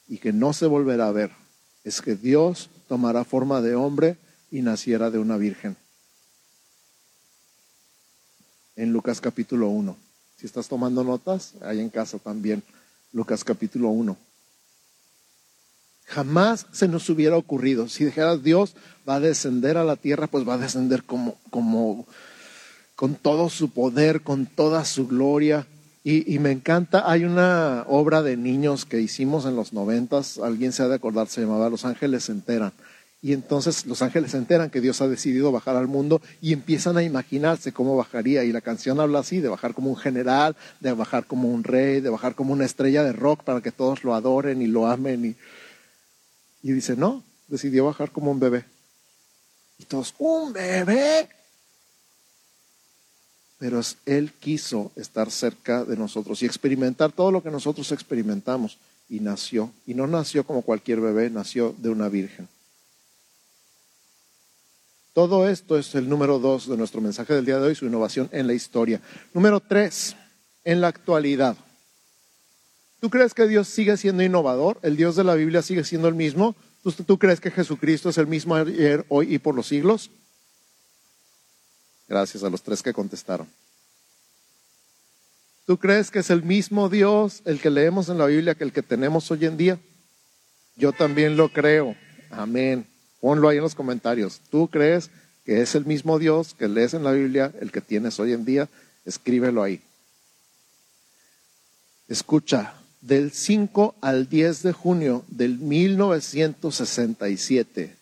y 0.07 0.19
que 0.19 0.31
no 0.31 0.53
se 0.53 0.67
volverá 0.67 1.07
a 1.07 1.11
ver, 1.11 1.31
es 1.83 2.01
que 2.01 2.15
Dios 2.15 2.69
tomará 2.87 3.23
forma 3.23 3.61
de 3.61 3.75
hombre 3.75 4.17
y 4.51 4.61
naciera 4.61 5.11
de 5.11 5.19
una 5.19 5.37
virgen. 5.37 5.75
En 8.75 8.91
Lucas 8.91 9.21
capítulo 9.21 9.69
1. 9.69 9.95
Si 10.37 10.45
estás 10.45 10.67
tomando 10.67 11.03
notas, 11.03 11.53
ahí 11.61 11.79
en 11.79 11.89
casa 11.89 12.19
también. 12.19 12.61
Lucas 13.13 13.43
capítulo 13.43 13.89
1. 13.89 14.17
Jamás 16.05 16.67
se 16.71 16.87
nos 16.87 17.09
hubiera 17.09 17.37
ocurrido. 17.37 17.87
Si 17.87 18.05
dijera 18.05 18.37
Dios 18.37 18.75
va 19.07 19.15
a 19.15 19.19
descender 19.19 19.77
a 19.77 19.83
la 19.83 19.95
tierra, 19.95 20.27
pues 20.27 20.47
va 20.47 20.55
a 20.55 20.59
descender 20.59 21.03
como, 21.03 21.37
como 21.49 22.05
con 22.95 23.15
todo 23.15 23.49
su 23.49 23.69
poder, 23.69 24.21
con 24.21 24.45
toda 24.45 24.85
su 24.85 25.07
gloria. 25.07 25.67
Y, 26.03 26.37
me 26.37 26.51
encanta, 26.51 27.09
hay 27.09 27.23
una 27.23 27.83
obra 27.87 28.21
de 28.21 28.37
niños 28.37 28.85
que 28.85 29.01
hicimos 29.01 29.45
en 29.45 29.55
los 29.55 29.73
noventas, 29.73 30.37
alguien 30.37 30.71
se 30.71 30.83
ha 30.83 30.87
de 30.87 30.93
acordar, 30.93 31.27
se 31.27 31.41
llamaba 31.41 31.67
Los 31.67 31.83
Ángeles 31.83 32.25
se 32.25 32.31
enteran. 32.31 32.73
Y 33.23 33.33
entonces 33.33 33.87
los 33.87 34.03
ángeles 34.03 34.29
se 34.29 34.37
enteran 34.37 34.69
que 34.69 34.81
Dios 34.81 35.01
ha 35.01 35.07
decidido 35.07 35.51
bajar 35.51 35.75
al 35.77 35.87
mundo 35.87 36.21
y 36.41 36.53
empiezan 36.53 36.95
a 36.95 37.01
imaginarse 37.01 37.71
cómo 37.71 37.97
bajaría. 37.97 38.43
Y 38.43 38.51
la 38.51 38.61
canción 38.61 38.99
habla 38.99 39.17
así, 39.17 39.39
de 39.39 39.47
bajar 39.47 39.73
como 39.73 39.89
un 39.89 39.97
general, 39.97 40.55
de 40.79 40.93
bajar 40.93 41.25
como 41.25 41.49
un 41.49 41.63
rey, 41.63 42.01
de 42.01 42.11
bajar 42.11 42.35
como 42.35 42.53
una 42.53 42.65
estrella 42.65 43.03
de 43.03 43.13
rock 43.13 43.41
para 43.41 43.61
que 43.61 43.71
todos 43.71 44.03
lo 44.03 44.13
adoren 44.13 44.61
y 44.61 44.67
lo 44.67 44.85
amen. 44.85 45.25
Y, 46.61 46.69
y 46.69 46.71
dice, 46.73 46.95
no, 46.95 47.23
decidió 47.47 47.85
bajar 47.85 48.11
como 48.11 48.29
un 48.29 48.39
bebé. 48.39 48.65
Y 49.79 49.85
todos, 49.85 50.13
¿un 50.19 50.53
bebé? 50.53 51.27
Pero 53.57 53.81
Él 54.05 54.31
quiso 54.39 54.91
estar 54.95 55.31
cerca 55.31 55.85
de 55.85 55.95
nosotros 55.95 56.41
y 56.41 56.45
experimentar 56.45 57.11
todo 57.11 57.31
lo 57.31 57.41
que 57.41 57.51
nosotros 57.51 57.91
experimentamos. 57.91 58.77
Y 59.07 59.19
nació, 59.19 59.71
y 59.85 59.93
no 59.93 60.07
nació 60.07 60.43
como 60.43 60.63
cualquier 60.63 60.99
bebé, 60.99 61.29
nació 61.29 61.75
de 61.77 61.89
una 61.89 62.09
virgen. 62.09 62.47
Todo 65.13 65.47
esto 65.47 65.77
es 65.77 65.95
el 65.95 66.09
número 66.09 66.39
dos 66.39 66.67
de 66.67 66.75
nuestro 66.75 66.99
mensaje 66.99 67.33
del 67.33 67.45
día 67.45 67.59
de 67.59 67.67
hoy, 67.67 67.75
su 67.75 67.85
innovación 67.85 68.27
en 68.33 68.47
la 68.47 68.53
historia. 68.53 68.99
Número 69.33 69.61
tres, 69.61 70.15
en 70.65 70.81
la 70.81 70.87
actualidad. 70.87 71.55
¿Tú 72.99 73.09
crees 73.09 73.33
que 73.33 73.47
Dios 73.47 73.67
sigue 73.67 73.95
siendo 73.95 74.23
innovador? 74.23 74.79
¿El 74.81 74.97
Dios 74.97 75.15
de 75.15 75.23
la 75.23 75.35
Biblia 75.35 75.61
sigue 75.61 75.83
siendo 75.83 76.07
el 76.07 76.15
mismo? 76.15 76.55
¿Tú, 76.83 76.91
tú 76.91 77.17
crees 77.17 77.39
que 77.39 77.51
Jesucristo 77.51 78.09
es 78.09 78.17
el 78.17 78.27
mismo 78.27 78.55
ayer, 78.55 79.05
hoy 79.07 79.35
y 79.35 79.37
por 79.37 79.55
los 79.55 79.67
siglos? 79.67 80.09
Gracias 82.07 82.43
a 82.43 82.49
los 82.49 82.61
tres 82.61 82.81
que 82.81 82.93
contestaron. 82.93 83.47
¿Tú 85.65 85.77
crees 85.77 86.11
que 86.11 86.19
es 86.19 86.29
el 86.29 86.43
mismo 86.43 86.89
Dios 86.89 87.41
el 87.45 87.59
que 87.59 87.71
leemos 87.71 88.09
en 88.09 88.19
la 88.19 88.27
Biblia 88.27 88.55
que 88.55 88.63
el 88.63 88.71
que 88.71 88.83
tenemos 88.83 89.29
hoy 89.31 89.45
en 89.45 89.57
día? 89.57 89.79
Yo 90.75 90.93
también 90.93 91.37
lo 91.37 91.49
creo. 91.49 91.95
Amén. 92.29 92.85
Ponlo 93.19 93.49
ahí 93.49 93.57
en 93.57 93.63
los 93.63 93.73
comentarios. 93.73 94.41
¿Tú 94.51 94.67
crees 94.67 95.09
que 95.43 95.61
es 95.61 95.73
el 95.73 95.85
mismo 95.85 96.19
Dios 96.19 96.53
que 96.53 96.67
lees 96.67 96.93
en 96.93 97.03
la 97.03 97.11
Biblia 97.11 97.51
el 97.59 97.71
que 97.71 97.81
tienes 97.81 98.19
hoy 98.19 98.33
en 98.33 98.45
día? 98.45 98.69
Escríbelo 99.05 99.63
ahí. 99.63 99.81
Escucha, 102.07 102.75
del 103.05 103.31
5 103.31 103.95
al 104.01 104.27
10 104.29 104.63
de 104.63 104.73
junio 104.73 105.23
del 105.27 105.59
1967, 105.59 107.95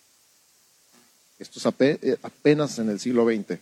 esto 1.39 1.59
es 1.59 1.65
eh, 1.79 2.17
apenas 2.23 2.79
en 2.79 2.89
el 2.89 3.01
siglo 3.01 3.25
XX, 3.25 3.59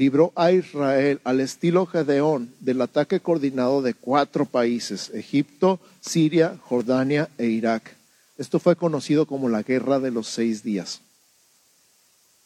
libró 0.00 0.32
a 0.34 0.50
Israel 0.50 1.20
al 1.24 1.40
estilo 1.40 1.84
Gedeón 1.84 2.54
del 2.60 2.80
ataque 2.80 3.20
coordinado 3.20 3.82
de 3.82 3.92
cuatro 3.92 4.46
países, 4.46 5.10
Egipto, 5.12 5.78
Siria, 6.00 6.56
Jordania 6.62 7.28
e 7.36 7.48
Irak. 7.48 7.96
Esto 8.38 8.58
fue 8.58 8.76
conocido 8.76 9.26
como 9.26 9.50
la 9.50 9.62
Guerra 9.62 10.00
de 10.00 10.10
los 10.10 10.26
Seis 10.26 10.62
Días. 10.62 11.02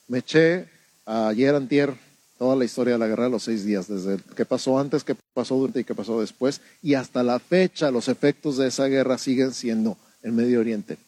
Me 0.09 0.19
eché 0.19 0.69
ayer 1.07 1.55
antier 1.55 1.95
toda 2.39 2.57
la 2.57 2.65
historia 2.65 2.95
de 2.95 2.99
la 2.99 3.07
Guerra 3.07 3.27
de 3.27 3.31
los 3.31 3.45
Seis 3.45 3.65
Días, 3.65 3.87
desde 3.87 4.19
qué 4.35 4.45
pasó 4.45 4.77
antes, 4.77 5.05
qué 5.05 5.15
pasó 5.33 5.55
durante 5.55 5.79
y 5.79 5.85
qué 5.85 5.95
pasó 5.95 6.21
después, 6.21 6.61
y 6.83 6.95
hasta 6.95 7.23
la 7.23 7.39
fecha 7.39 7.93
los 7.93 8.09
efectos 8.09 8.57
de 8.57 8.67
esa 8.67 8.87
guerra 8.87 9.17
siguen 9.17 9.55
siendo 9.55 9.97
en 10.25 10.35
Medio 10.35 10.59
Oriente. 10.59 10.99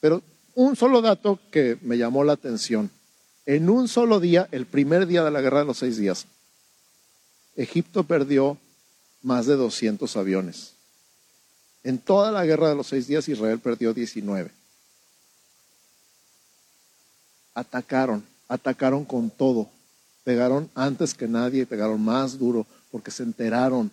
Pero 0.00 0.24
un 0.56 0.74
solo 0.74 1.00
dato 1.00 1.38
que 1.52 1.78
me 1.82 1.98
llamó 1.98 2.24
la 2.24 2.32
atención 2.32 2.90
en 3.46 3.70
un 3.70 3.88
solo 3.88 4.20
día, 4.20 4.48
el 4.52 4.66
primer 4.66 5.06
día 5.06 5.24
de 5.24 5.30
la 5.30 5.40
guerra 5.40 5.60
de 5.60 5.66
los 5.66 5.78
seis 5.78 5.96
días, 5.96 6.26
Egipto 7.56 8.04
perdió 8.04 8.58
más 9.22 9.46
de 9.46 9.56
200 9.56 10.16
aviones. 10.16 10.72
En 11.82 11.98
toda 11.98 12.30
la 12.30 12.44
guerra 12.44 12.68
de 12.68 12.74
los 12.74 12.88
seis 12.88 13.06
días, 13.06 13.28
Israel 13.28 13.58
perdió 13.58 13.94
19. 13.94 14.50
Atacaron, 17.54 18.24
atacaron 18.48 19.04
con 19.04 19.30
todo. 19.30 19.68
Pegaron 20.24 20.70
antes 20.74 21.14
que 21.14 21.26
nadie, 21.26 21.66
pegaron 21.66 22.00
más 22.02 22.38
duro, 22.38 22.66
porque 22.90 23.10
se 23.10 23.22
enteraron 23.22 23.90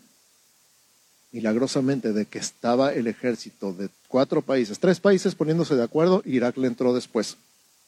milagrosamente 1.32 2.14
de 2.14 2.26
que 2.26 2.40
estaba 2.40 2.94
el 2.94 3.08
ejército 3.08 3.74
de 3.74 3.90
cuatro 4.08 4.42
países, 4.42 4.80
tres 4.80 5.00
países 5.00 5.36
poniéndose 5.36 5.76
de 5.76 5.84
acuerdo, 5.84 6.22
Irak 6.26 6.58
le 6.58 6.68
entró 6.68 6.94
después. 6.94 7.38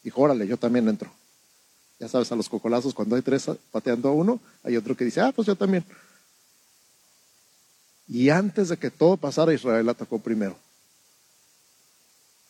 Dijo, 0.04 0.22
órale, 0.22 0.48
yo 0.48 0.58
también 0.58 0.88
entro. 0.88 1.12
Ya 2.00 2.08
sabes, 2.08 2.32
a 2.32 2.36
los 2.36 2.48
cocolazos, 2.48 2.94
cuando 2.94 3.16
hay 3.16 3.22
tres 3.22 3.50
pateando 3.72 4.10
a 4.10 4.14
uno, 4.14 4.40
hay 4.64 4.78
otro 4.78 4.96
que 4.96 5.06
dice, 5.06 5.20
ah, 5.20 5.34
pues 5.36 5.46
yo 5.48 5.56
también. 5.56 5.84
Y 8.08 8.30
antes 8.30 8.70
de 8.70 8.78
que 8.78 8.90
todo 8.90 9.18
pasara, 9.18 9.54
Israel 9.54 9.88
atacó 9.90 10.20
primero. 10.20 10.58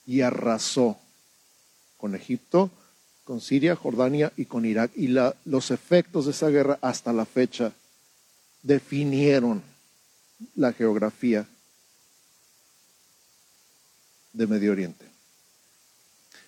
Y 0.06 0.22
arrasó 0.22 0.98
con 1.98 2.16
Egipto, 2.16 2.72
con 3.26 3.42
Siria, 3.42 3.76
Jordania 3.76 4.32
y 4.38 4.46
con 4.46 4.66
Irak. 4.66 4.92
Y 4.96 5.08
los 5.46 5.72
efectos 5.72 6.26
de 6.26 6.32
esa 6.32 6.50
guerra 6.50 6.80
hasta 6.82 7.12
la 7.12 7.26
fecha 7.26 7.74
definieron 8.64 9.62
la 10.56 10.72
geografía 10.74 11.46
de 14.32 14.48
Medio 14.48 14.72
Oriente. 14.72 15.06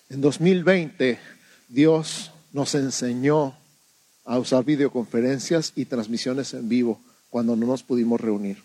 En 0.08 0.20
2020, 0.20 1.18
Dios 1.68 2.30
nos 2.52 2.74
enseñó 2.74 3.54
a 4.24 4.38
usar 4.38 4.64
videoconferencias 4.64 5.72
y 5.74 5.86
transmisiones 5.86 6.54
en 6.54 6.68
vivo 6.68 7.00
cuando 7.30 7.56
no 7.56 7.66
nos 7.66 7.82
pudimos 7.82 8.20
reunir. 8.20 8.62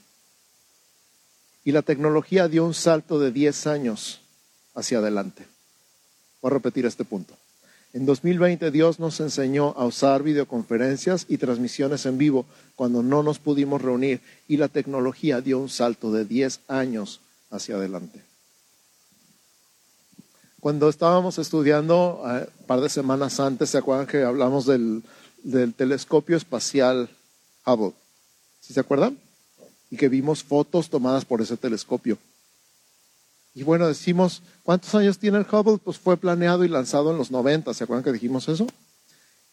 Y 1.63 1.71
la 1.71 1.81
tecnología 1.81 2.47
dio 2.47 2.65
un 2.65 2.73
salto 2.73 3.19
de 3.19 3.31
10 3.31 3.67
años 3.67 4.21
hacia 4.75 4.99
adelante. 4.99 5.45
Voy 6.41 6.51
a 6.51 6.53
repetir 6.53 6.85
este 6.85 7.03
punto. 7.03 7.35
En 7.93 8.05
2020 8.05 8.69
Dios 8.69 8.99
nos 8.99 9.19
enseñó 9.19 9.73
a 9.77 9.85
usar 9.85 10.21
videoconferencias 10.21 11.25
y 11.27 11.37
transmisiones 11.37 12.05
en 12.05 12.17
vivo 12.17 12.45
cuando 12.75 13.01
no 13.01 13.23
nos 13.23 13.39
pudimos 13.39 13.81
reunir 13.81 14.21
y 14.47 14.57
la 14.57 14.67
tecnología 14.67 15.41
dio 15.41 15.59
un 15.59 15.69
salto 15.69 16.11
de 16.11 16.25
10 16.25 16.59
años 16.67 17.21
hacia 17.49 17.75
adelante. 17.75 18.26
Cuando 20.59 20.89
estábamos 20.89 21.37
estudiando 21.37 22.21
un 22.23 22.37
eh, 22.37 22.49
par 22.65 22.81
de 22.81 22.89
semanas 22.89 23.39
antes, 23.39 23.69
¿se 23.69 23.77
acuerdan 23.77 24.07
que 24.07 24.23
hablamos 24.23 24.65
del, 24.65 25.03
telescopio 25.75 26.35
espacial 26.35 27.09
Hubble? 27.65 27.93
¿Sí 28.59 28.73
se 28.73 28.79
acuerdan? 28.79 29.17
Y 29.91 29.97
que 29.97 30.09
vimos 30.09 30.43
fotos 30.43 30.89
tomadas 30.89 31.25
por 31.25 31.41
ese 31.41 31.57
telescopio. 31.57 32.17
Y 33.53 33.63
bueno, 33.63 33.87
decimos, 33.87 34.41
¿cuántos 34.63 34.93
años 34.95 35.19
tiene 35.19 35.37
el 35.37 35.45
Hubble? 35.49 35.77
Pues 35.77 35.99
fue 35.99 36.17
planeado 36.17 36.65
y 36.65 36.69
lanzado 36.69 37.11
en 37.11 37.17
los 37.17 37.29
90, 37.29 37.73
¿se 37.73 37.83
acuerdan 37.83 38.03
que 38.03 38.11
dijimos 38.11 38.49
eso? 38.49 38.67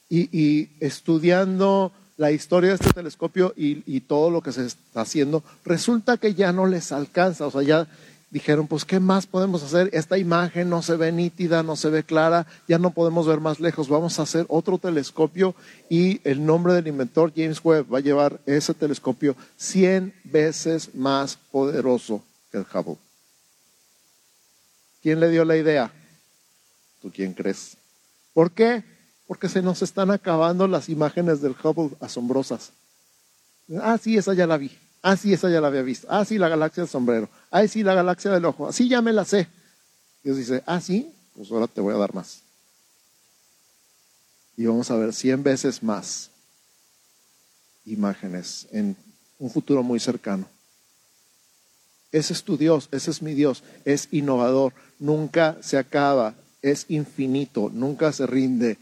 Y, 0.09 0.71
estudiando 0.81 1.93
la 2.17 2.31
historia 2.31 2.71
de 2.71 2.77
este 2.77 2.93
telescopio 2.93 3.53
y, 3.57 3.83
y, 3.87 4.01
todo 4.01 4.31
lo 4.31 4.43
que 4.43 4.53
se 4.53 4.65
está 4.67 5.03
haciendo, 5.03 5.43
resulta 5.65 6.17
que 6.17 6.35
ya 6.35 6.53
no 6.53 6.67
les 6.67 6.93
alcanza, 6.93 7.47
o 7.47 7.51
sea, 7.51 7.63
ya 7.63 7.89
dijeron, 8.35 8.67
pues, 8.67 8.85
¿qué 8.85 8.99
más 8.99 9.29
podemos 9.29 9.63
hacer? 9.63 9.89
Esta 9.93 10.19
imagen 10.19 10.69
no 10.69 10.83
se 10.83 10.97
ve 10.97 11.13
nítida, 11.13 11.63
no 11.63 11.77
se 11.77 11.89
ve 11.89 12.03
clara, 12.03 12.49
ya 12.67 12.81
no 12.81 12.91
podemos 12.91 13.29
ver 13.29 13.39
más 13.39 13.61
lejos, 13.61 13.89
vamos 13.89 14.19
a 14.19 14.23
hacer 14.23 14.45
otro 14.49 14.77
telescopio 14.77 15.55
y 15.89 16.21
el 16.29 16.45
nombre 16.45 16.73
del 16.75 16.89
inventor, 16.89 17.33
James 17.35 17.61
Webb, 17.63 17.95
va 17.95 17.99
a 17.99 18.01
llevar 18.01 18.41
ese 18.45 18.75
telescopio 18.75 19.37
100 19.57 20.13
veces 20.25 20.97
más 20.97 21.39
poderoso 21.53 22.25
que 22.51 22.59
el 22.59 22.67
Hubble. 22.75 22.97
¿Quién 25.01 25.21
le 25.21 25.31
dio 25.31 25.45
la 25.45 25.57
idea? 25.57 25.93
¿Tú 27.01 27.13
quién 27.15 27.35
crees? 27.35 27.77
¿Por 28.33 28.51
qué? 28.51 28.83
Porque 29.29 29.49
se 29.49 29.63
nos 29.63 29.81
están 29.81 30.11
acabando 30.11 30.67
las 30.67 30.89
imágenes 30.89 31.41
del 31.41 31.55
Hubble 31.63 31.97
asombrosas. 32.01 32.73
Ah, 33.81 33.97
sí, 33.97 34.17
esa 34.17 34.35
ya 34.35 34.49
la 34.49 34.57
vi. 34.57 34.77
Ah, 35.07 35.19
sí, 35.19 35.35
esa 35.35 35.51
ya 35.51 35.61
la 35.61 35.67
había 35.69 35.83
visto. 35.83 36.07
Ah, 36.11 36.25
sí, 36.25 36.39
la 36.39 36.49
galaxia 36.49 36.83
del 36.83 36.89
sombrero. 36.89 37.29
Ah, 37.51 37.69
sí, 37.69 37.83
la 37.83 37.93
galaxia 37.93 38.31
del 38.31 38.47
ojo. 38.47 38.67
Así 38.67 38.89
ya 38.89 39.03
me 39.03 39.13
la 39.13 39.27
sé. 39.27 39.47
Dios 40.23 40.39
dice, 40.39 40.63
ah, 40.65 40.81
sí, 40.81 41.15
pues 41.37 41.51
ahora 41.51 41.67
te 41.67 41.83
voy 41.83 41.93
a 41.95 41.99
dar 41.99 42.15
más. 42.15 42.41
Y 44.57 44.65
vamos 44.65 44.91
a 44.91 44.97
ver 44.97 45.13
cien 45.13 45.43
veces 45.43 45.83
más 45.83 46.31
imágenes 47.85 48.67
en 48.73 48.97
un 49.39 49.51
futuro 49.51 49.83
muy 49.83 50.01
cercano. 50.01 50.49
Ese 52.11 52.33
es 52.33 52.43
tu 52.43 52.57
Dios, 52.57 52.89
ese 52.91 53.11
es 53.11 53.21
mi 53.21 53.35
Dios, 53.35 53.63
es 53.85 54.09
innovador, 54.11 54.73
nunca 54.99 55.59
se 55.61 55.77
acaba, 55.77 56.35
es 56.63 56.87
infinito, 56.89 57.71
nunca 57.71 58.11
se 58.11 58.27
rinde 58.27 58.79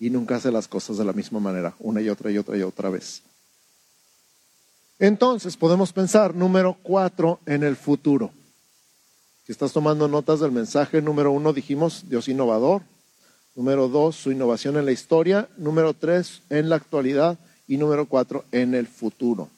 y 0.00 0.10
nunca 0.10 0.34
hace 0.34 0.50
las 0.50 0.66
cosas 0.66 0.98
de 0.98 1.04
la 1.04 1.12
misma 1.12 1.38
manera, 1.38 1.76
una 1.78 2.00
y 2.00 2.08
otra 2.08 2.32
y 2.32 2.38
otra 2.38 2.56
y 2.56 2.62
otra 2.62 2.90
vez. 2.90 3.22
Entonces 4.98 5.56
podemos 5.56 5.92
pensar, 5.92 6.34
número 6.34 6.76
cuatro, 6.82 7.38
en 7.46 7.62
el 7.62 7.76
futuro. 7.76 8.32
Si 9.46 9.52
estás 9.52 9.72
tomando 9.72 10.08
notas 10.08 10.40
del 10.40 10.52
mensaje, 10.52 11.00
número 11.00 11.30
uno 11.30 11.52
dijimos 11.52 12.04
Dios 12.08 12.28
innovador. 12.28 12.82
Número 13.54 13.88
dos, 13.88 14.16
su 14.16 14.30
innovación 14.30 14.76
en 14.76 14.84
la 14.84 14.92
historia. 14.92 15.48
Número 15.56 15.94
tres, 15.94 16.42
en 16.50 16.68
la 16.68 16.76
actualidad. 16.76 17.38
Y 17.66 17.76
número 17.76 18.06
cuatro, 18.06 18.44
en 18.52 18.74
el 18.74 18.86
futuro. 18.86 19.48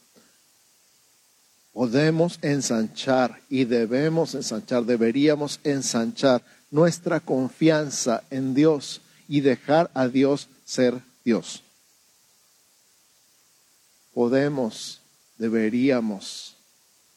Podemos 1.72 2.38
ensanchar 2.42 3.40
y 3.48 3.64
debemos 3.64 4.34
ensanchar, 4.34 4.84
deberíamos 4.84 5.60
ensanchar 5.62 6.42
nuestra 6.70 7.20
confianza 7.20 8.22
en 8.30 8.54
Dios 8.54 9.00
y 9.28 9.40
dejar 9.40 9.90
a 9.94 10.08
Dios 10.08 10.48
ser 10.64 11.00
Dios. 11.24 11.62
Podemos 14.12 14.99
deberíamos 15.40 16.54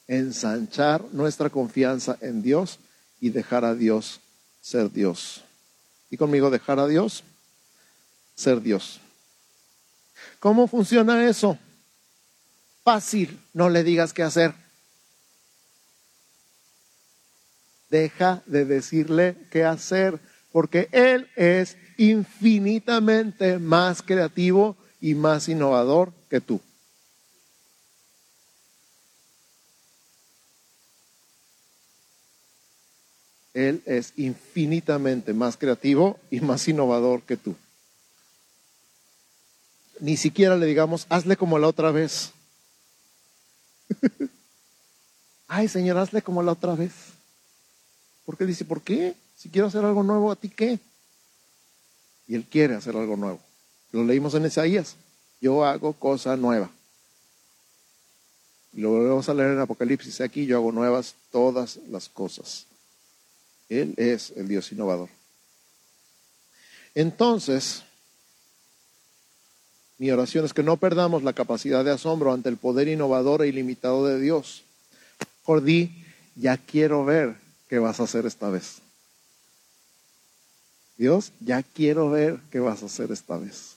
ensanchar 0.08 1.04
nuestra 1.12 1.50
confianza 1.50 2.18
en 2.22 2.42
Dios 2.42 2.80
y 3.20 3.30
dejar 3.30 3.66
a 3.66 3.76
Dios 3.76 4.22
ser 4.62 4.90
Dios. 4.90 5.44
Y 6.10 6.16
conmigo, 6.16 6.50
dejar 6.50 6.80
a 6.80 6.88
Dios 6.88 7.22
ser 8.34 8.62
Dios. 8.62 9.02
¿Cómo 10.40 10.68
funciona 10.68 11.28
eso? 11.28 11.58
Fácil, 12.86 13.38
no 13.54 13.70
le 13.70 13.84
digas 13.84 14.14
qué 14.14 14.24
hacer. 14.24 14.54
Deja 17.90 18.42
de 18.46 18.64
decirle 18.64 19.36
qué 19.52 19.66
hacer, 19.66 20.18
porque 20.54 20.88
Él 20.94 21.30
es 21.36 21.76
infinitamente 21.98 23.60
más 23.60 24.02
creativo 24.02 24.78
y 25.02 25.14
más 25.14 25.50
innovador 25.50 26.14
que 26.30 26.40
tú. 26.40 26.62
Él 33.54 33.84
es 33.86 34.14
infinitamente 34.18 35.34
más 35.34 35.58
creativo 35.58 36.20
y 36.32 36.42
más 36.42 36.68
innovador 36.68 37.22
que 37.22 37.38
tú. 37.38 37.56
Ni 40.00 40.18
siquiera 40.18 40.58
le 40.58 40.66
digamos, 40.66 41.06
hazle 41.10 41.38
como 41.38 41.60
la 41.60 41.68
otra 41.68 41.92
vez. 41.92 42.32
Ay, 45.48 45.68
Señor, 45.68 45.98
hazle 45.98 46.22
como 46.22 46.42
la 46.42 46.54
otra 46.54 46.74
vez. 46.74 46.92
Porque 48.26 48.46
dice, 48.46 48.66
¿por 48.66 48.82
qué? 48.82 49.16
Si 49.38 49.50
quiero 49.50 49.68
hacer 49.68 49.86
algo 49.86 50.02
nuevo, 50.02 50.32
¿a 50.32 50.36
ti 50.36 50.50
qué? 50.50 50.80
Y 52.28 52.36
Él 52.36 52.46
quiere 52.50 52.76
hacer 52.76 52.96
algo 52.96 53.16
nuevo. 53.18 53.40
Lo 53.92 54.04
leímos 54.04 54.34
en 54.34 54.46
Isaías. 54.46 54.96
Yo 55.42 55.64
hago 55.64 55.94
cosa 55.94 56.36
nueva. 56.38 56.72
Y 58.74 58.82
lo 58.82 58.90
volvemos 58.90 59.30
a 59.30 59.34
leer 59.34 59.52
en 59.52 59.60
Apocalipsis. 59.60 60.22
Aquí 60.22 60.46
yo 60.48 60.58
hago 60.58 60.72
nuevas 60.72 61.16
todas 61.32 61.78
las 61.90 62.10
cosas. 62.10 62.66
Él 63.70 63.94
es 63.98 64.32
el 64.36 64.48
Dios 64.48 64.72
innovador. 64.72 65.10
Entonces, 66.96 67.84
Mi 69.98 70.12
oración 70.12 70.44
es 70.44 70.54
que 70.54 70.64
no 70.64 70.78
perdamos 70.78 71.24
la 71.24 71.32
capacidad 71.32 71.86
de 71.86 71.92
asombro 71.92 72.34
ante 72.34 72.50
el 72.50 72.58
poder 72.58 72.88
innovador 72.90 73.42
e 73.42 73.48
ilimitado 73.48 74.06
de 74.06 74.20
Dios. 74.20 74.64
Por 75.46 75.64
di, 75.64 76.04
ya 76.36 76.58
quiero 76.58 77.06
ver 77.06 77.36
qué 77.70 77.80
vas 77.80 78.00
a 78.00 78.04
hacer 78.04 78.26
esta 78.26 78.50
vez. 78.50 78.80
Dios, 80.98 81.32
ya 81.40 81.64
quiero 81.64 82.10
ver 82.10 82.40
qué 82.52 82.60
vas 82.60 82.84
a 82.84 82.88
hacer 82.88 83.12
esta 83.12 83.38
vez. 83.38 83.76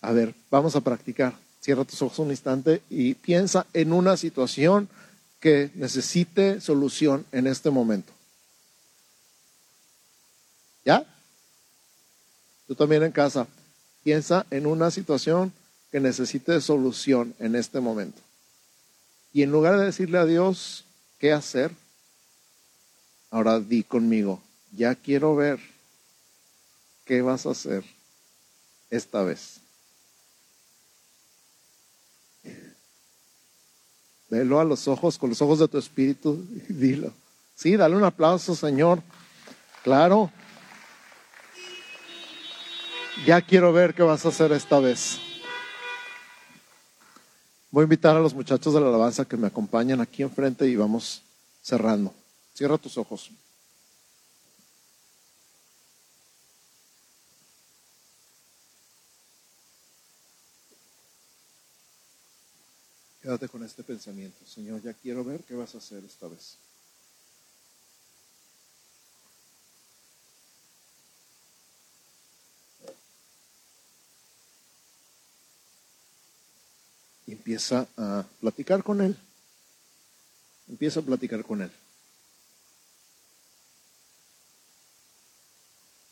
A 0.00 0.12
ver, 0.12 0.34
vamos 0.50 0.76
a 0.76 0.80
practicar. 0.80 1.34
Cierra 1.60 1.84
tus 1.84 2.02
ojos 2.02 2.18
un 2.18 2.30
instante 2.30 2.82
y 2.90 3.14
piensa 3.14 3.66
en 3.72 3.92
una 3.92 4.16
situación 4.16 4.88
que 5.40 5.70
necesite 5.74 6.60
solución 6.60 7.26
en 7.32 7.46
este 7.46 7.70
momento. 7.70 8.12
¿Ya? 10.84 11.04
Tú 12.66 12.74
también 12.74 13.02
en 13.02 13.12
casa, 13.12 13.46
piensa 14.04 14.46
en 14.50 14.66
una 14.66 14.90
situación 14.90 15.52
que 15.90 15.98
necesite 16.00 16.60
solución 16.60 17.34
en 17.38 17.56
este 17.56 17.80
momento. 17.80 18.20
Y 19.32 19.42
en 19.42 19.50
lugar 19.50 19.78
de 19.78 19.86
decirle 19.86 20.18
a 20.18 20.26
Dios 20.26 20.84
qué 21.18 21.32
hacer, 21.32 21.72
ahora 23.30 23.60
di 23.60 23.82
conmigo, 23.82 24.40
ya 24.76 24.94
quiero 24.94 25.34
ver 25.34 25.58
qué 27.04 27.22
vas 27.22 27.46
a 27.46 27.50
hacer 27.50 27.84
esta 28.90 29.22
vez. 29.22 29.60
Velo 34.30 34.60
a 34.60 34.64
los 34.64 34.86
ojos, 34.86 35.18
con 35.18 35.30
los 35.30 35.42
ojos 35.42 35.58
de 35.58 35.68
tu 35.68 35.76
espíritu 35.76 36.46
y 36.68 36.72
dilo. 36.72 37.12
Sí, 37.54 37.76
dale 37.76 37.96
un 37.96 38.04
aplauso, 38.04 38.54
Señor. 38.54 39.02
Claro. 39.82 40.30
Ya 43.26 43.42
quiero 43.42 43.72
ver 43.72 43.92
qué 43.94 44.02
vas 44.02 44.24
a 44.24 44.28
hacer 44.28 44.52
esta 44.52 44.78
vez. 44.78 45.18
Voy 47.70 47.82
a 47.82 47.84
invitar 47.84 48.16
a 48.16 48.20
los 48.20 48.34
muchachos 48.34 48.72
de 48.72 48.80
la 48.80 48.88
alabanza 48.88 49.24
que 49.24 49.36
me 49.36 49.46
acompañen 49.46 50.00
aquí 50.00 50.22
enfrente 50.22 50.66
y 50.66 50.74
vamos 50.74 51.22
cerrando. 51.62 52.14
Cierra 52.54 52.78
tus 52.78 52.96
ojos. 52.96 53.30
Quédate 63.30 63.48
con 63.48 63.62
este 63.62 63.84
pensamiento. 63.84 64.44
Señor, 64.44 64.82
ya 64.82 64.92
quiero 64.92 65.22
ver 65.22 65.44
qué 65.44 65.54
vas 65.54 65.72
a 65.76 65.78
hacer 65.78 66.04
esta 66.04 66.26
vez. 66.26 66.56
Y 77.28 77.32
empieza 77.34 77.86
a 77.96 78.26
platicar 78.40 78.82
con 78.82 79.00
Él. 79.00 79.16
Empieza 80.68 80.98
a 80.98 81.04
platicar 81.04 81.44
con 81.44 81.62
Él. 81.62 81.70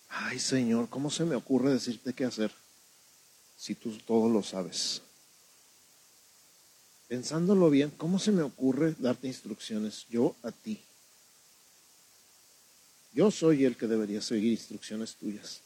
Ay, 0.09 0.39
Señor, 0.39 0.89
¿cómo 0.89 1.11
se 1.11 1.25
me 1.25 1.35
ocurre 1.35 1.73
decirte 1.73 2.13
qué 2.13 2.27
hacer 2.27 2.53
si 3.57 3.75
tú 3.75 3.99
todo 4.07 4.29
lo 4.29 4.45
sabes? 4.45 5.03
Pensándolo 7.09 7.71
bien, 7.71 7.91
¿cómo 7.97 8.19
se 8.19 8.31
me 8.31 8.43
ocurre 8.43 8.95
darte 8.99 9.27
instrucciones 9.27 10.07
yo 10.09 10.37
a 10.43 10.53
ti? 10.53 10.81
Yo 13.13 13.31
soy 13.31 13.65
el 13.65 13.77
que 13.77 13.87
debería 13.87 14.21
seguir 14.21 14.53
instrucciones 14.53 15.17
tuyas. 15.17 15.63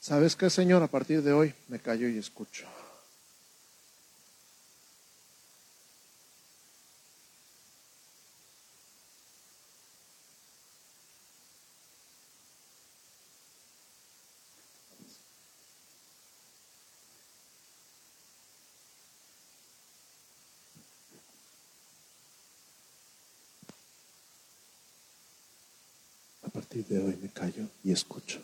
¿Sabes 0.00 0.36
qué, 0.36 0.48
Señor? 0.48 0.82
A 0.84 0.86
partir 0.86 1.20
de 1.20 1.32
hoy 1.32 1.52
me 1.66 1.80
callo 1.80 2.08
y 2.08 2.16
escucho. 2.16 2.64
De 26.82 26.98
hoy 26.98 27.16
me 27.22 27.28
callo 27.30 27.68
y 27.82 27.92
escucho. 27.92 28.42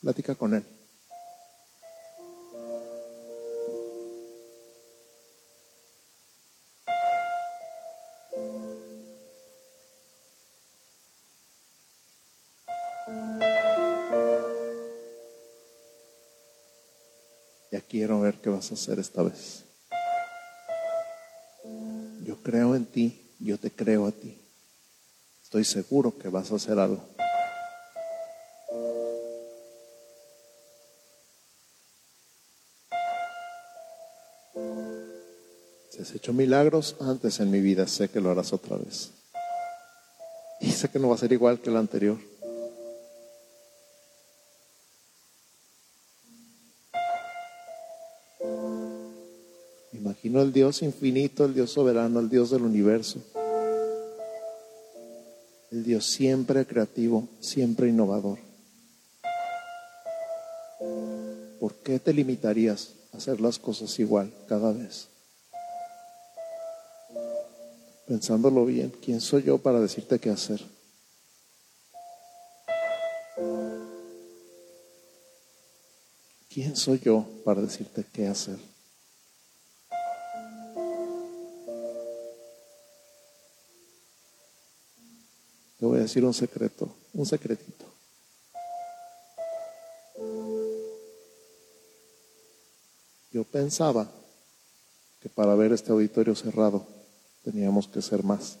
Platica 0.00 0.34
con 0.34 0.54
él. 0.54 0.79
Vas 18.60 18.70
a 18.72 18.74
hacer 18.74 18.98
esta 18.98 19.22
vez. 19.22 19.64
Yo 22.26 22.36
creo 22.42 22.74
en 22.74 22.84
ti, 22.84 23.34
yo 23.38 23.56
te 23.56 23.70
creo 23.70 24.06
a 24.06 24.12
ti. 24.12 24.38
Estoy 25.42 25.64
seguro 25.64 26.18
que 26.18 26.28
vas 26.28 26.52
a 26.52 26.56
hacer 26.56 26.78
algo. 26.78 27.02
Si 35.88 36.02
has 36.02 36.14
hecho 36.14 36.34
milagros 36.34 36.96
antes 37.00 37.40
en 37.40 37.50
mi 37.50 37.62
vida, 37.62 37.86
sé 37.86 38.10
que 38.10 38.20
lo 38.20 38.30
harás 38.30 38.52
otra 38.52 38.76
vez. 38.76 39.12
Y 40.60 40.70
sé 40.70 40.90
que 40.90 40.98
no 40.98 41.08
va 41.08 41.14
a 41.14 41.18
ser 41.18 41.32
igual 41.32 41.60
que 41.60 41.70
el 41.70 41.78
anterior. 41.78 42.29
El 50.50 50.54
Dios 50.54 50.82
infinito, 50.82 51.44
el 51.44 51.54
Dios 51.54 51.70
soberano, 51.70 52.18
el 52.18 52.28
Dios 52.28 52.50
del 52.50 52.62
universo. 52.62 53.20
El 55.70 55.84
Dios 55.84 56.04
siempre 56.06 56.66
creativo, 56.66 57.28
siempre 57.38 57.88
innovador. 57.88 58.40
¿Por 61.60 61.74
qué 61.84 62.00
te 62.00 62.12
limitarías 62.12 62.94
a 63.12 63.18
hacer 63.18 63.40
las 63.40 63.60
cosas 63.60 63.96
igual 64.00 64.32
cada 64.48 64.72
vez? 64.72 65.06
Pensándolo 68.08 68.66
bien, 68.66 68.92
¿quién 69.00 69.20
soy 69.20 69.44
yo 69.44 69.58
para 69.58 69.78
decirte 69.78 70.18
qué 70.18 70.30
hacer? 70.30 70.60
¿Quién 76.52 76.74
soy 76.74 76.98
yo 76.98 77.24
para 77.44 77.62
decirte 77.62 78.04
qué 78.12 78.26
hacer? 78.26 78.58
Decir 86.02 86.24
un 86.24 86.34
secreto, 86.34 86.88
un 87.12 87.26
secretito. 87.26 87.84
Yo 93.32 93.44
pensaba 93.44 94.10
que 95.20 95.28
para 95.28 95.54
ver 95.54 95.72
este 95.72 95.92
auditorio 95.92 96.34
cerrado 96.34 96.84
teníamos 97.44 97.86
que 97.86 98.02
ser 98.02 98.24
más. 98.24 98.58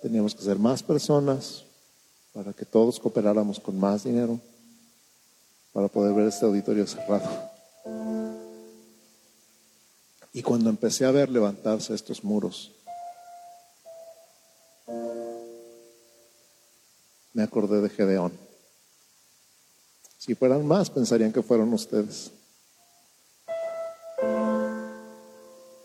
Teníamos 0.00 0.34
que 0.34 0.42
ser 0.42 0.58
más 0.58 0.82
personas 0.82 1.64
para 2.32 2.52
que 2.52 2.64
todos 2.64 3.00
cooperáramos 3.00 3.58
con 3.58 3.78
más 3.78 4.04
dinero 4.04 4.38
para 5.72 5.88
poder 5.88 6.14
ver 6.14 6.28
este 6.28 6.46
auditorio 6.46 6.86
cerrado. 6.86 7.28
Y 10.32 10.42
cuando 10.42 10.70
empecé 10.70 11.06
a 11.06 11.10
ver 11.10 11.30
levantarse 11.30 11.94
estos 11.94 12.22
muros, 12.22 12.75
me 17.36 17.42
acordé 17.42 17.82
de 17.82 17.90
Gedeón. 17.90 18.32
Si 20.16 20.34
fueran 20.34 20.66
más, 20.66 20.88
pensarían 20.88 21.34
que 21.34 21.42
fueron 21.42 21.70
ustedes. 21.74 22.30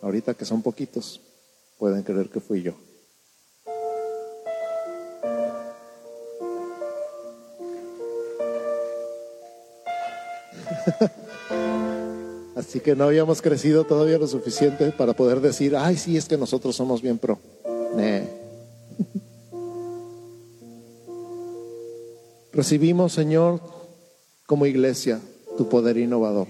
Ahorita 0.02 0.34
que 0.34 0.46
son 0.46 0.62
poquitos, 0.62 1.20
pueden 1.78 2.04
creer 2.04 2.30
que 2.30 2.40
fui 2.40 2.62
yo. 2.62 2.72
Así 12.56 12.80
que 12.80 12.96
no 12.96 13.04
habíamos 13.04 13.42
crecido 13.42 13.84
todavía 13.84 14.18
lo 14.18 14.28
suficiente 14.28 14.92
para 14.92 15.12
poder 15.12 15.42
decir, 15.42 15.76
ay, 15.76 15.98
sí, 15.98 16.16
es 16.16 16.30
que 16.30 16.38
nosotros 16.38 16.78
somos 16.78 17.02
bien 17.02 17.18
pro. 17.18 17.38
Recibimos, 22.54 23.14
Señor, 23.14 23.62
como 24.46 24.66
iglesia, 24.66 25.22
tu 25.58 25.70
poder 25.70 25.98
innovador. 25.98 26.48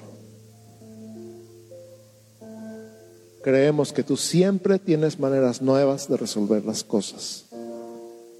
Creemos 3.43 3.93
que 3.93 4.03
tú 4.03 4.17
siempre 4.17 4.79
tienes 4.79 5.19
maneras 5.19 5.61
nuevas 5.61 6.09
de 6.09 6.17
resolver 6.17 6.65
las 6.65 6.83
cosas. 6.83 7.45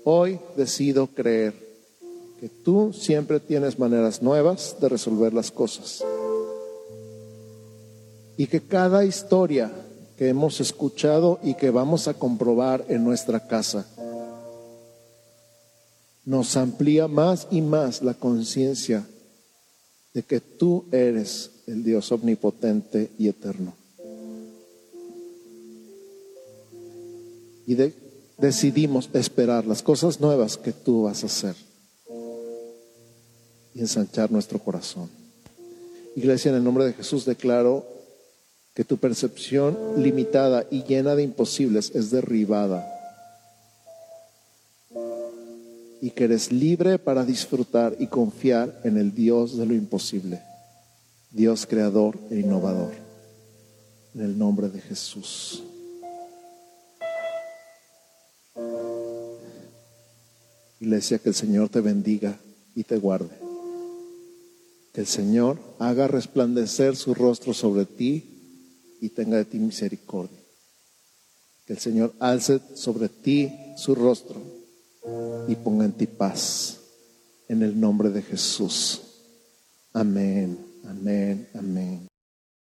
Hoy 0.04 0.40
decido 0.58 1.08
creer 1.08 1.54
que 2.40 2.50
tú 2.50 2.94
siempre 2.94 3.40
tienes 3.40 3.78
maneras 3.78 4.24
nuevas 4.24 4.78
de 4.82 4.90
resolver 4.90 5.32
las 5.32 5.52
cosas. 5.52 6.04
Y 8.38 8.48
que 8.48 8.62
cada 8.62 9.06
historia 9.06 9.72
que 10.18 10.30
hemos 10.30 10.60
escuchado 10.62 11.40
y 11.44 11.54
que 11.54 11.70
vamos 11.70 12.08
a 12.08 12.16
comprobar 12.16 12.86
en 12.90 13.04
nuestra 13.04 13.48
casa 13.48 13.86
nos 16.26 16.56
amplía 16.56 17.08
más 17.08 17.48
y 17.52 17.62
más 17.62 18.02
la 18.02 18.14
conciencia 18.14 19.08
de 20.14 20.24
que 20.24 20.40
tú 20.40 20.86
eres 20.92 21.52
el 21.68 21.84
Dios 21.84 22.12
omnipotente 22.12 23.12
y 23.18 23.28
eterno. 23.28 23.74
Y 27.66 27.78
decidimos 28.38 29.10
esperar 29.14 29.66
las 29.66 29.82
cosas 29.82 30.20
nuevas 30.20 30.58
que 30.58 30.74
tú 30.74 31.04
vas 31.04 31.24
a 31.24 31.28
hacer 31.28 31.56
y 33.74 33.80
ensanchar 33.80 34.32
nuestro 34.32 34.60
corazón. 34.60 35.10
Iglesia, 36.16 36.50
en 36.50 36.58
el 36.58 36.64
nombre 36.64 36.86
de 36.86 36.94
Jesús 36.94 37.24
declaro 37.24 37.86
que 38.74 38.84
tu 38.84 38.98
percepción 38.98 39.78
limitada 39.98 40.66
y 40.70 40.84
llena 40.84 41.16
de 41.16 41.24
imposibles 41.24 41.92
es 41.96 42.12
derribada 42.12 43.01
y 46.02 46.10
que 46.10 46.24
eres 46.24 46.52
libre 46.52 46.98
para 46.98 47.24
disfrutar 47.24 47.96
y 48.00 48.08
confiar 48.08 48.82
en 48.84 48.98
el 48.98 49.14
Dios 49.14 49.56
de 49.56 49.68
lo 49.68 49.76
imposible, 49.76 50.42
Dios 51.30 51.68
creador 51.68 52.18
e 52.32 52.40
innovador, 52.40 52.92
en 54.16 54.22
el 54.22 54.38
nombre 54.38 54.68
de 54.70 54.82
Jesús. 54.82 55.64
Iglesia, 60.80 61.20
que 61.20 61.30
el 61.30 61.36
Señor 61.36 61.70
te 61.70 61.80
bendiga 61.80 62.40
y 62.74 62.84
te 62.84 62.98
guarde. 62.98 63.38
Que 64.94 65.02
el 65.02 65.08
Señor 65.08 65.60
haga 65.78 66.08
resplandecer 66.08 66.96
su 66.96 67.14
rostro 67.14 67.54
sobre 67.54 67.86
ti 67.86 68.98
y 69.00 69.10
tenga 69.10 69.38
de 69.38 69.46
ti 69.46 69.60
misericordia. 69.60 70.40
Que 71.68 71.74
el 71.74 71.80
Señor 71.80 72.14
alce 72.20 72.60
sobre 72.74 73.08
ti 73.08 73.52
su 73.78 73.94
rostro 73.94 74.61
y 75.48 75.56
ponga 75.56 75.86
en 75.86 75.94
ti 75.94 76.08
paz. 76.08 76.80
En 77.48 77.62
el 77.64 77.80
nombre 77.80 78.10
de 78.10 78.22
Jesús. 78.22 79.02
Amén, 79.94 80.58
amén, 80.88 81.48
amén. 81.54 82.11